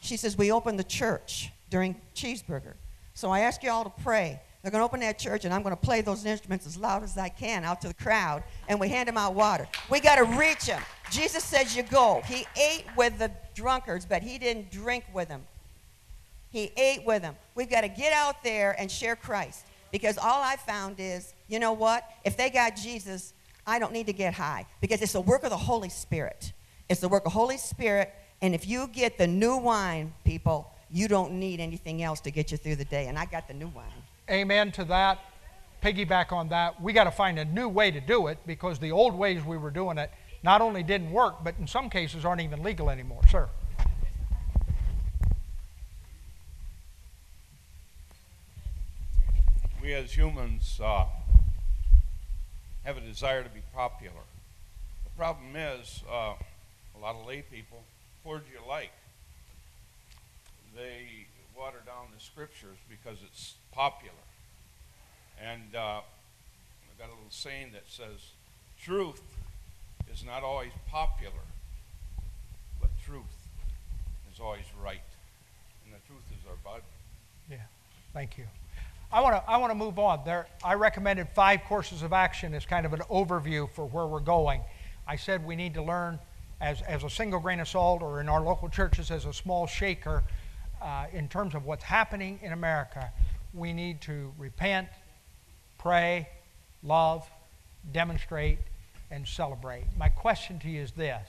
She 0.00 0.16
says, 0.16 0.36
we 0.36 0.52
open 0.52 0.76
the 0.76 0.84
church 0.84 1.50
during 1.70 1.96
cheeseburger. 2.14 2.74
So 3.14 3.30
I 3.30 3.40
ask 3.40 3.62
you 3.62 3.70
all 3.70 3.84
to 3.84 3.92
pray. 4.02 4.40
They're 4.62 4.70
going 4.70 4.80
to 4.80 4.86
open 4.86 5.00
that 5.00 5.18
church, 5.18 5.44
and 5.44 5.52
I'm 5.52 5.62
going 5.62 5.76
to 5.76 5.80
play 5.80 6.00
those 6.00 6.24
instruments 6.24 6.66
as 6.66 6.78
loud 6.78 7.02
as 7.02 7.18
I 7.18 7.28
can 7.28 7.64
out 7.64 7.82
to 7.82 7.88
the 7.88 7.94
crowd, 7.94 8.42
and 8.66 8.80
we 8.80 8.88
hand 8.88 9.08
them 9.08 9.18
out 9.18 9.34
water. 9.34 9.68
We 9.90 10.00
got 10.00 10.16
to 10.16 10.24
reach 10.24 10.64
them. 10.64 10.80
Jesus 11.10 11.44
says 11.44 11.76
you 11.76 11.82
go. 11.82 12.22
He 12.24 12.46
ate 12.56 12.86
with 12.96 13.18
the 13.18 13.30
drunkards, 13.54 14.06
but 14.06 14.22
he 14.22 14.38
didn't 14.38 14.70
drink 14.70 15.04
with 15.12 15.28
them. 15.28 15.42
He 16.54 16.70
ate 16.76 17.04
with 17.04 17.22
them. 17.22 17.34
We've 17.56 17.68
got 17.68 17.80
to 17.80 17.88
get 17.88 18.12
out 18.12 18.44
there 18.44 18.76
and 18.78 18.88
share 18.88 19.16
Christ 19.16 19.66
because 19.90 20.16
all 20.16 20.40
I 20.40 20.54
found 20.54 21.00
is, 21.00 21.34
you 21.48 21.58
know 21.58 21.72
what? 21.72 22.08
If 22.24 22.36
they 22.36 22.48
got 22.48 22.76
Jesus, 22.76 23.34
I 23.66 23.80
don't 23.80 23.92
need 23.92 24.06
to 24.06 24.12
get 24.12 24.34
high 24.34 24.64
because 24.80 25.02
it's 25.02 25.14
the 25.14 25.20
work 25.20 25.42
of 25.42 25.50
the 25.50 25.56
Holy 25.56 25.88
Spirit. 25.88 26.52
It's 26.88 27.00
the 27.00 27.08
work 27.08 27.26
of 27.26 27.32
the 27.32 27.38
Holy 27.38 27.56
Spirit, 27.56 28.14
and 28.40 28.54
if 28.54 28.68
you 28.68 28.86
get 28.86 29.18
the 29.18 29.26
new 29.26 29.56
wine, 29.56 30.12
people, 30.24 30.70
you 30.92 31.08
don't 31.08 31.32
need 31.32 31.58
anything 31.58 32.04
else 32.04 32.20
to 32.20 32.30
get 32.30 32.52
you 32.52 32.56
through 32.56 32.76
the 32.76 32.84
day. 32.84 33.08
And 33.08 33.18
I 33.18 33.24
got 33.24 33.48
the 33.48 33.54
new 33.54 33.66
wine. 33.66 33.86
Amen 34.30 34.70
to 34.72 34.84
that. 34.84 35.18
Piggyback 35.82 36.30
on 36.30 36.50
that. 36.50 36.80
We 36.80 36.92
got 36.92 37.04
to 37.04 37.10
find 37.10 37.36
a 37.40 37.44
new 37.44 37.68
way 37.68 37.90
to 37.90 38.00
do 38.00 38.28
it 38.28 38.38
because 38.46 38.78
the 38.78 38.92
old 38.92 39.16
ways 39.16 39.44
we 39.44 39.56
were 39.56 39.72
doing 39.72 39.98
it 39.98 40.12
not 40.44 40.60
only 40.60 40.84
didn't 40.84 41.10
work, 41.10 41.42
but 41.42 41.56
in 41.58 41.66
some 41.66 41.90
cases 41.90 42.24
aren't 42.24 42.42
even 42.42 42.62
legal 42.62 42.90
anymore. 42.90 43.22
Sir. 43.28 43.48
We 49.84 49.92
as 49.92 50.16
humans 50.16 50.80
uh, 50.82 51.04
have 52.84 52.96
a 52.96 53.00
desire 53.02 53.42
to 53.42 53.50
be 53.50 53.60
popular. 53.74 54.24
The 55.04 55.10
problem 55.10 55.54
is, 55.54 56.02
uh, 56.10 56.32
a 56.96 56.98
lot 57.02 57.16
of 57.16 57.26
lay 57.26 57.42
people, 57.42 57.82
what 58.22 58.40
do 58.46 58.50
you 58.50 58.66
like? 58.66 58.92
They 60.74 61.26
water 61.54 61.82
down 61.84 62.06
the 62.16 62.20
scriptures 62.20 62.78
because 62.88 63.18
it's 63.26 63.56
popular. 63.72 64.14
And 65.38 65.76
uh, 65.76 66.00
I've 66.00 66.98
got 66.98 67.08
a 67.08 67.14
little 67.14 67.26
saying 67.28 67.72
that 67.74 67.84
says, 67.86 68.32
truth 68.80 69.20
is 70.10 70.24
not 70.24 70.42
always 70.42 70.72
popular, 70.88 71.44
but 72.80 72.88
truth 73.04 73.22
is 74.32 74.40
always 74.40 74.64
right. 74.82 75.04
And 75.84 75.94
the 75.94 76.06
truth 76.08 76.24
is 76.30 76.48
our 76.48 76.56
Bible. 76.64 76.88
Yeah, 77.50 77.58
thank 78.14 78.38
you. 78.38 78.46
I 79.12 79.20
want 79.20 79.36
to 79.36 79.50
I 79.50 79.58
want 79.58 79.70
to 79.70 79.74
move 79.74 79.98
on. 79.98 80.22
There, 80.24 80.46
I 80.64 80.74
recommended 80.74 81.28
five 81.34 81.60
courses 81.68 82.02
of 82.02 82.12
action 82.12 82.54
as 82.54 82.66
kind 82.66 82.84
of 82.84 82.92
an 82.92 83.00
overview 83.10 83.70
for 83.70 83.86
where 83.86 84.06
we're 84.06 84.20
going. 84.20 84.62
I 85.06 85.16
said 85.16 85.44
we 85.44 85.56
need 85.56 85.74
to 85.74 85.82
learn 85.82 86.18
as, 86.60 86.82
as 86.82 87.04
a 87.04 87.10
single 87.10 87.40
grain 87.40 87.60
of 87.60 87.68
salt, 87.68 88.02
or 88.02 88.20
in 88.20 88.28
our 88.28 88.40
local 88.40 88.68
churches 88.68 89.10
as 89.10 89.26
a 89.26 89.32
small 89.32 89.66
shaker, 89.66 90.22
uh, 90.80 91.06
in 91.12 91.28
terms 91.28 91.54
of 91.54 91.64
what's 91.64 91.84
happening 91.84 92.38
in 92.42 92.52
America. 92.52 93.12
We 93.52 93.72
need 93.72 94.00
to 94.02 94.32
repent, 94.38 94.88
pray, 95.78 96.28
love, 96.82 97.28
demonstrate, 97.92 98.58
and 99.10 99.28
celebrate. 99.28 99.84
My 99.96 100.08
question 100.08 100.58
to 100.60 100.68
you 100.68 100.80
is 100.80 100.92
this: 100.92 101.28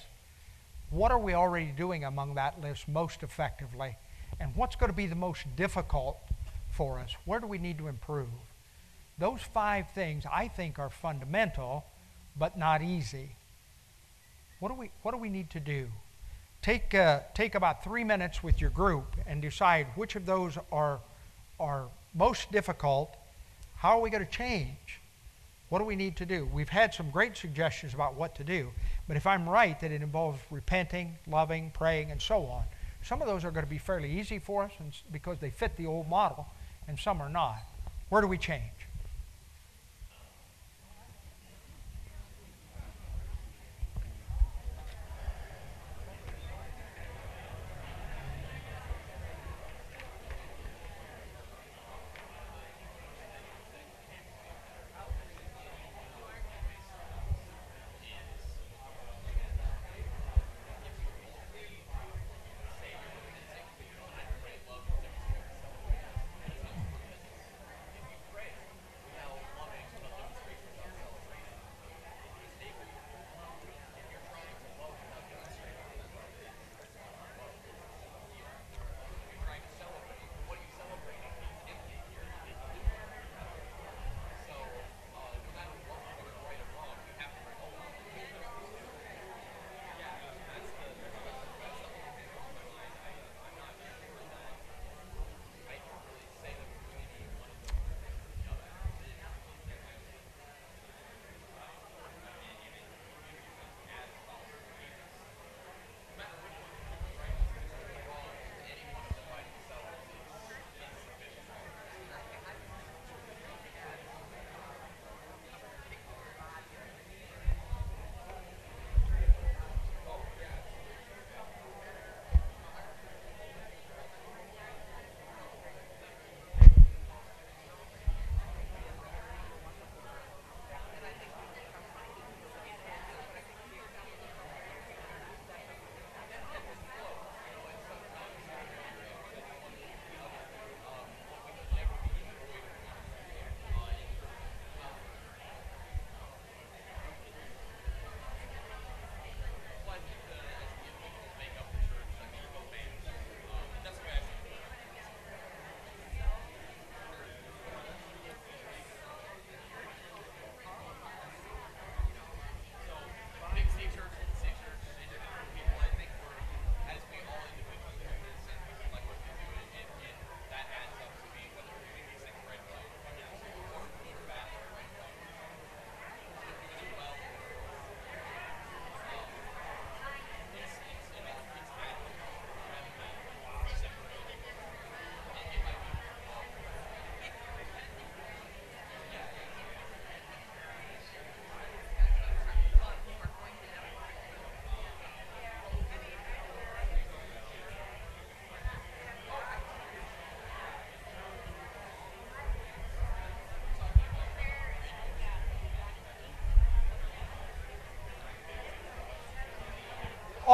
What 0.89 1.11
are 1.11 1.19
we 1.19 1.34
already 1.34 1.67
doing 1.67 2.03
among 2.05 2.36
that 2.36 2.61
list 2.61 2.88
most 2.88 3.21
effectively, 3.21 3.97
and 4.39 4.55
what's 4.55 4.76
going 4.76 4.89
to 4.91 4.95
be 4.95 5.05
the 5.05 5.15
most 5.15 5.43
difficult? 5.55 6.17
For 6.76 6.99
us? 6.99 7.15
Where 7.26 7.39
do 7.39 7.47
we 7.47 7.57
need 7.57 7.78
to 7.80 7.88
improve? 7.88 8.28
Those 9.17 9.41
five 9.41 9.89
things 9.91 10.26
I 10.32 10.47
think 10.47 10.78
are 10.78 10.89
fundamental, 10.89 11.86
but 12.38 12.57
not 12.57 12.82
easy. 12.82 13.30
What 14.59 14.69
do 14.69 14.76
we, 14.76 14.91
what 15.01 15.11
do 15.11 15.17
we 15.17 15.30
need 15.30 15.49
to 15.51 15.59
do? 15.59 15.88
Take, 16.61 16.93
uh, 16.93 17.21
take 17.34 17.55
about 17.55 17.84
three 17.84 18.03
minutes 18.03 18.43
with 18.43 18.59
your 18.59 18.71
group 18.71 19.15
and 19.28 19.41
decide 19.41 19.88
which 19.95 20.15
of 20.15 20.26
those 20.26 20.57
are, 20.71 20.99
are 21.59 21.86
most 22.13 22.51
difficult. 22.51 23.15
How 23.78 23.97
are 23.97 24.01
we 24.01 24.09
going 24.09 24.26
to 24.26 24.32
change? 24.32 24.99
What 25.69 25.80
do 25.80 25.86
we 25.86 25.95
need 25.95 26.17
to 26.17 26.26
do? 26.26 26.47
We've 26.53 26.69
had 26.69 26.93
some 26.93 27.09
great 27.09 27.38
suggestions 27.38 27.93
about 27.93 28.15
what 28.15 28.36
to 28.36 28.43
do, 28.43 28.71
but 29.07 29.17
if 29.17 29.26
I'm 29.26 29.47
right 29.47 29.80
that 29.80 29.91
it 29.91 30.01
involves 30.01 30.39
repenting, 30.51 31.17
loving, 31.28 31.71
praying, 31.73 32.11
and 32.11 32.21
so 32.21 32.45
on, 32.45 32.63
some 33.03 33.21
of 33.21 33.28
those 33.28 33.45
are 33.45 33.51
going 33.51 33.65
to 33.65 33.69
be 33.69 33.78
fairly 33.78 34.11
easy 34.19 34.39
for 34.39 34.63
us 34.63 34.71
because 35.11 35.38
they 35.39 35.49
fit 35.49 35.76
the 35.78 35.86
old 35.86 36.07
model 36.07 36.47
and 36.88 37.00
some 37.00 37.22
are 37.22 37.30
not. 37.30 37.60
Where 38.10 38.22
do 38.22 38.28
we 38.28 38.38
change? 38.38 38.74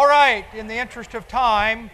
All 0.02 0.08
right, 0.08 0.48
in 0.56 0.66
the 0.66 0.74
interest 0.74 1.14
of 1.14 1.28
time, 1.28 1.92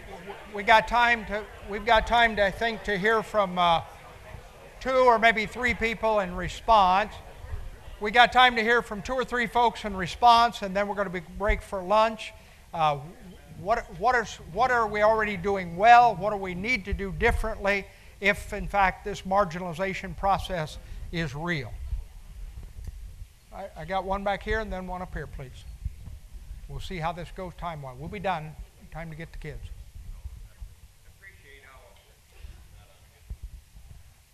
we 0.54 0.62
got 0.62 0.88
time 0.88 1.26
to, 1.26 1.44
we've 1.68 1.84
got 1.84 2.06
time 2.06 2.36
to, 2.36 2.46
I 2.46 2.50
think, 2.50 2.82
to 2.84 2.96
hear 2.96 3.22
from 3.22 3.58
uh, 3.58 3.82
two 4.80 4.88
or 4.88 5.18
maybe 5.18 5.44
three 5.44 5.74
people 5.74 6.20
in 6.20 6.34
response. 6.34 7.12
We 8.00 8.10
got 8.10 8.32
time 8.32 8.56
to 8.56 8.62
hear 8.62 8.80
from 8.80 9.02
two 9.02 9.12
or 9.12 9.26
three 9.26 9.46
folks 9.46 9.84
in 9.84 9.94
response, 9.94 10.62
and 10.62 10.74
then 10.74 10.88
we're 10.88 10.94
going 10.94 11.06
to 11.06 11.12
be 11.12 11.20
break 11.36 11.60
for 11.60 11.82
lunch. 11.82 12.32
Uh, 12.72 12.96
what, 13.60 13.84
what, 14.00 14.14
is, 14.14 14.36
what 14.54 14.70
are 14.70 14.86
we 14.86 15.02
already 15.02 15.36
doing 15.36 15.76
well? 15.76 16.16
What 16.16 16.30
do 16.30 16.38
we 16.38 16.54
need 16.54 16.86
to 16.86 16.94
do 16.94 17.12
differently 17.12 17.86
if, 18.22 18.54
in 18.54 18.68
fact, 18.68 19.04
this 19.04 19.20
marginalization 19.20 20.16
process 20.16 20.78
is 21.12 21.34
real? 21.34 21.74
I, 23.54 23.66
I 23.76 23.84
got 23.84 24.04
one 24.04 24.24
back 24.24 24.42
here 24.42 24.60
and 24.60 24.72
then 24.72 24.86
one 24.86 25.02
up 25.02 25.12
here, 25.12 25.26
please. 25.26 25.62
We'll 26.68 26.80
see 26.80 26.98
how 26.98 27.12
this 27.12 27.28
goes 27.34 27.54
time 27.54 27.82
wise. 27.82 27.96
We'll 27.98 28.08
be 28.08 28.18
done. 28.20 28.54
Time 28.92 29.10
to 29.10 29.16
get 29.16 29.32
the 29.32 29.38
kids. 29.38 29.60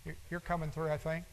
You're- 0.05 0.17
You're 0.29 0.39
coming 0.39 0.69
through, 0.71 0.91
I 0.91 0.97
think. 0.97 1.25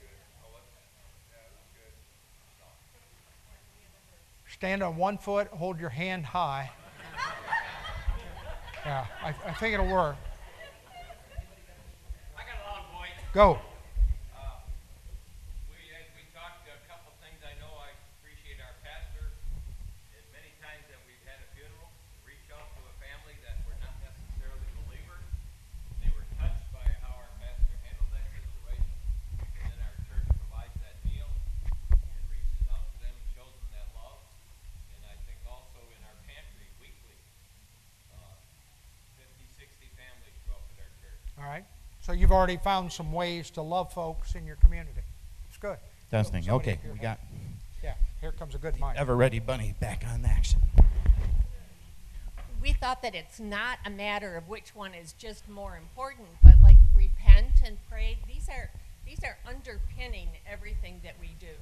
Stand 4.49 4.83
on 4.83 4.97
one 4.97 5.19
foot, 5.19 5.49
hold 5.49 5.81
your 5.81 5.91
hand 5.91 6.27
high. 6.27 6.71
Yeah, 8.85 9.07
I, 9.23 9.29
I 9.47 9.53
think 9.63 9.75
it'll 9.75 9.87
work. 9.87 10.17
I 12.35 12.43
got 12.43 12.59
a 12.59 12.67
loud 12.67 12.83
voice. 12.91 13.15
Go. 13.31 13.63
Uh, 14.35 14.59
we, 15.71 15.79
as 15.95 16.11
we 16.19 16.27
talked, 16.35 16.67
a 16.67 16.75
couple 16.91 17.15
of 17.15 17.19
things 17.23 17.39
I 17.47 17.55
know 17.63 17.71
I 17.79 17.95
appreciate 18.19 18.59
our 18.59 18.75
pastor. 18.83 19.31
And 20.19 20.27
many 20.35 20.51
times 20.59 20.83
that 20.91 20.99
we've 21.07 21.23
had 21.23 21.39
a 21.47 21.49
funeral, 21.55 21.95
reach 22.27 22.43
out 22.51 22.75
to 22.75 22.83
a 22.91 22.95
family 22.99 23.39
that 23.47 23.63
were 23.71 23.79
not 23.79 23.95
necessarily 24.03 24.67
believers. 24.83 25.23
They 26.03 26.11
were 26.11 26.27
touched 26.43 26.67
by 26.75 26.83
how 27.07 27.23
our 27.23 27.31
pastor 27.39 27.79
handled 27.87 28.11
that 28.19 28.27
situation. 28.35 28.91
And 29.63 29.71
then 29.71 29.79
our 29.79 29.95
church 30.11 30.27
provides 30.43 30.75
that 30.83 30.99
meal 31.07 31.31
and 32.03 32.19
reaches 32.35 32.67
out 32.67 32.83
to 32.83 32.97
them 32.99 33.15
and 33.15 33.27
shows 33.31 33.55
them 33.63 33.71
that 33.79 33.87
love. 33.95 34.19
And 34.99 35.07
I 35.07 35.15
think 35.23 35.39
also 35.47 35.79
in 35.87 36.03
our 36.03 36.19
pantry 36.27 36.67
weekly, 36.83 37.15
uh, 38.11 38.35
50, 39.23 39.47
60 39.55 39.87
families 39.95 40.35
show 40.43 40.59
up 40.59 40.67
at 40.75 40.83
our 40.83 40.91
church. 40.99 41.23
All 41.39 41.47
right. 41.47 41.63
So 42.03 42.11
you've 42.33 42.39
already 42.39 42.57
found 42.57 42.91
some 42.91 43.13
ways 43.13 43.51
to 43.51 43.61
love 43.61 43.93
folks 43.93 44.35
in 44.35 44.47
your 44.47 44.57
community. 44.57 45.03
It's 45.49 45.59
good. 45.59 45.77
Testing. 46.11 46.43
Somebody 46.43 46.71
Okay, 46.71 46.81
we 46.85 46.91
has- 46.97 46.99
got 46.99 47.19
Yeah, 47.85 47.93
here 48.23 48.33
comes 48.33 48.55
a 48.55 48.59
good 48.59 48.81
mic. 48.81 48.97
Ever 48.97 49.15
Ready 49.15 49.39
Bunny 49.39 49.75
back 49.81 50.03
on 50.07 50.25
action. 50.25 50.63
we 52.63 52.73
thought 52.73 53.03
that 53.03 53.15
it's 53.15 53.39
not 53.39 53.79
a 53.85 53.91
matter 53.91 54.35
of 54.37 54.49
which 54.49 54.75
one 54.75 54.95
is 54.95 55.13
just 55.13 55.47
more 55.49 55.77
important, 55.77 56.29
but 56.43 56.55
like 56.63 56.77
repent 56.97 57.61
and 57.67 57.77
pray. 57.91 58.17
These 58.27 58.49
are 58.49 58.71
these 59.05 59.23
are 59.25 59.37
underpinning 59.47 60.29
everything 60.51 61.01
that 61.05 61.15
we 61.21 61.31
do. 61.39 61.53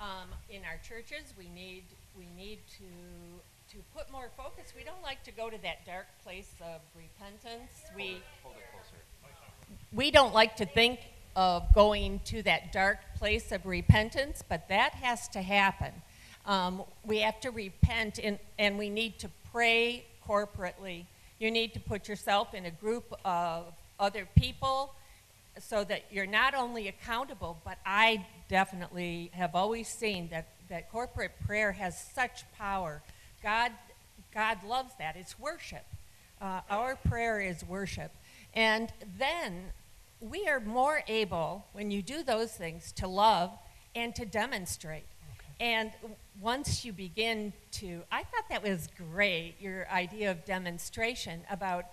Um, 0.00 0.28
in 0.48 0.62
our 0.64 0.78
churches, 0.82 1.34
we 1.36 1.48
need 1.50 1.82
we 2.16 2.24
need 2.34 2.60
to 2.78 3.76
to 3.76 3.82
put 3.94 4.10
more 4.10 4.30
focus. 4.36 4.72
We 4.74 4.82
don't 4.84 5.02
like 5.02 5.22
to 5.24 5.30
go 5.32 5.50
to 5.50 5.58
that 5.62 5.84
dark 5.84 6.06
place 6.24 6.54
of 6.62 6.80
repentance. 6.96 7.72
We 7.94 8.22
we 9.96 10.10
don't 10.10 10.34
like 10.34 10.56
to 10.56 10.66
think 10.66 11.00
of 11.34 11.74
going 11.74 12.20
to 12.26 12.42
that 12.42 12.70
dark 12.70 12.98
place 13.18 13.50
of 13.50 13.64
repentance, 13.64 14.44
but 14.46 14.68
that 14.68 14.92
has 14.92 15.26
to 15.28 15.40
happen. 15.40 15.90
Um, 16.44 16.82
we 17.04 17.20
have 17.20 17.40
to 17.40 17.50
repent 17.50 18.20
and, 18.22 18.38
and 18.58 18.78
we 18.78 18.90
need 18.90 19.18
to 19.20 19.30
pray 19.50 20.04
corporately. 20.28 21.06
You 21.38 21.50
need 21.50 21.72
to 21.74 21.80
put 21.80 22.08
yourself 22.08 22.52
in 22.52 22.66
a 22.66 22.70
group 22.70 23.12
of 23.24 23.72
other 23.98 24.28
people 24.36 24.94
so 25.58 25.82
that 25.84 26.04
you're 26.10 26.26
not 26.26 26.54
only 26.54 26.88
accountable, 26.88 27.58
but 27.64 27.78
I 27.86 28.26
definitely 28.50 29.30
have 29.32 29.54
always 29.54 29.88
seen 29.88 30.28
that, 30.28 30.46
that 30.68 30.92
corporate 30.92 31.32
prayer 31.46 31.72
has 31.72 31.98
such 31.98 32.44
power. 32.58 33.02
God, 33.42 33.72
God 34.34 34.62
loves 34.62 34.92
that. 34.98 35.16
It's 35.16 35.38
worship. 35.38 35.84
Uh, 36.40 36.60
our 36.68 36.96
prayer 36.96 37.40
is 37.40 37.64
worship. 37.64 38.12
And 38.54 38.92
then 39.18 39.72
we 40.20 40.46
are 40.48 40.60
more 40.60 41.02
able, 41.08 41.66
when 41.72 41.90
you 41.90 42.02
do 42.02 42.22
those 42.22 42.52
things, 42.52 42.92
to 42.92 43.06
love 43.06 43.50
and 43.94 44.14
to 44.14 44.24
demonstrate. 44.24 45.06
And 45.60 45.90
once 46.40 46.84
you 46.84 46.92
begin 46.92 47.52
to, 47.72 48.02
I 48.12 48.22
thought 48.24 48.48
that 48.50 48.62
was 48.62 48.88
great, 48.96 49.54
your 49.58 49.88
idea 49.88 50.30
of 50.30 50.44
demonstration 50.44 51.40
about, 51.50 51.84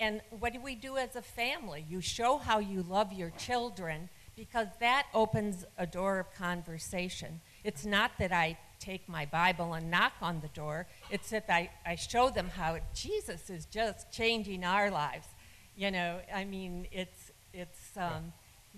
and 0.00 0.20
what 0.30 0.52
do 0.52 0.60
we 0.60 0.74
do 0.74 0.96
as 0.96 1.14
a 1.14 1.22
family? 1.22 1.84
You 1.88 2.00
show 2.00 2.38
how 2.38 2.58
you 2.58 2.82
love 2.82 3.12
your 3.12 3.30
children 3.30 4.08
because 4.36 4.66
that 4.80 5.06
opens 5.14 5.64
a 5.78 5.86
door 5.86 6.18
of 6.18 6.34
conversation. 6.34 7.40
It's 7.62 7.84
not 7.84 8.12
that 8.18 8.32
I 8.32 8.58
take 8.80 9.08
my 9.08 9.24
Bible 9.26 9.74
and 9.74 9.90
knock 9.90 10.12
on 10.20 10.40
the 10.40 10.48
door, 10.48 10.86
it's 11.10 11.30
that 11.30 11.46
I, 11.48 11.70
I 11.86 11.94
show 11.94 12.30
them 12.30 12.48
how 12.48 12.78
Jesus 12.94 13.48
is 13.48 13.64
just 13.66 14.10
changing 14.12 14.64
our 14.64 14.90
lives. 14.90 15.28
You 15.76 15.90
know, 15.90 16.20
I 16.32 16.44
mean, 16.44 16.86
it's, 16.92 17.23
it's, 17.54 17.96
um, 17.96 18.32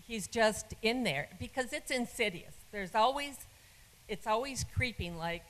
he's 0.07 0.29
just 0.29 0.75
in 0.83 1.03
there 1.03 1.29
because 1.41 1.73
it's 1.73 1.91
insidious. 1.91 2.55
There's 2.71 2.95
always, 2.95 3.37
it's 4.09 4.27
always 4.27 4.65
creeping 4.77 5.17
like, 5.17 5.43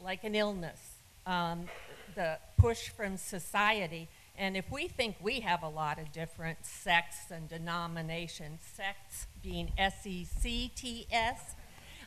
like 0.00 0.24
an 0.24 0.34
illness, 0.34 0.80
um, 1.26 1.68
the 2.14 2.38
push 2.56 2.88
from 2.88 3.16
society. 3.16 4.08
And 4.38 4.56
if 4.56 4.70
we 4.70 4.88
think 4.88 5.16
we 5.20 5.40
have 5.40 5.62
a 5.62 5.68
lot 5.68 5.98
of 5.98 6.12
different 6.12 6.64
sects 6.64 7.30
and 7.30 7.48
denominations, 7.48 8.60
sects 8.74 9.26
being 9.42 9.72
S 9.76 10.06
E 10.06 10.24
C 10.24 10.70
T 10.74 11.06
S, 11.10 11.54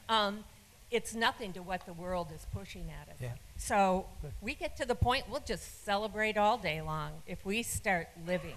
um, 0.09 0.43
it's 0.89 1.13
nothing 1.13 1.53
to 1.53 1.61
what 1.61 1.85
the 1.85 1.93
world 1.93 2.27
is 2.33 2.45
pushing 2.53 2.89
at 3.01 3.09
us. 3.09 3.19
Yeah. 3.21 3.29
So 3.57 4.05
we 4.41 4.55
get 4.55 4.77
to 4.77 4.85
the 4.85 4.95
point 4.95 5.29
we'll 5.29 5.43
just 5.45 5.85
celebrate 5.85 6.37
all 6.37 6.57
day 6.57 6.81
long 6.81 7.11
if 7.27 7.45
we 7.45 7.63
start 7.63 8.07
living 8.25 8.55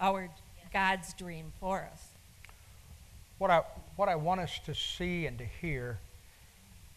our 0.00 0.28
God's 0.72 1.12
dream 1.14 1.52
for 1.60 1.88
us. 1.92 2.08
What 3.38 3.50
I, 3.50 3.62
what 3.96 4.08
I 4.08 4.14
want 4.14 4.40
us 4.40 4.58
to 4.66 4.74
see 4.74 5.26
and 5.26 5.36
to 5.38 5.44
hear 5.44 5.98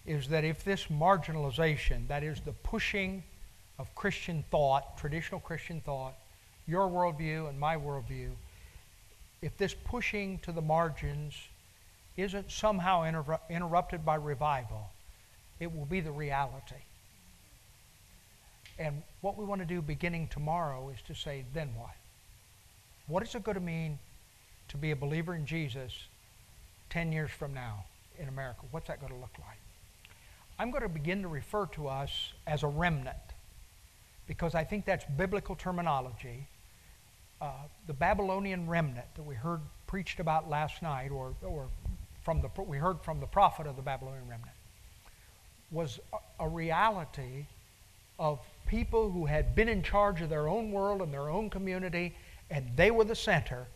is 0.05 0.27
that 0.29 0.43
if 0.43 0.63
this 0.63 0.85
marginalization, 0.85 2.07
that 2.07 2.23
is 2.23 2.39
the 2.41 2.51
pushing 2.51 3.23
of 3.79 3.93
Christian 3.95 4.43
thought, 4.51 4.97
traditional 4.97 5.39
Christian 5.39 5.81
thought, 5.81 6.13
your 6.67 6.87
worldview 6.87 7.49
and 7.49 7.59
my 7.59 7.75
worldview, 7.75 8.31
if 9.41 9.57
this 9.57 9.73
pushing 9.73 10.39
to 10.39 10.51
the 10.51 10.61
margins 10.61 11.33
isn't 12.17 12.51
somehow 12.51 13.03
interru- 13.03 13.39
interrupted 13.49 14.05
by 14.05 14.15
revival, 14.15 14.89
it 15.59 15.75
will 15.75 15.85
be 15.85 15.99
the 15.99 16.11
reality. 16.11 16.75
And 18.77 19.03
what 19.21 19.37
we 19.37 19.45
want 19.45 19.61
to 19.61 19.65
do 19.65 19.81
beginning 19.81 20.27
tomorrow 20.27 20.89
is 20.89 21.01
to 21.07 21.15
say, 21.15 21.45
then 21.53 21.69
what? 21.75 21.95
What 23.07 23.23
is 23.23 23.35
it 23.35 23.43
going 23.43 23.55
to 23.55 23.61
mean 23.61 23.99
to 24.69 24.77
be 24.77 24.91
a 24.91 24.95
believer 24.95 25.35
in 25.35 25.45
Jesus 25.45 25.93
10 26.89 27.11
years 27.11 27.31
from 27.31 27.53
now 27.53 27.85
in 28.17 28.27
America? 28.27 28.61
What's 28.71 28.87
that 28.87 28.99
going 28.99 29.13
to 29.13 29.19
look 29.19 29.37
like? 29.39 29.59
I'm 30.57 30.71
going 30.71 30.83
to 30.83 30.89
begin 30.89 31.21
to 31.21 31.27
refer 31.27 31.65
to 31.67 31.87
us 31.87 32.33
as 32.47 32.63
a 32.63 32.67
remnant 32.67 33.17
because 34.27 34.55
I 34.55 34.63
think 34.63 34.85
that's 34.85 35.05
biblical 35.17 35.55
terminology. 35.55 36.47
Uh, 37.41 37.51
the 37.87 37.93
Babylonian 37.93 38.67
remnant 38.67 39.05
that 39.15 39.23
we 39.23 39.35
heard 39.35 39.61
preached 39.87 40.19
about 40.19 40.49
last 40.49 40.81
night, 40.81 41.11
or, 41.11 41.33
or 41.43 41.67
from 42.23 42.41
the, 42.41 42.49
we 42.63 42.77
heard 42.77 43.01
from 43.01 43.19
the 43.19 43.27
prophet 43.27 43.67
of 43.67 43.75
the 43.75 43.81
Babylonian 43.81 44.27
remnant, 44.27 44.55
was 45.71 45.99
a, 46.13 46.45
a 46.45 46.47
reality 46.47 47.45
of 48.17 48.39
people 48.67 49.11
who 49.11 49.25
had 49.25 49.55
been 49.55 49.69
in 49.69 49.83
charge 49.83 50.21
of 50.21 50.29
their 50.29 50.47
own 50.47 50.71
world 50.71 51.01
and 51.01 51.13
their 51.13 51.29
own 51.29 51.49
community, 51.49 52.15
and 52.49 52.71
they 52.75 52.91
were 52.91 53.03
the 53.03 53.15
center, 53.15 53.67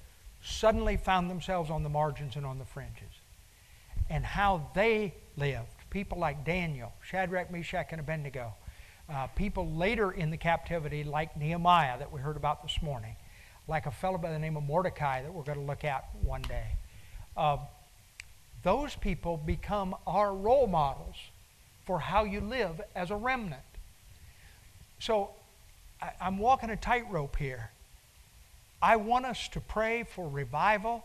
suddenly 0.44 0.98
found 0.98 1.30
themselves 1.30 1.70
on 1.70 1.84
the 1.84 1.90
margins 1.90 2.36
and 2.36 2.46
on 2.46 2.60
the 2.60 2.66
fringes. 2.66 3.22
And 4.10 4.26
how 4.26 4.70
they 4.74 5.14
lived. 5.38 5.68
People 5.90 6.20
like 6.20 6.46
Daniel, 6.46 6.94
Shadrach, 7.02 7.52
Meshach, 7.52 7.88
and 7.91 8.00
Abednego. 8.00 8.54
Uh, 9.12 9.28
people 9.28 9.72
later 9.72 10.12
in 10.12 10.30
the 10.30 10.38
captivity, 10.38 11.04
like 11.04 11.36
Nehemiah, 11.36 11.98
that 11.98 12.12
we 12.12 12.22
heard 12.22 12.38
about 12.38 12.62
this 12.62 12.78
morning. 12.82 13.16
Like 13.68 13.86
a 13.86 13.91
fellow 13.91 14.18
by 14.18 14.32
the 14.32 14.40
name 14.40 14.56
of 14.56 14.64
Mordecai, 14.64 15.22
that 15.24 15.34
we're 15.34 15.44
going 15.44 15.60
to 15.60 15.66
look 15.66 15.84
at 15.84 16.08
one 16.24 16.41
day. 16.44 16.68
Uh, 17.36 17.58
those 18.64 18.96
people 18.96 19.38
become 19.38 19.96
our 20.06 20.34
role 20.34 20.68
models 20.68 21.16
for 21.86 22.00
how 22.00 22.24
you 22.24 22.41
live 22.41 22.82
as 22.96 23.10
a 23.10 23.16
remnant. 23.16 23.62
So 25.00 25.32
I, 26.02 26.12
I'm 26.22 26.38
walking 26.38 26.70
a 26.70 26.76
tightrope 26.76 27.36
here. 27.36 27.72
I 28.81 28.95
want 28.95 29.26
us 29.26 29.47
to 29.49 29.60
pray 29.60 30.03
for 30.03 30.27
revival 30.27 31.03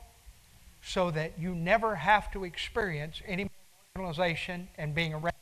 so 0.82 1.10
that 1.10 1.38
you 1.38 1.55
never 1.55 1.96
have 1.96 2.30
to 2.32 2.44
experience 2.44 3.20
any 3.26 3.51
marginalization 3.96 4.66
and 4.78 4.94
being 4.94 5.12
a 5.12 5.16
remnant. 5.16 5.34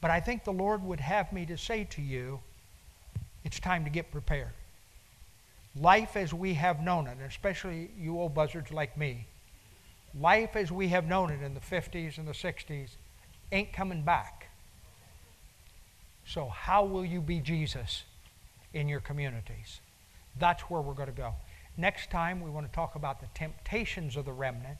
But 0.00 0.10
I 0.10 0.20
think 0.20 0.44
the 0.44 0.52
Lord 0.52 0.82
would 0.82 1.00
have 1.00 1.32
me 1.32 1.46
to 1.46 1.56
say 1.58 1.84
to 1.90 2.02
you, 2.02 2.40
It's 3.44 3.60
time 3.60 3.84
to 3.84 3.90
get 3.90 4.10
prepared. 4.10 4.52
Life 5.78 6.16
as 6.16 6.32
we 6.32 6.54
have 6.54 6.80
known 6.80 7.06
it, 7.06 7.18
especially 7.26 7.90
you 7.98 8.18
old 8.18 8.34
buzzards 8.34 8.70
like 8.70 8.96
me, 8.96 9.26
life 10.18 10.56
as 10.56 10.70
we 10.70 10.88
have 10.88 11.06
known 11.06 11.30
it 11.30 11.42
in 11.42 11.54
the 11.54 11.60
50s 11.60 12.16
and 12.16 12.28
the 12.28 12.32
60s 12.32 12.90
ain't 13.50 13.72
coming 13.72 14.02
back. 14.02 14.48
So, 16.26 16.48
how 16.48 16.84
will 16.84 17.04
you 17.04 17.20
be 17.20 17.40
Jesus 17.40 18.04
in 18.72 18.88
your 18.88 19.00
communities? 19.00 19.80
That's 20.38 20.62
where 20.62 20.80
we're 20.80 20.94
going 20.94 21.08
to 21.08 21.14
go. 21.14 21.34
Next 21.76 22.10
time, 22.10 22.40
we 22.40 22.50
want 22.50 22.66
to 22.66 22.72
talk 22.72 22.94
about 22.94 23.20
the 23.20 23.26
temptations 23.34 24.16
of 24.16 24.24
the 24.24 24.32
remnant. 24.32 24.78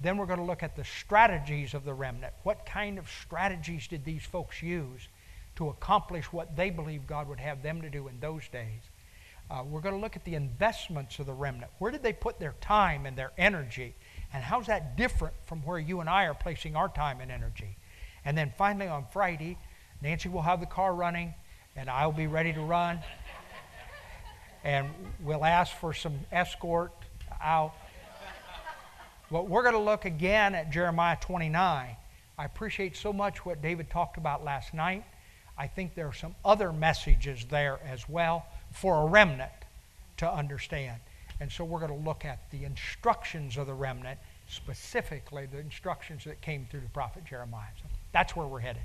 Then 0.00 0.16
we're 0.16 0.26
going 0.26 0.38
to 0.38 0.44
look 0.44 0.62
at 0.62 0.76
the 0.76 0.84
strategies 0.84 1.74
of 1.74 1.84
the 1.84 1.94
remnant. 1.94 2.32
What 2.42 2.66
kind 2.66 2.98
of 2.98 3.08
strategies 3.08 3.88
did 3.88 4.04
these 4.04 4.24
folks 4.24 4.62
use 4.62 5.08
to 5.56 5.68
accomplish 5.68 6.32
what 6.32 6.56
they 6.56 6.70
believed 6.70 7.06
God 7.06 7.28
would 7.28 7.40
have 7.40 7.62
them 7.62 7.82
to 7.82 7.90
do 7.90 8.08
in 8.08 8.20
those 8.20 8.46
days? 8.48 8.82
Uh, 9.50 9.62
we're 9.64 9.80
going 9.80 9.94
to 9.94 10.00
look 10.00 10.14
at 10.14 10.24
the 10.24 10.34
investments 10.34 11.18
of 11.18 11.26
the 11.26 11.32
remnant. 11.32 11.70
Where 11.78 11.90
did 11.90 12.02
they 12.02 12.12
put 12.12 12.38
their 12.38 12.54
time 12.60 13.06
and 13.06 13.16
their 13.16 13.32
energy? 13.38 13.94
And 14.32 14.44
how's 14.44 14.66
that 14.66 14.96
different 14.96 15.34
from 15.46 15.62
where 15.62 15.78
you 15.78 16.00
and 16.00 16.08
I 16.08 16.24
are 16.24 16.34
placing 16.34 16.76
our 16.76 16.88
time 16.88 17.20
and 17.20 17.30
energy? 17.30 17.76
And 18.24 18.36
then 18.36 18.52
finally 18.58 18.88
on 18.88 19.06
Friday, 19.10 19.56
Nancy 20.02 20.28
will 20.28 20.42
have 20.42 20.60
the 20.60 20.66
car 20.66 20.94
running, 20.94 21.34
and 21.76 21.88
I'll 21.88 22.12
be 22.12 22.26
ready 22.26 22.52
to 22.52 22.60
run. 22.60 23.00
And 24.64 24.88
we'll 25.22 25.44
ask 25.44 25.76
for 25.76 25.92
some 25.92 26.18
escort 26.32 26.92
out. 27.42 27.74
But 29.30 29.48
we're 29.48 29.62
going 29.62 29.74
to 29.74 29.80
look 29.80 30.04
again 30.04 30.54
at 30.54 30.70
Jeremiah 30.70 31.16
29. 31.20 31.96
I 32.38 32.44
appreciate 32.44 32.96
so 32.96 33.12
much 33.12 33.44
what 33.44 33.60
David 33.60 33.90
talked 33.90 34.16
about 34.16 34.44
last 34.44 34.72
night. 34.72 35.04
I 35.58 35.66
think 35.66 35.94
there 35.94 36.06
are 36.06 36.14
some 36.14 36.34
other 36.44 36.72
messages 36.72 37.44
there 37.50 37.80
as 37.84 38.08
well 38.08 38.46
for 38.72 39.02
a 39.02 39.06
remnant 39.06 39.50
to 40.18 40.32
understand. 40.32 41.00
And 41.40 41.50
so 41.50 41.64
we're 41.64 41.80
going 41.80 41.96
to 41.96 42.06
look 42.06 42.24
at 42.24 42.50
the 42.50 42.64
instructions 42.64 43.56
of 43.56 43.66
the 43.66 43.74
remnant, 43.74 44.18
specifically 44.48 45.46
the 45.46 45.58
instructions 45.58 46.24
that 46.24 46.40
came 46.40 46.66
through 46.70 46.80
the 46.80 46.88
prophet 46.88 47.24
Jeremiah. 47.24 47.68
So 47.76 47.84
that's 48.12 48.34
where 48.34 48.46
we're 48.46 48.60
headed. 48.60 48.82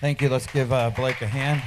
Thank 0.00 0.20
you. 0.22 0.28
Let's 0.28 0.46
give 0.46 0.72
uh, 0.72 0.90
Blake 0.90 1.22
a 1.22 1.26
hand. 1.26 1.62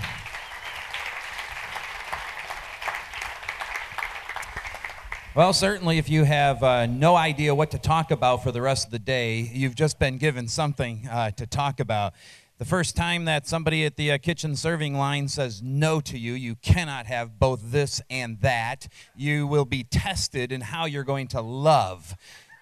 Well, 5.35 5.51
certainly, 5.51 5.97
if 5.97 6.07
you 6.07 6.23
have 6.23 6.63
uh, 6.63 6.85
no 6.85 7.17
idea 7.17 7.53
what 7.53 7.69
to 7.71 7.77
talk 7.77 8.09
about 8.09 8.41
for 8.41 8.53
the 8.53 8.61
rest 8.61 8.85
of 8.85 8.91
the 8.93 8.99
day, 8.99 9.41
you've 9.51 9.75
just 9.75 9.99
been 9.99 10.17
given 10.17 10.47
something 10.47 11.09
uh, 11.11 11.31
to 11.31 11.45
talk 11.45 11.81
about. 11.81 12.13
The 12.57 12.63
first 12.63 12.95
time 12.95 13.25
that 13.25 13.45
somebody 13.45 13.83
at 13.83 13.97
the 13.97 14.13
uh, 14.13 14.17
kitchen 14.17 14.55
serving 14.55 14.93
line 14.93 15.27
says 15.27 15.61
no 15.61 15.99
to 15.99 16.17
you, 16.17 16.35
you 16.35 16.55
cannot 16.55 17.07
have 17.07 17.37
both 17.37 17.73
this 17.73 18.01
and 18.09 18.39
that. 18.39 18.87
You 19.13 19.45
will 19.45 19.65
be 19.65 19.83
tested 19.83 20.53
in 20.53 20.61
how 20.61 20.85
you're 20.85 21.03
going 21.03 21.27
to 21.27 21.41
love. 21.41 22.15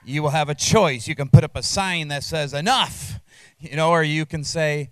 You 0.03 0.23
will 0.23 0.31
have 0.31 0.49
a 0.49 0.55
choice. 0.55 1.07
You 1.07 1.13
can 1.13 1.29
put 1.29 1.43
up 1.43 1.55
a 1.55 1.61
sign 1.61 2.07
that 2.07 2.23
says 2.23 2.55
enough, 2.55 3.19
you 3.59 3.75
know, 3.75 3.91
or 3.91 4.01
you 4.01 4.25
can 4.25 4.43
say, 4.43 4.89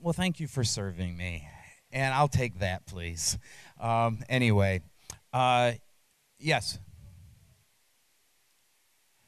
well, 0.00 0.12
thank 0.12 0.38
you 0.38 0.46
for 0.46 0.62
serving 0.62 1.16
me, 1.16 1.48
and 1.90 2.14
I'll 2.14 2.28
take 2.28 2.60
that, 2.60 2.86
please. 2.86 3.36
Um, 3.80 4.20
anyway, 4.28 4.80
uh, 5.32 5.72
yes. 6.38 6.78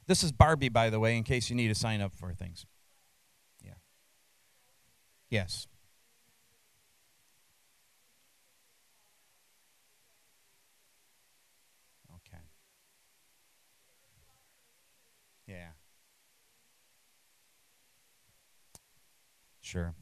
This 0.09 0.24
is 0.24 0.32
Barbie, 0.32 0.70
by 0.70 0.89
the 0.89 0.98
way, 0.98 1.18
in 1.18 1.22
case 1.22 1.51
you 1.51 1.55
need 1.55 1.68
to 1.68 1.74
sign 1.74 2.01
up 2.01 2.14
for 2.14 2.32
things. 2.32 2.64
Yeah. 3.62 3.74
Yes. 5.28 5.66
Okay. 12.16 12.40
Yeah. 15.47 15.72
Sure. 19.60 19.94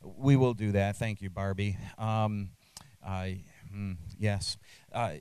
We 0.00 0.36
will 0.36 0.54
do 0.54 0.70
that. 0.72 0.96
Thank 0.96 1.20
you, 1.20 1.28
Barbie. 1.28 1.76
Um, 1.98 2.50
I, 3.04 3.40
mm, 3.74 3.96
yes. 4.16 4.56
Uh, 4.92 5.14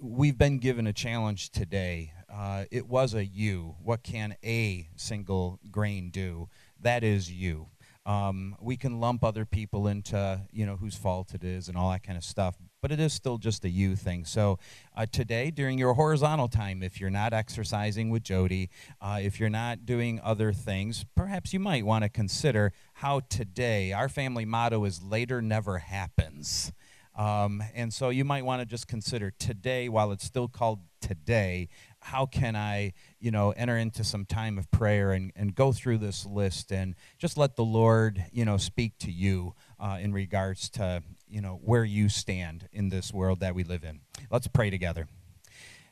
we've 0.00 0.36
been 0.36 0.58
given 0.58 0.88
a 0.88 0.92
challenge 0.92 1.50
today. 1.50 2.12
Uh, 2.36 2.64
it 2.70 2.86
was 2.86 3.14
a 3.14 3.24
you. 3.24 3.76
What 3.82 4.02
can 4.02 4.36
a 4.44 4.88
single 4.96 5.58
grain 5.70 6.10
do? 6.10 6.50
That 6.78 7.02
is 7.02 7.32
you. 7.32 7.68
Um, 8.04 8.56
we 8.60 8.76
can 8.76 9.00
lump 9.00 9.24
other 9.24 9.46
people 9.46 9.88
into, 9.88 10.42
you 10.52 10.66
know, 10.66 10.76
whose 10.76 10.94
fault 10.94 11.32
it 11.34 11.42
is 11.42 11.68
and 11.68 11.78
all 11.78 11.90
that 11.90 12.02
kind 12.02 12.18
of 12.18 12.22
stuff, 12.22 12.56
but 12.82 12.92
it 12.92 13.00
is 13.00 13.14
still 13.14 13.38
just 13.38 13.64
a 13.64 13.70
you 13.70 13.96
thing. 13.96 14.26
So 14.26 14.58
uh, 14.94 15.06
today, 15.10 15.50
during 15.50 15.78
your 15.78 15.94
horizontal 15.94 16.46
time, 16.48 16.82
if 16.82 17.00
you're 17.00 17.08
not 17.10 17.32
exercising 17.32 18.10
with 18.10 18.22
Jody, 18.22 18.68
uh, 19.00 19.18
if 19.22 19.40
you're 19.40 19.48
not 19.48 19.86
doing 19.86 20.20
other 20.22 20.52
things, 20.52 21.06
perhaps 21.16 21.54
you 21.54 21.58
might 21.58 21.86
want 21.86 22.04
to 22.04 22.10
consider 22.10 22.72
how 22.94 23.20
today, 23.30 23.92
our 23.92 24.10
family 24.10 24.44
motto 24.44 24.84
is 24.84 25.02
later 25.02 25.40
never 25.40 25.78
happens. 25.78 26.70
Um, 27.16 27.62
and 27.74 27.94
so 27.94 28.10
you 28.10 28.26
might 28.26 28.44
want 28.44 28.60
to 28.60 28.66
just 28.66 28.86
consider 28.86 29.30
today, 29.30 29.88
while 29.88 30.12
it's 30.12 30.24
still 30.24 30.48
called 30.48 30.80
today, 31.00 31.68
how 32.06 32.24
can 32.24 32.54
I, 32.54 32.92
you 33.18 33.32
know, 33.32 33.50
enter 33.50 33.76
into 33.76 34.04
some 34.04 34.24
time 34.24 34.58
of 34.58 34.70
prayer 34.70 35.10
and, 35.10 35.32
and 35.34 35.56
go 35.56 35.72
through 35.72 35.98
this 35.98 36.24
list 36.24 36.70
and 36.70 36.94
just 37.18 37.36
let 37.36 37.56
the 37.56 37.64
Lord, 37.64 38.24
you 38.30 38.44
know, 38.44 38.58
speak 38.58 38.96
to 39.00 39.10
you 39.10 39.54
uh, 39.80 39.98
in 40.00 40.12
regards 40.12 40.70
to, 40.70 41.02
you 41.28 41.40
know, 41.40 41.58
where 41.64 41.84
you 41.84 42.08
stand 42.08 42.68
in 42.72 42.90
this 42.90 43.12
world 43.12 43.40
that 43.40 43.56
we 43.56 43.64
live 43.64 43.82
in. 43.82 44.02
Let's 44.30 44.46
pray 44.46 44.70
together. 44.70 45.08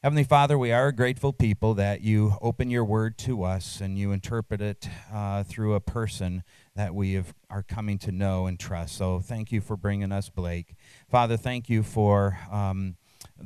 Heavenly 0.05 0.23
Father, 0.23 0.57
we 0.57 0.71
are 0.71 0.89
a 0.89 0.93
grateful 0.93 1.33
people 1.33 1.75
that 1.75 2.03
you 2.03 2.35
open 2.41 2.71
your 2.71 2.85
word 2.85 3.19
to 3.19 3.43
us 3.43 3.81
and 3.81 3.99
you 3.99 4.13
interpret 4.13 4.61
it 4.61 4.89
uh, 5.13 5.43
through 5.43 5.75
a 5.75 5.81
person 5.81 6.45
that 6.77 6.95
we 6.95 7.15
have, 7.15 7.35
are 7.51 7.65
coming 7.65 7.99
to 7.99 8.13
know 8.13 8.47
and 8.47 8.61
trust. 8.61 8.97
So 8.97 9.19
thank 9.19 9.51
you 9.51 9.61
for 9.61 9.77
bringing 9.77 10.13
us 10.13 10.29
Blake. 10.29 10.77
Father, 11.11 11.37
thank 11.37 11.69
you 11.69 11.83
for 11.83 12.39
um, 12.53 12.95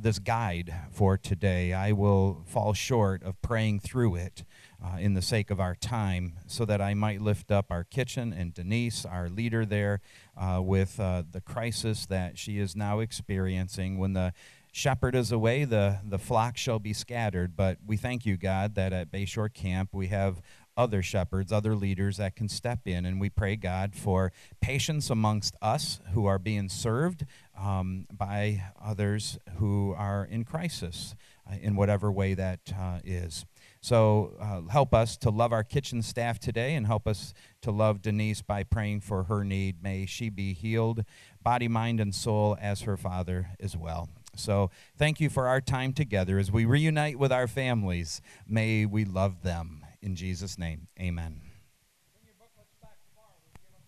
this 0.01 0.19
guide 0.19 0.73
for 0.91 1.17
today. 1.17 1.73
I 1.73 1.91
will 1.91 2.43
fall 2.45 2.73
short 2.73 3.23
of 3.23 3.41
praying 3.41 3.81
through 3.81 4.15
it. 4.15 4.43
Uh, 4.81 4.97
in 4.97 5.13
the 5.13 5.21
sake 5.21 5.51
of 5.51 5.59
our 5.59 5.75
time, 5.75 6.37
so 6.47 6.63
that 6.63 6.79
I 6.79 6.93
might 6.93 7.19
lift 7.19 7.51
up 7.51 7.65
our 7.69 7.83
kitchen 7.83 8.31
and 8.31 8.53
Denise, 8.53 9.03
our 9.03 9.27
leader 9.27 9.65
there, 9.65 9.99
uh, 10.37 10.61
with 10.63 10.97
uh, 11.01 11.23
the 11.29 11.41
crisis 11.41 12.05
that 12.05 12.37
she 12.37 12.59
is 12.59 12.77
now 12.77 12.99
experiencing. 12.99 13.97
When 13.97 14.13
the 14.13 14.31
shepherd 14.71 15.15
is 15.15 15.33
away, 15.33 15.65
the, 15.65 15.99
the 16.07 16.17
flock 16.17 16.55
shall 16.55 16.79
be 16.79 16.93
scattered. 16.93 17.57
But 17.57 17.79
we 17.85 17.97
thank 17.97 18.25
you, 18.25 18.37
God, 18.37 18.75
that 18.75 18.93
at 18.93 19.11
Bayshore 19.11 19.53
Camp 19.53 19.89
we 19.91 20.07
have 20.07 20.41
other 20.77 21.03
shepherds, 21.03 21.51
other 21.51 21.75
leaders 21.75 22.15
that 22.15 22.37
can 22.37 22.47
step 22.47 22.87
in. 22.87 23.05
And 23.05 23.19
we 23.19 23.29
pray, 23.29 23.57
God, 23.57 23.95
for 23.95 24.31
patience 24.61 25.09
amongst 25.09 25.57
us 25.61 25.99
who 26.13 26.25
are 26.25 26.39
being 26.39 26.69
served 26.69 27.25
um, 27.59 28.07
by 28.11 28.63
others 28.81 29.37
who 29.57 29.93
are 29.97 30.25
in 30.25 30.43
crisis 30.43 31.15
uh, 31.49 31.55
in 31.61 31.75
whatever 31.75 32.11
way 32.11 32.33
that 32.33 32.59
uh, 32.77 32.99
is. 33.03 33.45
So 33.81 34.35
uh, 34.39 34.61
help 34.71 34.93
us 34.93 35.17
to 35.17 35.29
love 35.29 35.51
our 35.51 35.63
kitchen 35.63 36.01
staff 36.01 36.39
today 36.39 36.75
and 36.75 36.85
help 36.85 37.07
us 37.07 37.33
to 37.61 37.71
love 37.71 38.01
Denise 38.01 38.41
by 38.41 38.63
praying 38.63 39.01
for 39.01 39.23
her 39.23 39.43
need. 39.43 39.81
May 39.81 40.05
she 40.05 40.29
be 40.29 40.53
healed, 40.53 41.03
body, 41.41 41.67
mind, 41.67 41.99
and 41.99 42.13
soul, 42.13 42.57
as 42.61 42.81
her 42.81 42.97
father 42.97 43.49
as 43.59 43.75
well. 43.75 44.09
So 44.35 44.69
thank 44.97 45.19
you 45.19 45.29
for 45.29 45.47
our 45.47 45.61
time 45.61 45.93
together. 45.93 46.39
As 46.39 46.51
we 46.51 46.65
reunite 46.65 47.17
with 47.17 47.31
our 47.31 47.47
families, 47.47 48.21
may 48.47 48.85
we 48.85 49.05
love 49.05 49.41
them. 49.43 49.85
In 50.01 50.15
Jesus' 50.15 50.57
name, 50.57 50.87
amen. 50.99 51.48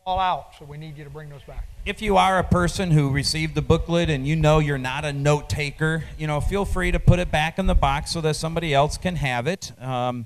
All 0.03 0.17
out, 0.17 0.55
so 0.57 0.65
we 0.65 0.77
need 0.77 0.97
you 0.97 1.03
to 1.03 1.11
bring 1.11 1.29
those 1.29 1.43
back. 1.43 1.67
If 1.85 2.01
you 2.01 2.17
are 2.17 2.39
a 2.39 2.43
person 2.43 2.89
who 2.89 3.11
received 3.11 3.53
the 3.53 3.61
booklet 3.61 4.09
and 4.09 4.27
you 4.27 4.35
know 4.35 4.57
you're 4.57 4.79
not 4.79 5.05
a 5.05 5.13
note 5.13 5.47
taker, 5.47 6.03
you 6.17 6.25
know, 6.25 6.41
feel 6.41 6.65
free 6.65 6.91
to 6.91 6.99
put 6.99 7.19
it 7.19 7.29
back 7.29 7.59
in 7.59 7.67
the 7.67 7.75
box 7.75 8.11
so 8.11 8.19
that 8.21 8.35
somebody 8.35 8.73
else 8.73 8.97
can 8.97 9.15
have 9.17 9.45
it. 9.45 9.71
Um, 9.79 10.25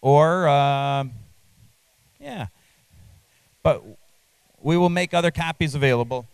or, 0.00 0.46
uh, 0.46 1.04
yeah. 2.20 2.46
But 3.64 3.82
we 4.60 4.76
will 4.76 4.88
make 4.88 5.12
other 5.14 5.32
copies 5.32 5.74
available. 5.74 6.28